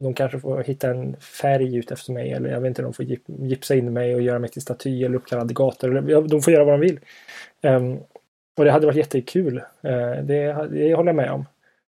[0.01, 3.05] de kanske får hitta en färg ut efter mig eller jag vet inte, de får
[3.05, 5.97] gip, gipsa in mig och göra mig till staty eller uppkallad i gator.
[5.97, 6.99] Eller, de får göra vad de vill.
[7.61, 7.97] Ehm,
[8.57, 9.57] och det hade varit jättekul.
[9.57, 11.45] Eh, det, det håller jag med om.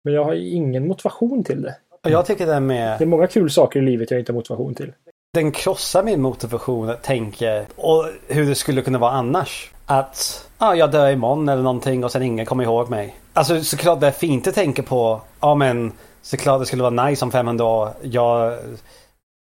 [0.03, 1.75] Men jag har ingen motivation till det.
[2.03, 3.07] Och jag tycker det Det är med...
[3.07, 4.93] många kul saker i livet jag inte har motivation till.
[5.33, 9.71] Den krossar min motivation tänka och hur det skulle kunna vara annars.
[9.85, 13.15] Att ja, jag dör imorgon eller någonting och sen ingen kommer ihåg mig.
[13.33, 15.21] Alltså såklart det är fint att tänka på.
[15.39, 15.91] Ja men
[16.21, 17.89] såklart det skulle vara nice om 500 år.
[18.01, 18.53] Jag,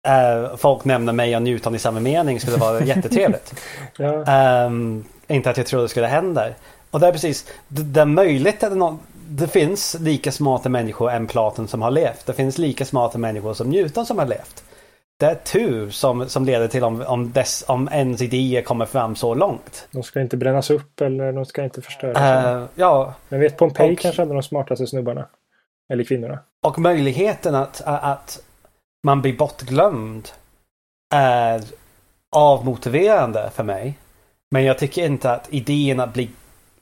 [0.07, 3.55] äh, folk nämner mig och Newton i samma mening skulle vara jättetrevligt.
[3.97, 6.47] Ja, Ehm, inte att jag tror det skulle hända.
[6.91, 8.97] Och det är precis, det, det är möjligt att det,
[9.29, 12.25] det finns lika smarta människor än Platon som har levt.
[12.25, 14.63] Det finns lika smarta människor som Newton som har levt.
[15.19, 19.15] Det är tur som, som leder till om, om, dess, om ens idéer kommer fram
[19.15, 19.87] så långt.
[19.91, 22.17] de ska inte brännas upp eller de ska inte förstöras.
[22.45, 25.27] Eh, ja, Men vet Pompeji och- kanske hade de smartaste snubbarna.
[25.93, 28.39] Eller kvinnorna och möjligheten att, att
[29.03, 30.29] man blir bortglömd
[31.13, 31.63] är
[32.31, 33.97] avmotiverande för mig.
[34.51, 36.29] Men jag tycker inte att idén att bli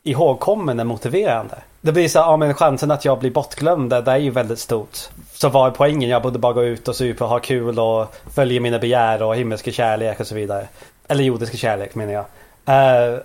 [0.03, 1.55] ihågkommen är motiverande.
[1.81, 4.59] Det blir så, här, ja men chansen att jag blir bortglömd, det är ju väldigt
[4.59, 4.97] stort.
[5.33, 6.09] Så vad är poängen?
[6.09, 9.35] Jag borde bara gå ut och supa och ha kul och följa mina begär och
[9.35, 10.67] himmelska kärlek och så vidare.
[11.07, 12.25] Eller jordiska kärlek menar jag.
[12.69, 13.19] Uh,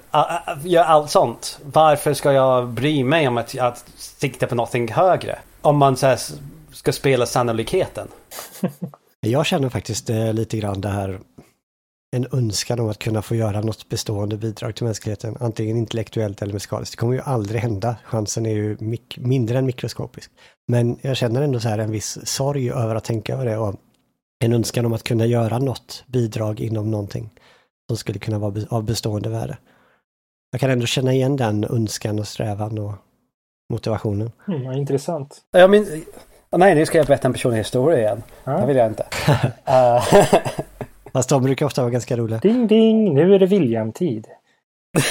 [0.64, 1.58] gör allt sånt.
[1.62, 5.38] Varför ska jag bry mig om att, att sikta på någonting högre?
[5.62, 6.18] Om man så här,
[6.72, 8.08] ska spela sannolikheten.
[9.20, 11.20] Jag känner faktiskt eh, lite grann det här
[12.16, 16.52] en önskan om att kunna få göra något bestående bidrag till mänskligheten, antingen intellektuellt eller
[16.52, 16.92] musikaliskt.
[16.92, 17.96] Det kommer ju aldrig hända.
[18.04, 20.30] Chansen är ju mik- mindre än mikroskopisk.
[20.68, 23.74] Men jag känner ändå så här en viss sorg över att tänka över det och
[24.44, 27.30] en önskan om att kunna göra något bidrag inom någonting
[27.88, 29.58] som skulle kunna vara av bestående värde.
[30.50, 32.94] Jag kan ändå känna igen den önskan och strävan och
[33.72, 34.32] motivationen.
[34.48, 35.38] Mm, vad intressant.
[35.50, 36.04] Jag min...
[36.56, 38.22] Nej, nu ska jag berätta en personlig historia igen.
[38.44, 38.52] Ja.
[38.52, 39.06] Det vill jag inte.
[39.64, 40.04] Eh,
[41.12, 42.38] Fast de brukar ofta vara ganska roliga.
[42.38, 44.26] Ding ding, nu är det William-tid.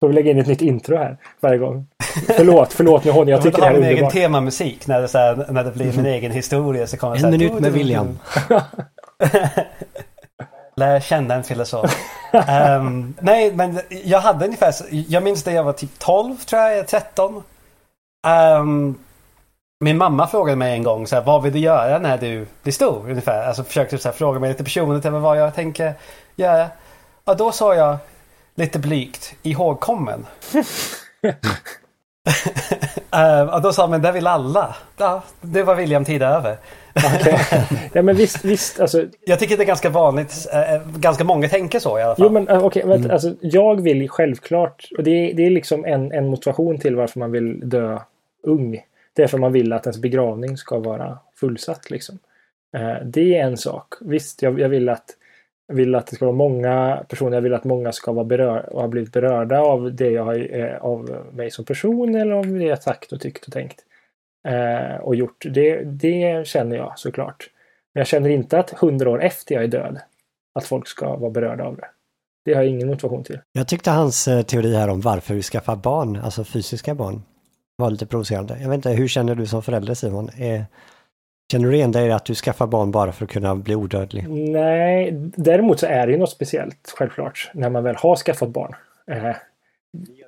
[0.00, 1.86] Får vi lägga in ett nytt intro här varje gång.
[2.36, 4.12] Förlåt, förlåt nu Honey, jag tycker det ha här är min egen underbart.
[4.12, 6.86] temamusik när det, så här, när det blir min egen historia.
[6.86, 8.18] Så kommer En här, minut med William.
[10.80, 11.96] Lär känna en filosof.
[12.78, 16.88] um, nej, men jag hade ungefär, jag minns när jag var typ 12 tror jag,
[16.88, 17.34] 13.
[17.34, 17.42] Um,
[18.26, 18.98] ehm,
[19.80, 22.72] min mamma frågade mig en gång så här, vad vill du göra när du blir
[22.72, 23.10] stor?
[23.10, 23.46] Ungefär.
[23.46, 25.94] Alltså försökte så här, fråga mig lite personligt över vad jag tänker
[26.36, 26.68] göra.
[27.24, 27.96] Och då sa jag
[28.54, 30.26] lite blygt, ihågkommen.
[33.52, 34.76] Och då sa man, det vill alla.
[34.96, 36.56] Ja, det var William tid över.
[36.96, 37.38] Okej.
[37.92, 39.04] Ja men visst, visst, alltså.
[39.26, 42.26] Jag tycker det är ganska vanligt, eh, ganska många tänker så i alla fall.
[42.26, 46.12] Jo men okej, vänta, alltså jag vill självklart, och det är, det är liksom en,
[46.12, 47.98] en motivation till varför man vill dö
[48.42, 48.82] ung.
[49.12, 52.18] Det är för man vill att ens begravning ska vara fullsatt liksom.
[53.04, 53.94] Det är en sak.
[54.00, 55.04] Visst, jag, jag vill att
[55.68, 57.36] vill att det ska vara många personer.
[57.36, 60.56] Jag vill att många ska vara berörda och ha blivit berörda av det jag har,
[60.56, 63.84] eh, av mig som person eller av det jag sagt och tyckt och tänkt.
[64.48, 65.44] Eh, och gjort.
[65.54, 67.50] Det, det känner jag såklart.
[67.94, 69.98] Men jag känner inte att hundra år efter jag är död
[70.54, 71.86] att folk ska vara berörda av det.
[72.44, 73.40] Det har jag ingen motivation till.
[73.52, 77.22] Jag tyckte hans eh, teori här om varför vi skaffar barn, alltså fysiska barn,
[77.76, 78.58] var lite provocerande.
[78.60, 80.28] Jag vet inte, hur känner du som förälder Simon?
[80.28, 80.62] Eh,
[81.52, 84.28] känner du igen dig i att du skaffar barn bara för att kunna bli odödlig?
[84.28, 88.74] Nej, däremot så är det ju något speciellt självklart när man väl har skaffat barn.
[89.10, 89.36] Eh,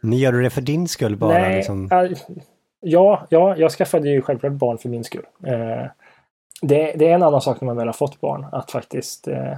[0.01, 1.33] Men gör du det för din skull bara?
[1.39, 1.89] nej, liksom?
[2.81, 5.27] ja, ja, jag skaffade ju självklart barn för min skull.
[5.47, 5.85] Eh,
[6.63, 9.55] det, det är en annan sak när man väl har fått barn att faktiskt eh,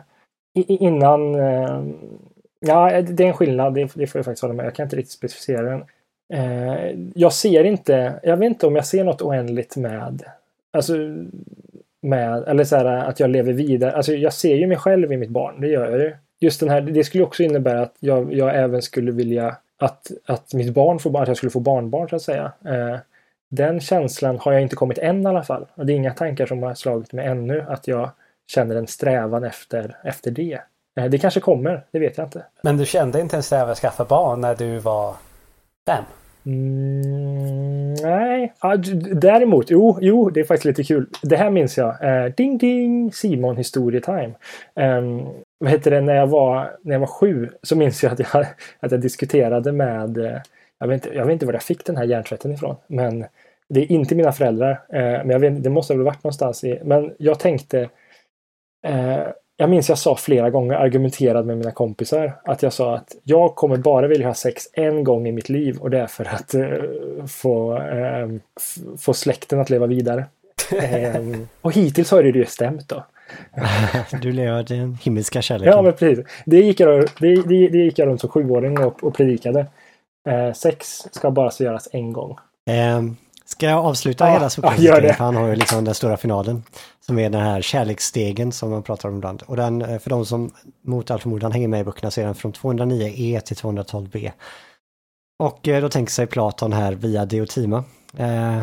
[0.54, 1.82] innan eh,
[2.66, 3.74] Ja, det är en skillnad.
[3.74, 4.66] Det, det får jag faktiskt hålla med.
[4.66, 5.84] Jag kan inte riktigt specificera den.
[6.32, 10.22] Eh, jag ser inte, jag vet inte om jag ser något oändligt med,
[10.72, 10.94] alltså
[12.02, 13.92] med, eller så här att jag lever vidare.
[13.92, 16.16] Alltså jag ser ju mig själv i mitt barn, det gör jag ju.
[16.40, 20.55] Just den här, det skulle också innebära att jag, jag även skulle vilja att, att
[20.55, 22.52] mitt barn får barn, att jag skulle få barnbarn så att säga.
[22.64, 22.97] Eh,
[23.51, 25.66] den känslan har jag inte kommit än i alla fall.
[25.74, 28.10] Och det är inga tankar som har slagit mig ännu att jag
[28.47, 30.60] känner en strävan efter, efter det.
[30.97, 32.44] Eh, det kanske kommer, det vet jag inte.
[32.62, 35.14] Men du kände inte en strävan att skaffa barn när du var
[35.86, 36.05] fem?
[36.46, 38.76] Mm, nej, ah,
[39.12, 41.06] däremot, jo, jo, det är faktiskt lite kul.
[41.22, 42.04] Det här minns jag.
[42.04, 44.32] Eh, ding ding, Simon historietime.
[44.74, 45.26] Um, ehm,
[45.58, 48.46] vad heter det, när jag var, när jag var sju så minns jag att jag,
[48.80, 50.38] att jag diskuterade med, eh,
[50.78, 53.24] jag vet, inte, jag vet inte var jag fick den här hjärntvätten ifrån, men
[53.68, 54.70] det är inte mina föräldrar.
[54.70, 57.88] Eh, men jag vet, det måste ha varit någonstans i, men jag tänkte
[58.86, 59.26] eh,
[59.60, 63.54] jag minns jag sa flera gånger, argumenterade med mina kompisar, att jag sa att jag
[63.54, 66.54] kommer bara vilja ha sex en gång i mitt liv och det är för att
[66.54, 68.38] uh, få, uh,
[68.98, 70.26] få släkten att leva vidare.
[71.18, 73.04] um, och hittills har det ju stämt då.
[74.22, 75.72] du lever den himmelska kärleken.
[75.72, 76.26] Ja, men precis.
[76.46, 79.66] Det gick jag, det, det, det gick jag runt som sjuåring och, och predikade.
[80.28, 82.36] Uh, sex ska bara så göras en gång.
[83.60, 84.84] Ska jag avsluta ja, hela Sokrates?
[84.84, 86.62] Ja, han har ju liksom den stora finalen.
[87.00, 89.42] Som är den här kärleksstegen som man pratar om ibland.
[89.42, 90.50] Och den, eh, för de som
[90.82, 94.32] mot all förmodan hänger med i böckerna så är den från 209e till 212b.
[95.38, 97.84] Och eh, då tänker sig Platon här via Diotima.
[98.16, 98.62] Eh,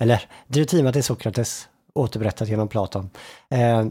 [0.00, 3.10] eller Diotima till Sokrates, återberättat genom Platon.
[3.50, 3.86] Eh,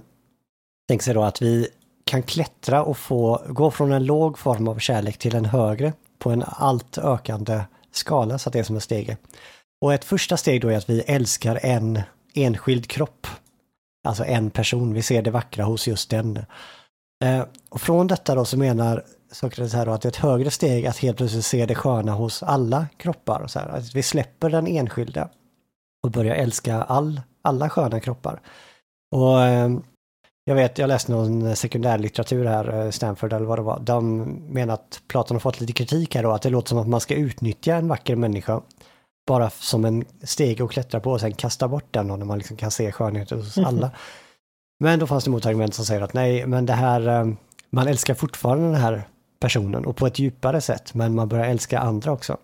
[0.87, 1.67] tänker sig då att vi
[2.05, 6.29] kan klättra och få gå från en låg form av kärlek till en högre på
[6.29, 7.61] en allt ökande
[7.91, 9.17] skala så att det är som en stege.
[9.83, 12.01] Och ett första steg då är att vi älskar en
[12.33, 13.27] enskild kropp.
[14.07, 16.37] Alltså en person, vi ser det vackra hos just den.
[17.23, 20.51] Eh, och från detta då så menar Sokrates här då att det är ett högre
[20.51, 23.47] steg att helt plötsligt se det sköna hos alla kroppar.
[23.47, 25.29] Så här, att vi släpper den enskilda
[26.03, 28.41] och börjar älska all, alla sköna kroppar.
[29.15, 29.69] Och eh,
[30.45, 33.79] jag vet, jag läste någon sekundärlitteratur här, eh, Stanford eller vad det var.
[33.79, 34.19] De
[34.49, 37.01] menar att Platon har fått lite kritik här då, att det låter som att man
[37.01, 38.61] ska utnyttja en vacker människa
[39.27, 42.37] bara som en steg att klättra på och sen kasta bort den och när man
[42.37, 43.65] liksom kan se skönheten hos mhm.
[43.65, 43.91] alla.
[44.79, 47.33] Men då fanns det motargument som säger att nej, men det här, eh,
[47.69, 49.03] man älskar fortfarande den här
[49.39, 52.37] personen och på ett djupare sätt, men man börjar älska andra också.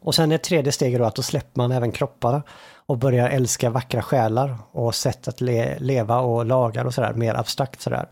[0.00, 2.42] Och sen är tredje steget då att då släpper man även kropparna
[2.86, 7.34] och börjar älska vackra själar och sätt att le leva och lagar och sådär, mer
[7.34, 8.08] abstrakt sådär.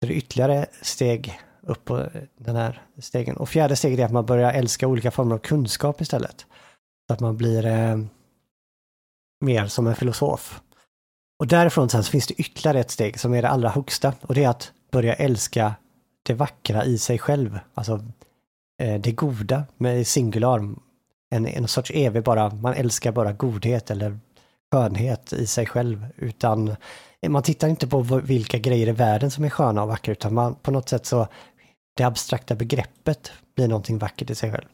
[0.00, 2.06] Så det är ytterligare steg upp på
[2.38, 3.36] den här stegen.
[3.36, 6.46] Och fjärde steget är att man börjar älska olika former av kunskap istället.
[7.06, 7.98] Så att man blir eh,
[9.40, 10.60] mer som en filosof.
[11.38, 14.34] Och därifrån sen så finns det ytterligare ett steg som är det allra högsta och
[14.34, 15.74] det är att börja älska
[16.22, 17.58] det vackra i sig själv.
[17.74, 18.04] Alltså
[18.82, 20.74] eh, det goda med singular.
[21.30, 24.18] En, en sorts evig bara, man älskar bara godhet eller
[24.72, 26.76] skönhet i sig själv utan
[27.28, 30.54] man tittar inte på vilka grejer i världen som är sköna och vackra utan man
[30.54, 31.28] på något sätt så
[31.96, 34.68] det abstrakta begreppet blir någonting vackert i sig själv.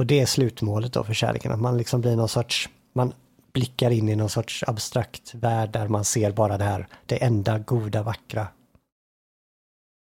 [0.00, 3.12] Och det är slutmålet då för kärleken, att man liksom blir någon sorts, man
[3.52, 7.58] blickar in i någon sorts abstrakt värld där man ser bara det här, det enda
[7.58, 8.46] goda, vackra.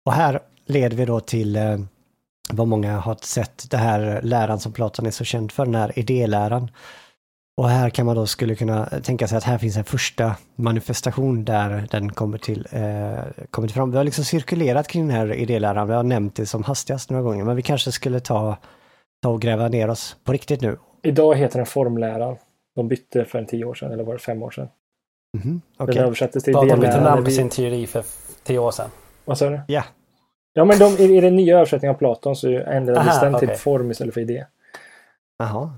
[0.06, 1.78] Och här leder vi då till eh,
[2.50, 5.98] vad många har sett, det här läran som Platon är så känd för, den här
[5.98, 6.70] idéläran.
[7.56, 11.44] Och här kan man då skulle kunna tänka sig att här finns en första manifestation
[11.44, 13.90] där den kommer till, eh, kommer till fram.
[13.90, 17.22] Vi har liksom cirkulerat kring den här idéläran, vi har nämnt det som hastigast några
[17.22, 18.56] gånger, men vi kanske skulle ta
[19.22, 20.78] ta och gräva ner oss på riktigt nu.
[21.02, 22.36] Idag heter den formläran.
[22.74, 24.68] De bytte för en tio år sedan, eller var det fem år sedan?
[25.38, 25.82] Mm -hmm.
[25.82, 25.94] okay.
[25.94, 28.04] Den översattes till De bytte namn på sin teori för
[28.42, 28.90] tio år sedan.
[29.24, 29.60] Vad sa du?
[29.68, 29.84] Ja.
[30.52, 33.48] Ja, men de, i, i den nya översättningen av Platon så ändrades Aha, den okay.
[33.48, 34.46] till form istället för idé.
[35.38, 35.74] Jaha.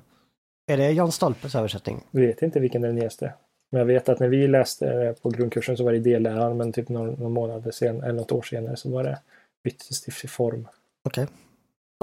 [0.73, 2.01] Är det Jan Stolpes översättning?
[2.11, 3.33] Jag vet inte vilken den nyaste.
[3.73, 6.89] Men jag vet att när vi läste på grundkursen så var det idéläran, men typ
[6.89, 9.19] någon, någon månad sen, eller något år senare så var det
[9.65, 10.69] byttes till form.
[11.05, 11.25] Okej.
[11.25, 11.35] Okay.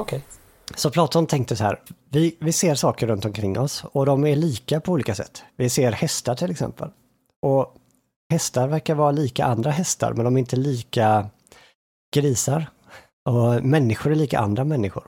[0.02, 0.18] Okej.
[0.18, 0.51] Okay.
[0.76, 1.80] Så Platon tänkte så här,
[2.10, 5.44] vi, vi ser saker runt omkring oss och de är lika på olika sätt.
[5.58, 6.90] Vi ser hästar till exempel.
[7.42, 7.76] Och
[8.32, 11.30] hästar verkar vara lika andra hästar, men de är inte lika
[12.16, 12.66] grisar.
[13.30, 15.04] Och människor är lika andra människor.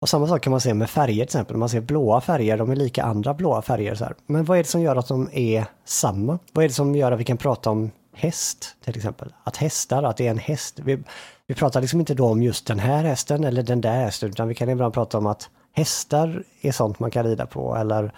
[0.00, 1.56] Och samma sak kan man se med färger till exempel.
[1.56, 3.94] Man ser blåa färger, de är lika andra blåa färger.
[3.94, 4.14] Så här.
[4.26, 6.38] Men vad är det som gör att de är samma?
[6.52, 9.34] Vad är det som gör att vi kan prata om häst till exempel?
[9.44, 10.80] Att hästar, att det är en häst.
[10.84, 10.98] Vi,
[11.46, 14.48] vi pratar liksom inte då om just den här hästen eller den där hästen, utan
[14.48, 18.12] vi kan ibland prata om att hästar är sånt man kan rida på eller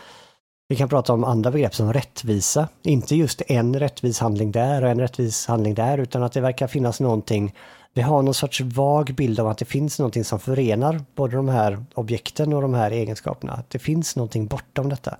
[0.68, 2.68] vi kan prata om andra begrepp som rättvisa.
[2.82, 6.66] Inte just en rättvis handling där och en rättvis handling där, utan att det verkar
[6.66, 7.54] finnas någonting.
[7.94, 11.48] Vi har någon sorts vag bild av att det finns någonting som förenar både de
[11.48, 13.52] här objekten och de här egenskaperna.
[13.52, 15.16] Att det finns någonting bortom detta.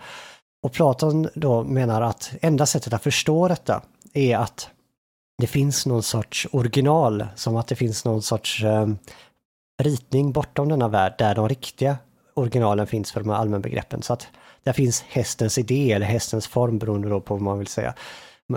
[0.62, 3.82] Och Platon då menar att enda sättet att förstå detta
[4.12, 4.68] är att
[5.38, 8.98] det finns någon sorts original, som att det finns någon sorts um,
[9.82, 11.96] ritning bortom denna värld där de riktiga
[12.34, 14.02] originalen finns för de här allmänbegreppen.
[14.02, 14.28] Så att
[14.62, 17.94] Där finns hästens idé eller hästens form beroende då på vad man vill säga.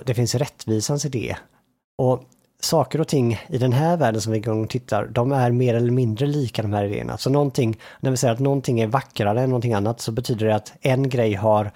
[0.06, 1.36] Det finns rättvisans idé.
[1.98, 2.24] Och
[2.60, 5.74] saker och ting i den här världen som vi går och tittar, de är mer
[5.74, 7.18] eller mindre lika de här idéerna.
[7.18, 10.56] Så någonting, när vi säger att någonting är vackrare än någonting annat så betyder det
[10.56, 11.72] att en grej har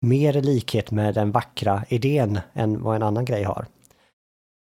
[0.00, 3.66] mer likhet med den vackra idén än vad en annan grej har.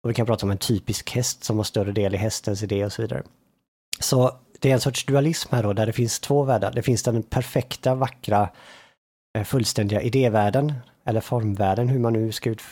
[0.02, 2.84] Och vi kan prata om en typisk häst som har större del i hästens idé
[2.84, 3.22] och så vidare.
[4.00, 6.72] Så det är en sorts dualism här då, där det finns två världar.
[6.72, 8.48] Det finns den perfekta, vackra,
[9.38, 10.72] eh, fullständiga idévärlden,
[11.04, 12.62] eller formvärlden, hur man nu ska ut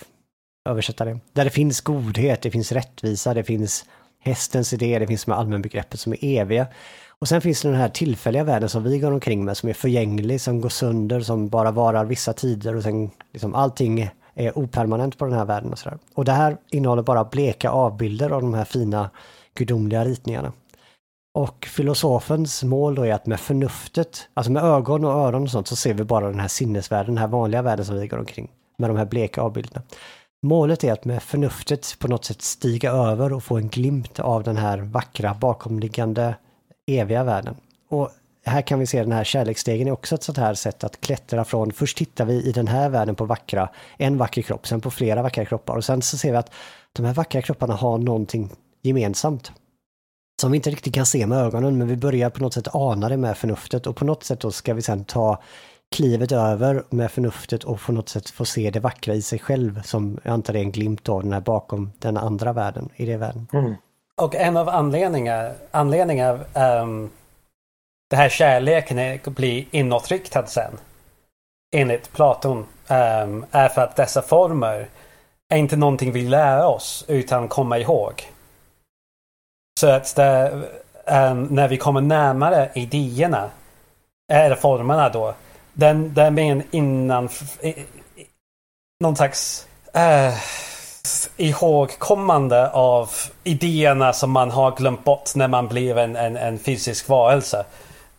[0.69, 1.19] översätta det.
[1.33, 3.85] Där det finns godhet, det finns rättvisa, det finns
[4.19, 6.67] hästens idé, det finns med allmänbegreppet som är eviga.
[7.19, 9.75] Och sen finns det den här tillfälliga världen som vi går omkring med som är
[9.75, 15.19] förgänglig, som går sönder, som bara varar vissa tider och sen liksom allting är opermanent
[15.19, 15.99] på den här världen och sådär.
[16.15, 19.11] Och det här innehåller bara bleka avbilder av de här fina
[19.55, 20.53] gudomliga ritningarna.
[21.35, 25.69] Och filosofens mål då är att med förnuftet, alltså med ögon och öron och sånt,
[25.69, 28.51] så ser vi bara den här sinnesvärlden, den här vanliga världen som vi går omkring
[28.79, 29.83] med de här bleka avbilderna.
[30.43, 34.43] Målet är att med förnuftet på något sätt stiga över och få en glimt av
[34.43, 36.35] den här vackra bakomliggande
[36.87, 37.57] eviga världen.
[37.89, 38.11] Och
[38.49, 41.45] här kan vi se den här kärleksstegen är också ett sånt här sätt att klättra
[41.45, 44.91] från, först tittar vi i den här världen på vackra, en vacker kropp, sen på
[44.91, 46.53] flera vackra kroppar och sen så ser vi att
[46.93, 48.51] de här vackra kropparna har någonting
[48.83, 49.53] gemensamt.
[50.41, 53.09] Som vi inte riktigt kan se med ögonen men vi börjar på något sätt ana
[53.09, 55.43] det med förnuftet och på något sätt då ska vi sen ta
[55.91, 59.83] klivet över med förnuftet och på något sätt få se det vackra i sig själv
[59.83, 63.17] som jag antar är en glimt av den här bakom den andra världen, i det
[63.17, 63.47] världen.
[63.53, 63.75] Mm.
[64.17, 66.47] Och en av anledningarna, anledningar
[66.83, 67.11] um,
[68.09, 70.79] det här kärleken blir inåtriktad sen.
[71.77, 72.67] Enligt Platon.
[72.91, 74.89] Um, är för att dessa former
[75.49, 78.23] är inte någonting vi lär oss utan komma ihåg.
[79.81, 80.53] Så att det,
[81.07, 83.51] um, när vi kommer närmare idéerna,
[84.33, 85.35] eller formerna då,
[85.73, 87.29] den, den blir en innan...
[89.01, 89.67] Någon slags...
[89.97, 90.39] Uh,
[91.37, 93.11] ihågkommande av
[93.45, 97.65] idéerna som man har glömt bort när man blir en, en, en fysisk varelse.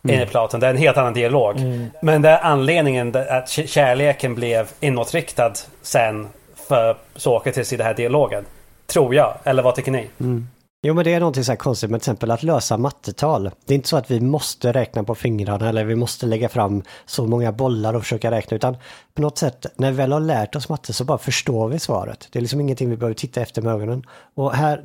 [0.02, 0.14] Mm.
[0.14, 0.60] Enligt Platon.
[0.60, 1.56] Det är en helt annan dialog.
[1.56, 1.86] Mm.
[2.02, 5.52] Men det är anledningen att kärleken blev inåtriktad
[5.82, 6.28] sen
[6.68, 8.44] för Sokrates i den här dialogen.
[8.86, 9.34] Tror jag.
[9.44, 10.06] Eller vad tycker ni?
[10.20, 10.48] Mm.
[10.82, 13.50] Jo men det är någonting så här konstigt med till exempel att lösa mattetal.
[13.66, 16.82] Det är inte så att vi måste räkna på fingrarna eller vi måste lägga fram
[17.06, 18.76] så många bollar och försöka räkna utan
[19.14, 22.28] på något sätt när vi väl har lärt oss matte så bara förstår vi svaret.
[22.32, 24.02] Det är liksom ingenting vi behöver titta efter med ögonen.
[24.34, 24.82] Och här,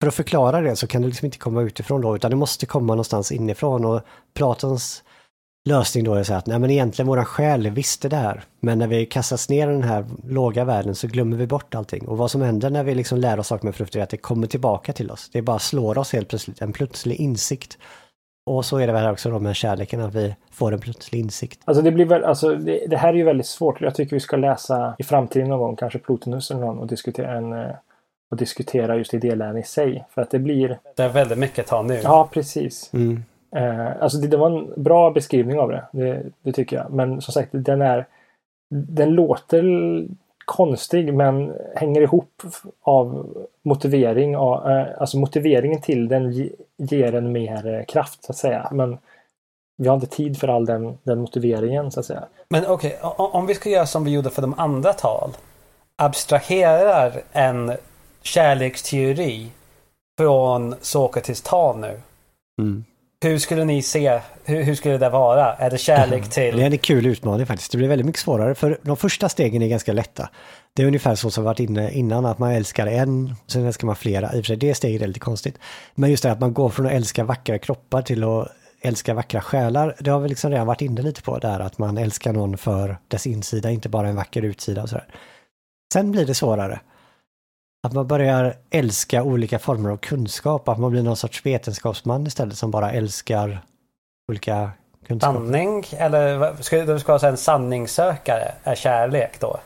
[0.00, 2.66] för att förklara det så kan det liksom inte komma utifrån då utan det måste
[2.66, 4.00] komma någonstans inifrån och
[4.34, 5.02] Platons
[5.66, 8.44] lösning då är så att nej men egentligen våra själ visste det här.
[8.60, 12.08] Men när vi kastas ner i den här låga världen så glömmer vi bort allting.
[12.08, 14.16] Och vad som händer när vi liksom lär oss saker med frukt är att det
[14.16, 15.30] kommer tillbaka till oss.
[15.32, 17.78] Det bara slår oss helt plötsligt, en plötslig insikt.
[18.50, 21.60] Och så är det väl också då med kärleken, att vi får en plötslig insikt.
[21.64, 23.80] Alltså det blir väl, alltså det, det här är ju väldigt svårt.
[23.80, 27.36] Jag tycker vi ska läsa i framtiden någon gång, kanske Plotinus eller någon, och diskutera
[27.36, 27.70] en eh,
[28.30, 30.04] och diskutera just idéläran i sig.
[30.10, 30.78] För att det blir...
[30.94, 32.00] Det är väldigt mycket att ta nu.
[32.04, 32.90] Ja, precis.
[32.94, 33.24] Mm.
[33.56, 35.84] Eh, alltså det, det, var en bra beskrivning av det.
[35.92, 36.22] det.
[36.42, 36.52] det.
[36.52, 36.92] tycker jag.
[36.92, 38.06] Men som sagt, den är...
[38.70, 39.64] Den låter
[40.44, 42.42] konstig men hänger ihop
[42.82, 43.28] av
[43.62, 44.36] motivering.
[44.36, 48.68] Av, eh, alltså motiveringen till den ger en mer kraft så att säga.
[48.72, 48.98] Men
[49.76, 52.24] vi har inte tid för all den, den motiveringen så att säga.
[52.48, 55.30] Men okej, okay, om vi ska göra som vi gjorde för de andra tal.
[55.96, 57.72] Abstraherar en
[58.26, 59.46] kärleksteori
[60.18, 62.00] från Sokrates tal nu.
[62.60, 62.84] Mm.
[63.22, 65.54] Hur skulle ni se, hur, hur, skulle det vara?
[65.54, 66.56] Är det kärlek till...
[66.56, 67.72] Det är en kul utmaning faktiskt.
[67.72, 70.28] Det blir väldigt mycket svårare för de första stegen är ganska lätta.
[70.74, 73.86] Det är ungefär så som vi varit inne innan, att man älskar en, sen älskar
[73.86, 74.26] man flera.
[74.34, 75.58] I och för sig det steget är lite konstigt.
[75.94, 78.48] Men just det att man går från att älska vackra kroppar till att
[78.80, 79.96] älska vackra själar.
[79.98, 82.96] Det har vi liksom redan varit inne lite på där, att man älskar någon för
[83.08, 85.06] dess insida, inte bara en vacker utsida och sådär.
[85.92, 86.80] Sen blir det svårare.
[87.82, 92.58] Att man börjar älska olika former av kunskap, att man blir någon sorts vetenskapsman istället
[92.58, 93.60] som bara älskar
[94.28, 94.70] olika
[95.06, 95.34] kunskaper.
[95.34, 95.84] Sanning?
[95.90, 99.60] Eller ska du ska säga en sanningssökare är kärlek då?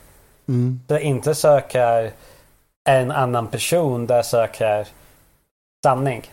[0.48, 0.80] Mm.
[0.86, 2.12] Det inte söker
[2.88, 4.88] en annan person, där söker
[5.84, 6.30] sanning.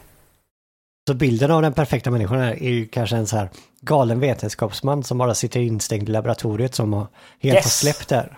[1.07, 3.49] Så bilden av den perfekta människan är ju kanske en så här
[3.81, 7.07] galen vetenskapsman som bara sitter instängd i laboratoriet som har
[7.39, 7.65] helt yes.
[7.65, 8.37] har släppt där.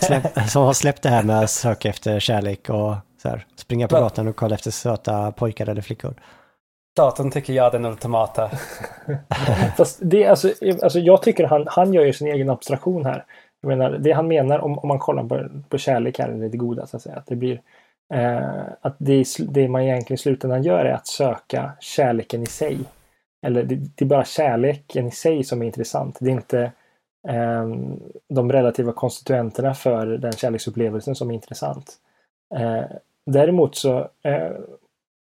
[0.00, 3.88] Släpp, som har släppt det här med att söka efter kärlek och så här, springa
[3.88, 6.14] på gatan och kolla efter söta pojkar eller flickor.
[6.94, 8.50] Staten tycker jag den ultimata.
[9.76, 10.52] Fast det, alltså,
[10.82, 13.24] alltså, jag tycker han, han gör ju sin egen abstraktion här.
[13.60, 16.86] Jag menar, det han menar om, om man kollar på, på kärlek här, det goda
[16.86, 17.60] så att säga, att det blir
[18.14, 22.78] eh, att det, det man egentligen i slutändan gör är att söka kärleken i sig.
[23.46, 26.16] Eller det, det är bara kärleken i sig som är intressant.
[26.20, 26.72] Det är inte
[27.28, 31.92] Ehm, de relativa konstituenterna för den kärleksupplevelsen som är intressant.
[32.54, 32.84] Eh,
[33.26, 34.52] däremot så eh,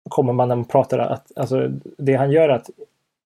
[0.09, 2.69] kommer man när man pratar att alltså, det han gör att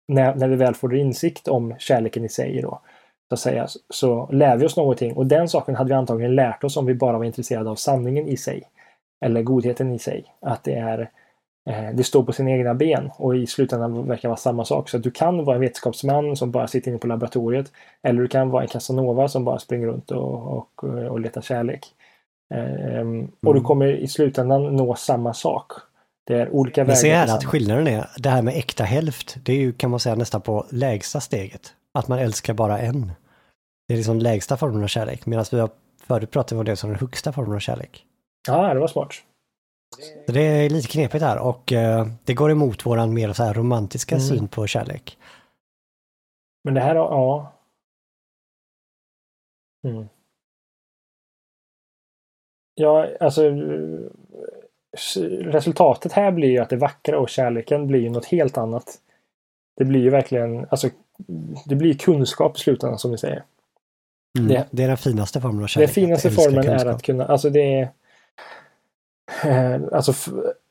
[0.09, 2.81] när, när vi väl får insikt om kärleken i sig då,
[3.29, 6.65] så att säga, så lär vi oss någonting och den saken hade vi antagligen lärt
[6.65, 8.63] oss om vi bara var intresserade av sanningen i sig.
[9.21, 10.25] Eller godheten i sig.
[10.41, 11.07] Att det är eh,
[11.95, 14.89] det står på sina egna ben och i slutändan verkar vara samma sak.
[14.89, 17.73] Så att du kan vara en vetenskapsman som bara sitter inne på laboratoriet.
[18.03, 21.87] Eller du kan vara en Casanova som bara springer runt och, och, och letar kärlek.
[22.55, 23.65] Um, och du mm.
[23.65, 25.73] kommer i slutändan nå samma sak.
[26.27, 26.89] Det är olika vägar.
[26.89, 29.91] Men se här att skillnaden är, det här med äkta hälft, det är ju kan
[29.91, 31.75] man säga nästan på lägsta steget.
[31.95, 33.13] Att man älskar bara en.
[33.89, 35.71] Det är liksom lägsta formen av kärlek, medan vi har
[36.07, 38.05] förut pratat om det som den högsta formen av kärlek.
[38.49, 39.11] Ja, det var smart.
[40.27, 43.55] Så det är lite knepigt här och uh, det går emot våran mer så här
[43.55, 44.27] romantiska mm.
[44.27, 45.19] syn på kärlek.
[46.65, 47.53] Men det här, ja.
[49.85, 50.09] Mm.
[52.75, 53.43] Ja, alltså
[55.41, 58.99] resultatet här blir ju att det vackra och kärleken blir ju något helt annat.
[59.77, 60.91] Det blir ju verkligen, alltså
[61.65, 63.45] det blir kunskap i slutändan som vi säger.
[64.39, 65.89] Mm, det, det, är den finaste formen av kärlek.
[65.89, 66.81] Den finaste formen kunskap.
[66.81, 67.89] är att kunna, alltså det är Eh,
[69.93, 70.13] alltså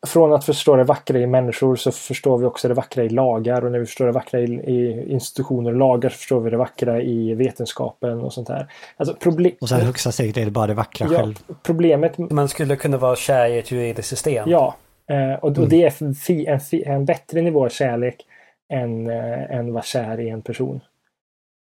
[0.08, 3.66] från att förstå det vackra i människor så förstår vi också det vackra i lagar
[3.66, 6.58] och när vi förstår det vackra i, i institutioner och lagar så förstår vi det
[6.58, 8.68] vackra i vetenskapen och sånt här.
[8.98, 9.52] Alltså problem...
[9.62, 11.40] Och sen högsta steget är det bara det vackra ja, själv.
[11.64, 12.18] Problemet...
[12.18, 14.50] Man skulle kunna vara kär i ett juridiskt system.
[14.50, 14.76] Ja,
[15.10, 15.70] eh, och, och mm.
[15.70, 16.16] det är en,
[16.48, 16.60] en,
[16.94, 18.26] en bättre nivå av kärlek
[18.70, 20.82] än, äh, än vara kär i en person.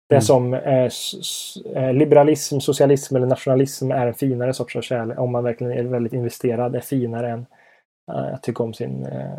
[0.09, 0.21] Det mm.
[0.21, 0.89] som eh,
[1.75, 5.19] eh, liberalism, socialism eller nationalism är en finare sorts av kärlek.
[5.19, 7.45] Om man verkligen är väldigt investerad, är finare än
[8.11, 9.05] eh, att tycka om sin...
[9.05, 9.37] Eh...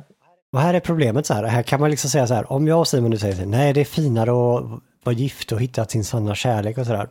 [0.52, 2.78] Och här är problemet så här, här kan man liksom säga så här, om jag
[2.78, 5.84] och Simon nu säger så här, nej det är finare att vara gift och hitta
[5.84, 7.08] sin sanna kärlek och sådär.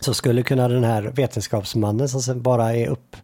[0.00, 3.16] Så skulle kunna den här vetenskapsmannen som bara är upp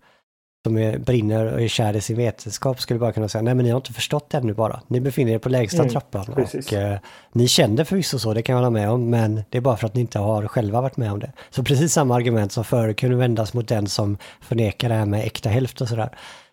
[0.67, 3.65] som är, brinner och är kär i sin vetenskap skulle bara kunna säga nej men
[3.65, 4.81] ni har inte förstått det ännu bara.
[4.87, 6.99] Ni befinner er på lägsta mm, trappan och eh,
[7.33, 9.87] ni kände förvisso så, det kan jag hålla med om, men det är bara för
[9.87, 11.33] att ni inte har själva varit med om det.
[11.51, 15.27] Så precis samma argument som förr kunde vändas mot den som förnekar det här med
[15.27, 16.11] äkta hälft och sådär,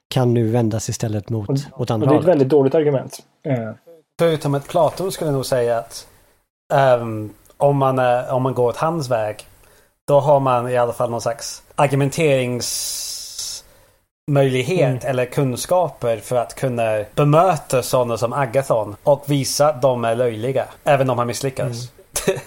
[0.07, 3.19] kan nu vändas istället mot, och, åt andra och Det är ett väldigt dåligt argument.
[3.44, 3.76] Mm.
[4.19, 6.07] Förutom att Plato skulle nog säga att
[7.02, 7.99] um, om, man,
[8.30, 9.36] om man går åt hans väg,
[10.07, 13.19] då har man i alla fall någon slags argumenterings
[14.30, 15.11] möjlighet mm.
[15.11, 20.65] eller kunskaper för att kunna bemöta sådana som Agathon och visa att de är löjliga.
[20.84, 21.91] Även om han misslyckas.
[22.27, 22.39] Mm.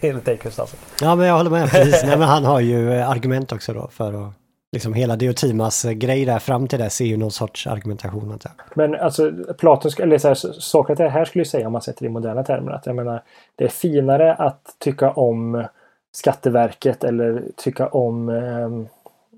[0.00, 0.78] Enligt dig Kristoffer.
[1.00, 1.68] Ja men jag håller med.
[1.70, 2.02] Precis.
[2.04, 4.32] Nej, men han har ju eh, argument också då för att
[4.74, 8.32] Liksom hela Diotimas eh, grej där fram till dess är ju någon sorts argumentation.
[8.32, 8.50] Inte?
[8.74, 12.06] Men alltså Platon, eller så här, Sokrates här skulle ju säga om man sätter det
[12.06, 13.22] i moderna termer att jag menar
[13.56, 15.64] det är finare att tycka om
[16.12, 18.28] Skatteverket eller tycka om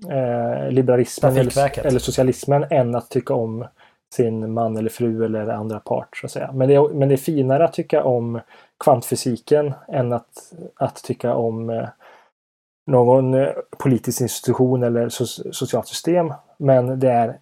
[0.09, 3.65] eh, eh, liberalismen eller, eller, socialismen än att tycka om
[4.13, 6.17] sin man eller fru eller andra part.
[6.17, 6.51] Så att säga.
[6.53, 8.39] Men, det är, men det är finare att tycka om
[8.83, 11.87] kvantfysiken än att, att tycka om eh,
[12.87, 16.33] någon eh, politisk institution eller so socialt system.
[16.57, 17.37] Men det är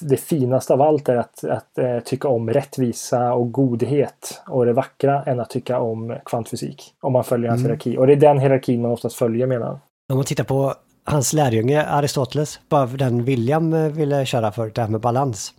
[0.00, 4.72] det finaste av allt är att, att äh, tycka om rättvisa och godhet och det
[4.72, 6.94] vackra än att tycka om kvantfysik.
[7.00, 7.68] Om man följer hans mm.
[7.68, 7.98] hierarki.
[7.98, 9.78] Och det är den hierarkin man oftast följer menar han.
[10.08, 10.74] Om man tittar på
[11.10, 15.54] hans lärjunge Aristoteles, bara den William eh, ville köra för, det här med balans.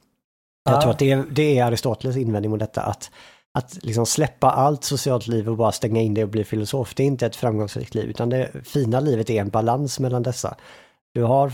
[0.63, 3.11] Jag tror att det är, det är Aristoteles invändning mot detta, att,
[3.53, 7.03] att liksom släppa allt socialt liv och bara stänga in det och bli filosof, det
[7.03, 10.55] är inte ett framgångsrikt liv, utan det fina livet är en balans mellan dessa.
[11.13, 11.53] Du har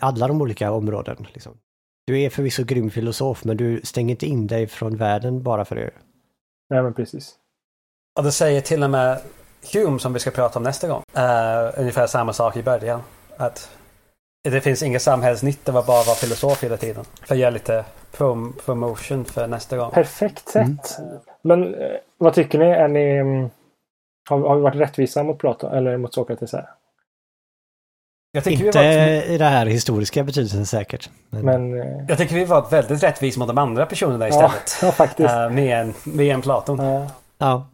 [0.00, 1.26] alla de olika områden.
[1.32, 1.58] Liksom.
[2.06, 5.76] Du är förvisso grym filosof, men du stänger inte in dig från världen bara för
[5.76, 5.90] det.
[6.70, 7.34] Nej, men precis.
[8.18, 9.20] Och det säger till och med
[9.72, 11.02] Hume som vi ska prata om nästa gång.
[11.16, 13.02] Uh, ungefär samma sak i början.
[13.36, 13.70] Att
[14.44, 17.04] det finns ingen samhällsnytta av att bara vara filosof hela tiden.
[17.22, 19.90] För att göra lite prom promotion för nästa gång.
[19.90, 20.98] Perfekt sätt.
[20.98, 21.18] Mm.
[21.42, 22.66] Men eh, vad tycker ni?
[22.66, 23.50] Är ni mm,
[24.28, 26.68] har, har vi varit rättvisa mot Platon eller mot Sokrates här?
[28.44, 29.24] Inte varit...
[29.28, 31.10] i det här historiska betydelsen säkert.
[31.30, 31.44] Men...
[31.44, 32.04] men uh...
[32.08, 34.78] Jag tycker vi var väldigt rättvisa mot de andra personerna istället.
[34.80, 35.34] Ja, ja faktiskt.
[35.34, 36.78] Uh, med, en, med en Platon.
[36.78, 37.06] Ja.
[37.38, 37.66] ja.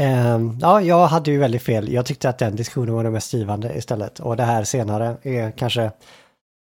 [0.00, 1.92] Um, ja, jag hade ju väldigt fel.
[1.92, 4.20] Jag tyckte att den diskussionen var den mest givande istället.
[4.20, 5.90] Och det här senare är kanske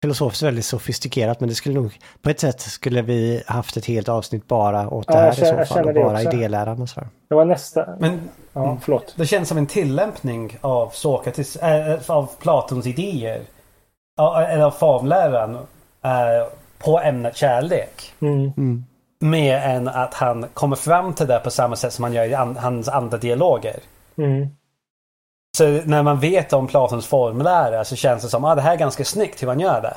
[0.01, 4.09] filosofiskt väldigt sofistikerat men det skulle nog på ett sätt skulle vi haft ett helt
[4.09, 5.87] avsnitt bara åt ja, det här känner, i så fall.
[5.87, 7.09] Och bara idéläran och sådär.
[7.29, 7.87] Det var nästa.
[7.99, 9.13] Men ja, förlåt.
[9.17, 13.41] Det känns som en tillämpning av Sokrates, äh, av Platons idéer.
[14.19, 15.55] Eller av formläran.
[16.01, 16.47] Äh,
[16.77, 18.13] på ämnet kärlek.
[18.19, 18.51] Mm.
[18.57, 18.85] Mm.
[19.19, 22.33] Mer än att han kommer fram till det på samma sätt som han gör i
[22.33, 23.79] an hans andra dialoger.
[24.17, 24.47] Mm.
[25.57, 28.73] Så när man vet om Platons formulärer så känns det som att ah, det här
[28.73, 29.93] är ganska snyggt hur man gör det.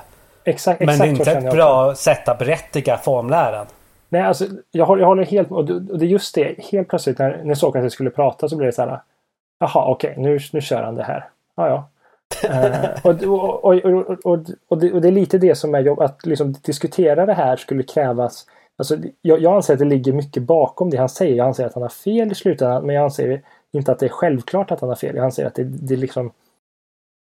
[0.51, 3.67] Exakt, Men exakt det är inte ett bra sätt att berättiga formläran.
[4.09, 6.55] Nej, alltså, jag, håller, jag håller helt och det, är just det.
[6.73, 9.01] Helt plötsligt när, när Sokrates skulle prata så blev det så här.
[9.59, 11.29] Jaha, okej, nu, nu kör han det här.
[11.57, 11.89] Ja, ja.
[12.49, 13.75] Eh, och, och,
[14.25, 14.39] och,
[14.69, 17.57] och, det, och det är lite det som är jobb, att liksom diskutera det här
[17.57, 18.47] skulle krävas.
[18.79, 21.37] Alltså, jag, jag anser att det ligger mycket bakom det han säger.
[21.37, 23.43] Jag anser att han har fel i slutändan, men jag anser
[23.73, 25.17] inte att det är självklart att han har fel.
[25.17, 26.31] Jag anser att det, det är liksom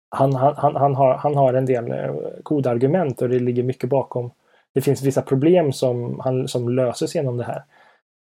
[0.09, 3.63] han, han, han, han, har, han har en del eh, goda argument och det ligger
[3.63, 4.31] mycket bakom.
[4.73, 7.63] Det finns vissa problem som, han, som löses genom det här.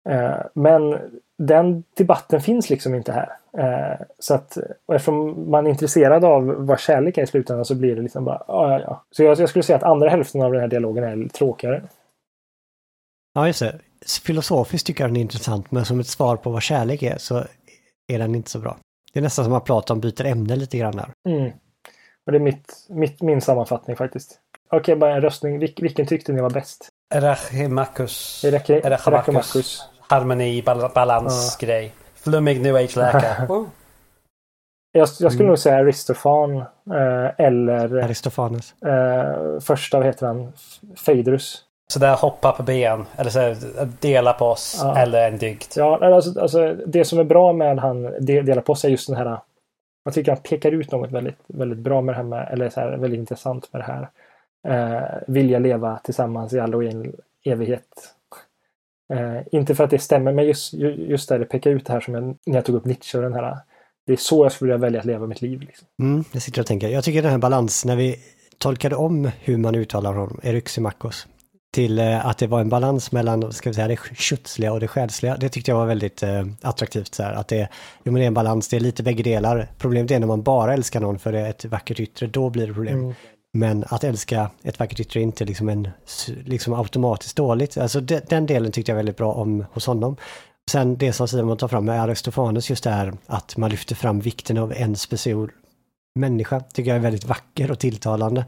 [0.09, 0.98] Eh, men
[1.38, 3.28] den debatten finns liksom inte här.
[3.59, 7.74] Eh, så att, och eftersom man är intresserad av vad kärlek är i slutändan så
[7.74, 9.02] blir det liksom bara ja, ja, ja.
[9.10, 11.82] Så jag, jag skulle säga att andra hälften av den här dialogen är tråkigare.
[13.36, 13.78] Ja, just det.
[14.22, 17.44] Filosofiskt tycker jag den är intressant, men som ett svar på vad kärlek är så
[18.08, 18.76] är den inte så bra.
[19.12, 21.08] Det är nästan som att Platon byter ämne lite grann där.
[21.28, 21.52] Mm.
[22.26, 24.38] Och det är mitt, mitt, min sammanfattning faktiskt.
[24.66, 25.58] Okej, okay, bara en röstning.
[25.58, 26.88] Vil, vilken tyckte ni var bäst?
[27.14, 28.44] Erachimachus.
[28.44, 29.88] Erachimachus.
[30.00, 31.66] Harmoni, bal balans, ja.
[31.66, 31.94] grej.
[32.14, 33.46] Flummig new age-läkare.
[33.48, 33.66] oh.
[34.92, 35.46] jag, jag, skulle mm.
[35.46, 36.66] nog säga Aristofan eh,
[37.38, 37.94] eller...
[37.96, 38.74] Aristofanes.
[38.82, 40.52] Eh, första, vad heter han?
[41.06, 41.65] Phaedrus.
[41.88, 43.56] Så där hoppa på ben, eller så här,
[44.00, 44.98] dela på oss, ja.
[44.98, 45.64] eller en dygd.
[45.76, 49.16] Ja, alltså, alltså, det som är bra med han dela på sig är just den
[49.16, 49.38] här
[50.06, 52.80] jag tycker han pekar ut något väldigt, väldigt bra med det här med, eller så
[52.80, 54.08] här, väldigt intressant med det här.
[54.68, 56.74] Eh, vilja leva tillsammans i all
[57.44, 58.14] evighet.
[59.14, 62.00] Eh, inte för att det stämmer, men just, just där det pekar ut det här
[62.00, 63.56] som jag, när jag tog upp Nietzsche och den här.
[64.06, 65.60] Det är så jag skulle vilja välja att leva mitt liv.
[65.60, 65.88] Liksom.
[66.02, 66.88] Mm, jag sitter och tänker.
[66.88, 68.16] Jag tycker den här balansen, när vi
[68.58, 71.26] tolkade om hur man uttalar honom, Eryximakos,
[71.76, 74.88] till eh, att det var en balans mellan ska vi säga, det kötsliga och det
[74.88, 75.36] själsliga.
[75.36, 77.14] Det tyckte jag var väldigt eh, attraktivt.
[77.14, 77.68] Så här, att det,
[78.04, 79.68] jo, men det är en balans, det är lite bägge delar.
[79.78, 82.66] Problemet är när man bara älskar någon för det är ett vackert yttre, då blir
[82.66, 82.98] det problem.
[82.98, 83.14] Mm.
[83.52, 85.88] Men att älska ett vackert yttre är inte liksom, en,
[86.44, 87.78] liksom automatiskt dåligt.
[87.78, 90.16] Alltså de, den delen tyckte jag väldigt bra om hos honom.
[90.70, 94.20] Sen det som Simon tar fram med Aristofanes just det här att man lyfter fram
[94.20, 95.48] vikten av en speciell
[96.14, 96.60] människa.
[96.60, 98.44] Tycker jag är väldigt vacker och tilltalande.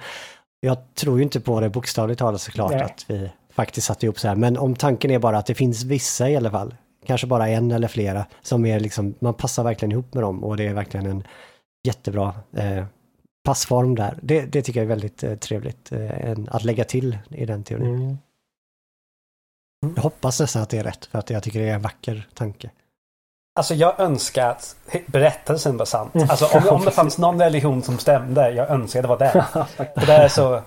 [0.61, 2.83] Jag tror ju inte på det bokstavligt talat såklart Nej.
[2.83, 4.37] att vi faktiskt satte ihop så här.
[4.37, 6.75] Men om tanken är bara att det finns vissa i alla fall,
[7.07, 10.57] kanske bara en eller flera, som är liksom, man passar verkligen ihop med dem och
[10.57, 11.25] det är verkligen en
[11.87, 12.85] jättebra eh,
[13.45, 14.19] passform där.
[14.23, 17.95] Det, det, tycker jag är väldigt eh, trevligt eh, att lägga till i den teorin.
[17.95, 18.19] Mm.
[19.95, 22.29] Jag hoppas nästan att det är rätt för att jag tycker det är en vacker
[22.35, 22.71] tanke.
[23.59, 24.77] Alltså jag önskar att
[25.07, 26.15] berättelsen var sant.
[26.15, 26.31] Mm.
[26.31, 29.33] Alltså om, om det fanns någon religion som stämde, jag önskar det var den.
[29.97, 30.61] För det är så...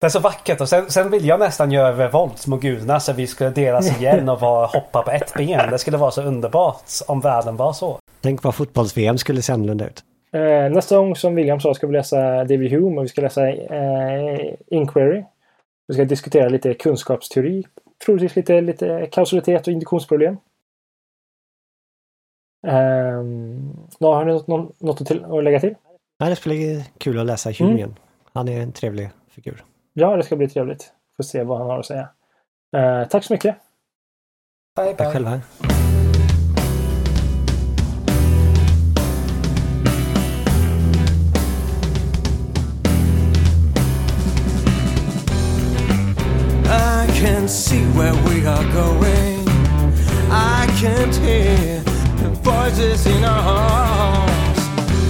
[0.00, 3.12] Det är så vackert och sen, sen vill jag nästan göra revolt mot gudarna så
[3.12, 5.70] vi skulle delas igen och vara, hoppa på ett ben.
[5.70, 7.98] Det skulle vara så underbart om världen var så.
[8.20, 10.02] Tänk vad fotbolls-VM skulle se annorlunda ut.
[10.32, 13.48] Eh, nästa gång som William sa ska vi läsa David Hume och vi ska läsa
[13.48, 15.24] eh, Inquiry.
[15.88, 17.64] Vi ska diskutera lite kunskapsteori.
[18.04, 20.36] Troligtvis lite, lite kausalitet och induktionsproblem.
[22.62, 25.74] Um, då har ni något, något till, att lägga till?
[26.20, 27.76] Nej, det ska bli kul att läsa Hume mm.
[27.76, 27.94] igen.
[28.32, 29.64] Han är en trevlig figur.
[29.92, 30.92] Ja, det ska bli trevligt.
[31.16, 32.08] Får se vad han har att säga.
[32.76, 33.56] Uh, tack så mycket.
[34.76, 34.96] Bye, bye.
[34.96, 35.40] Tack själva.
[46.72, 49.48] I can see where we are going.
[50.30, 51.89] I can't hear
[52.70, 54.60] voices in our hearts.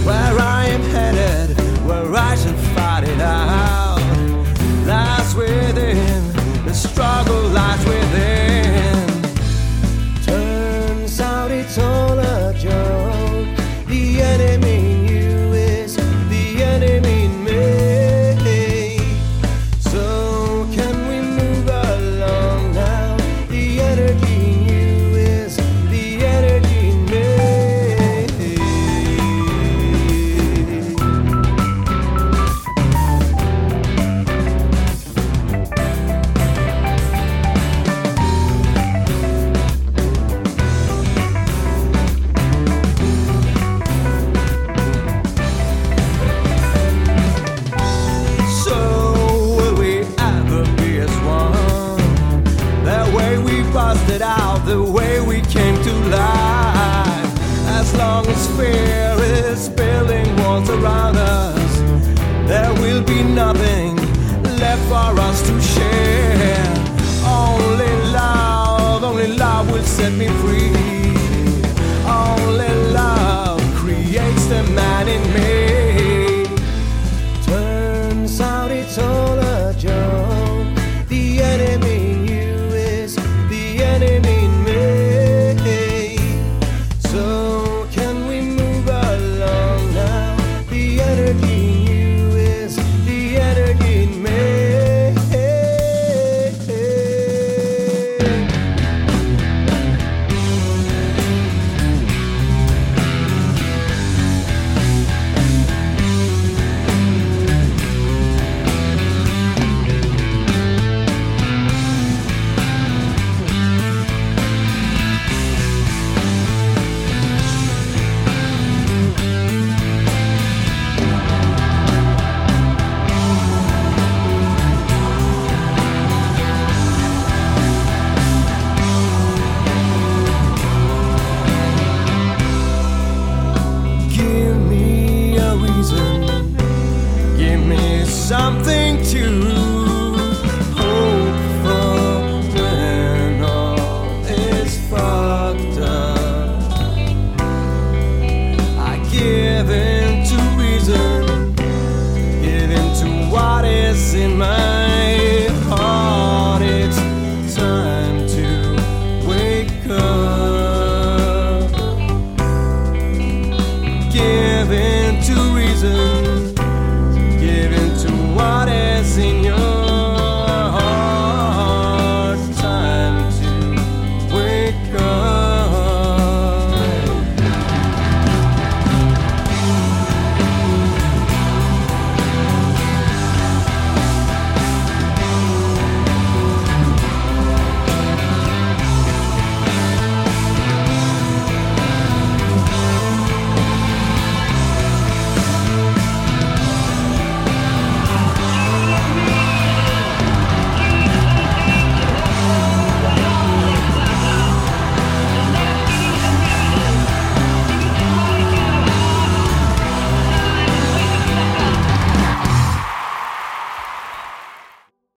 [0.04, 1.56] Where I am headed,
[1.86, 4.00] where I should fight it out.
[4.86, 7.48] Lies within, the struggle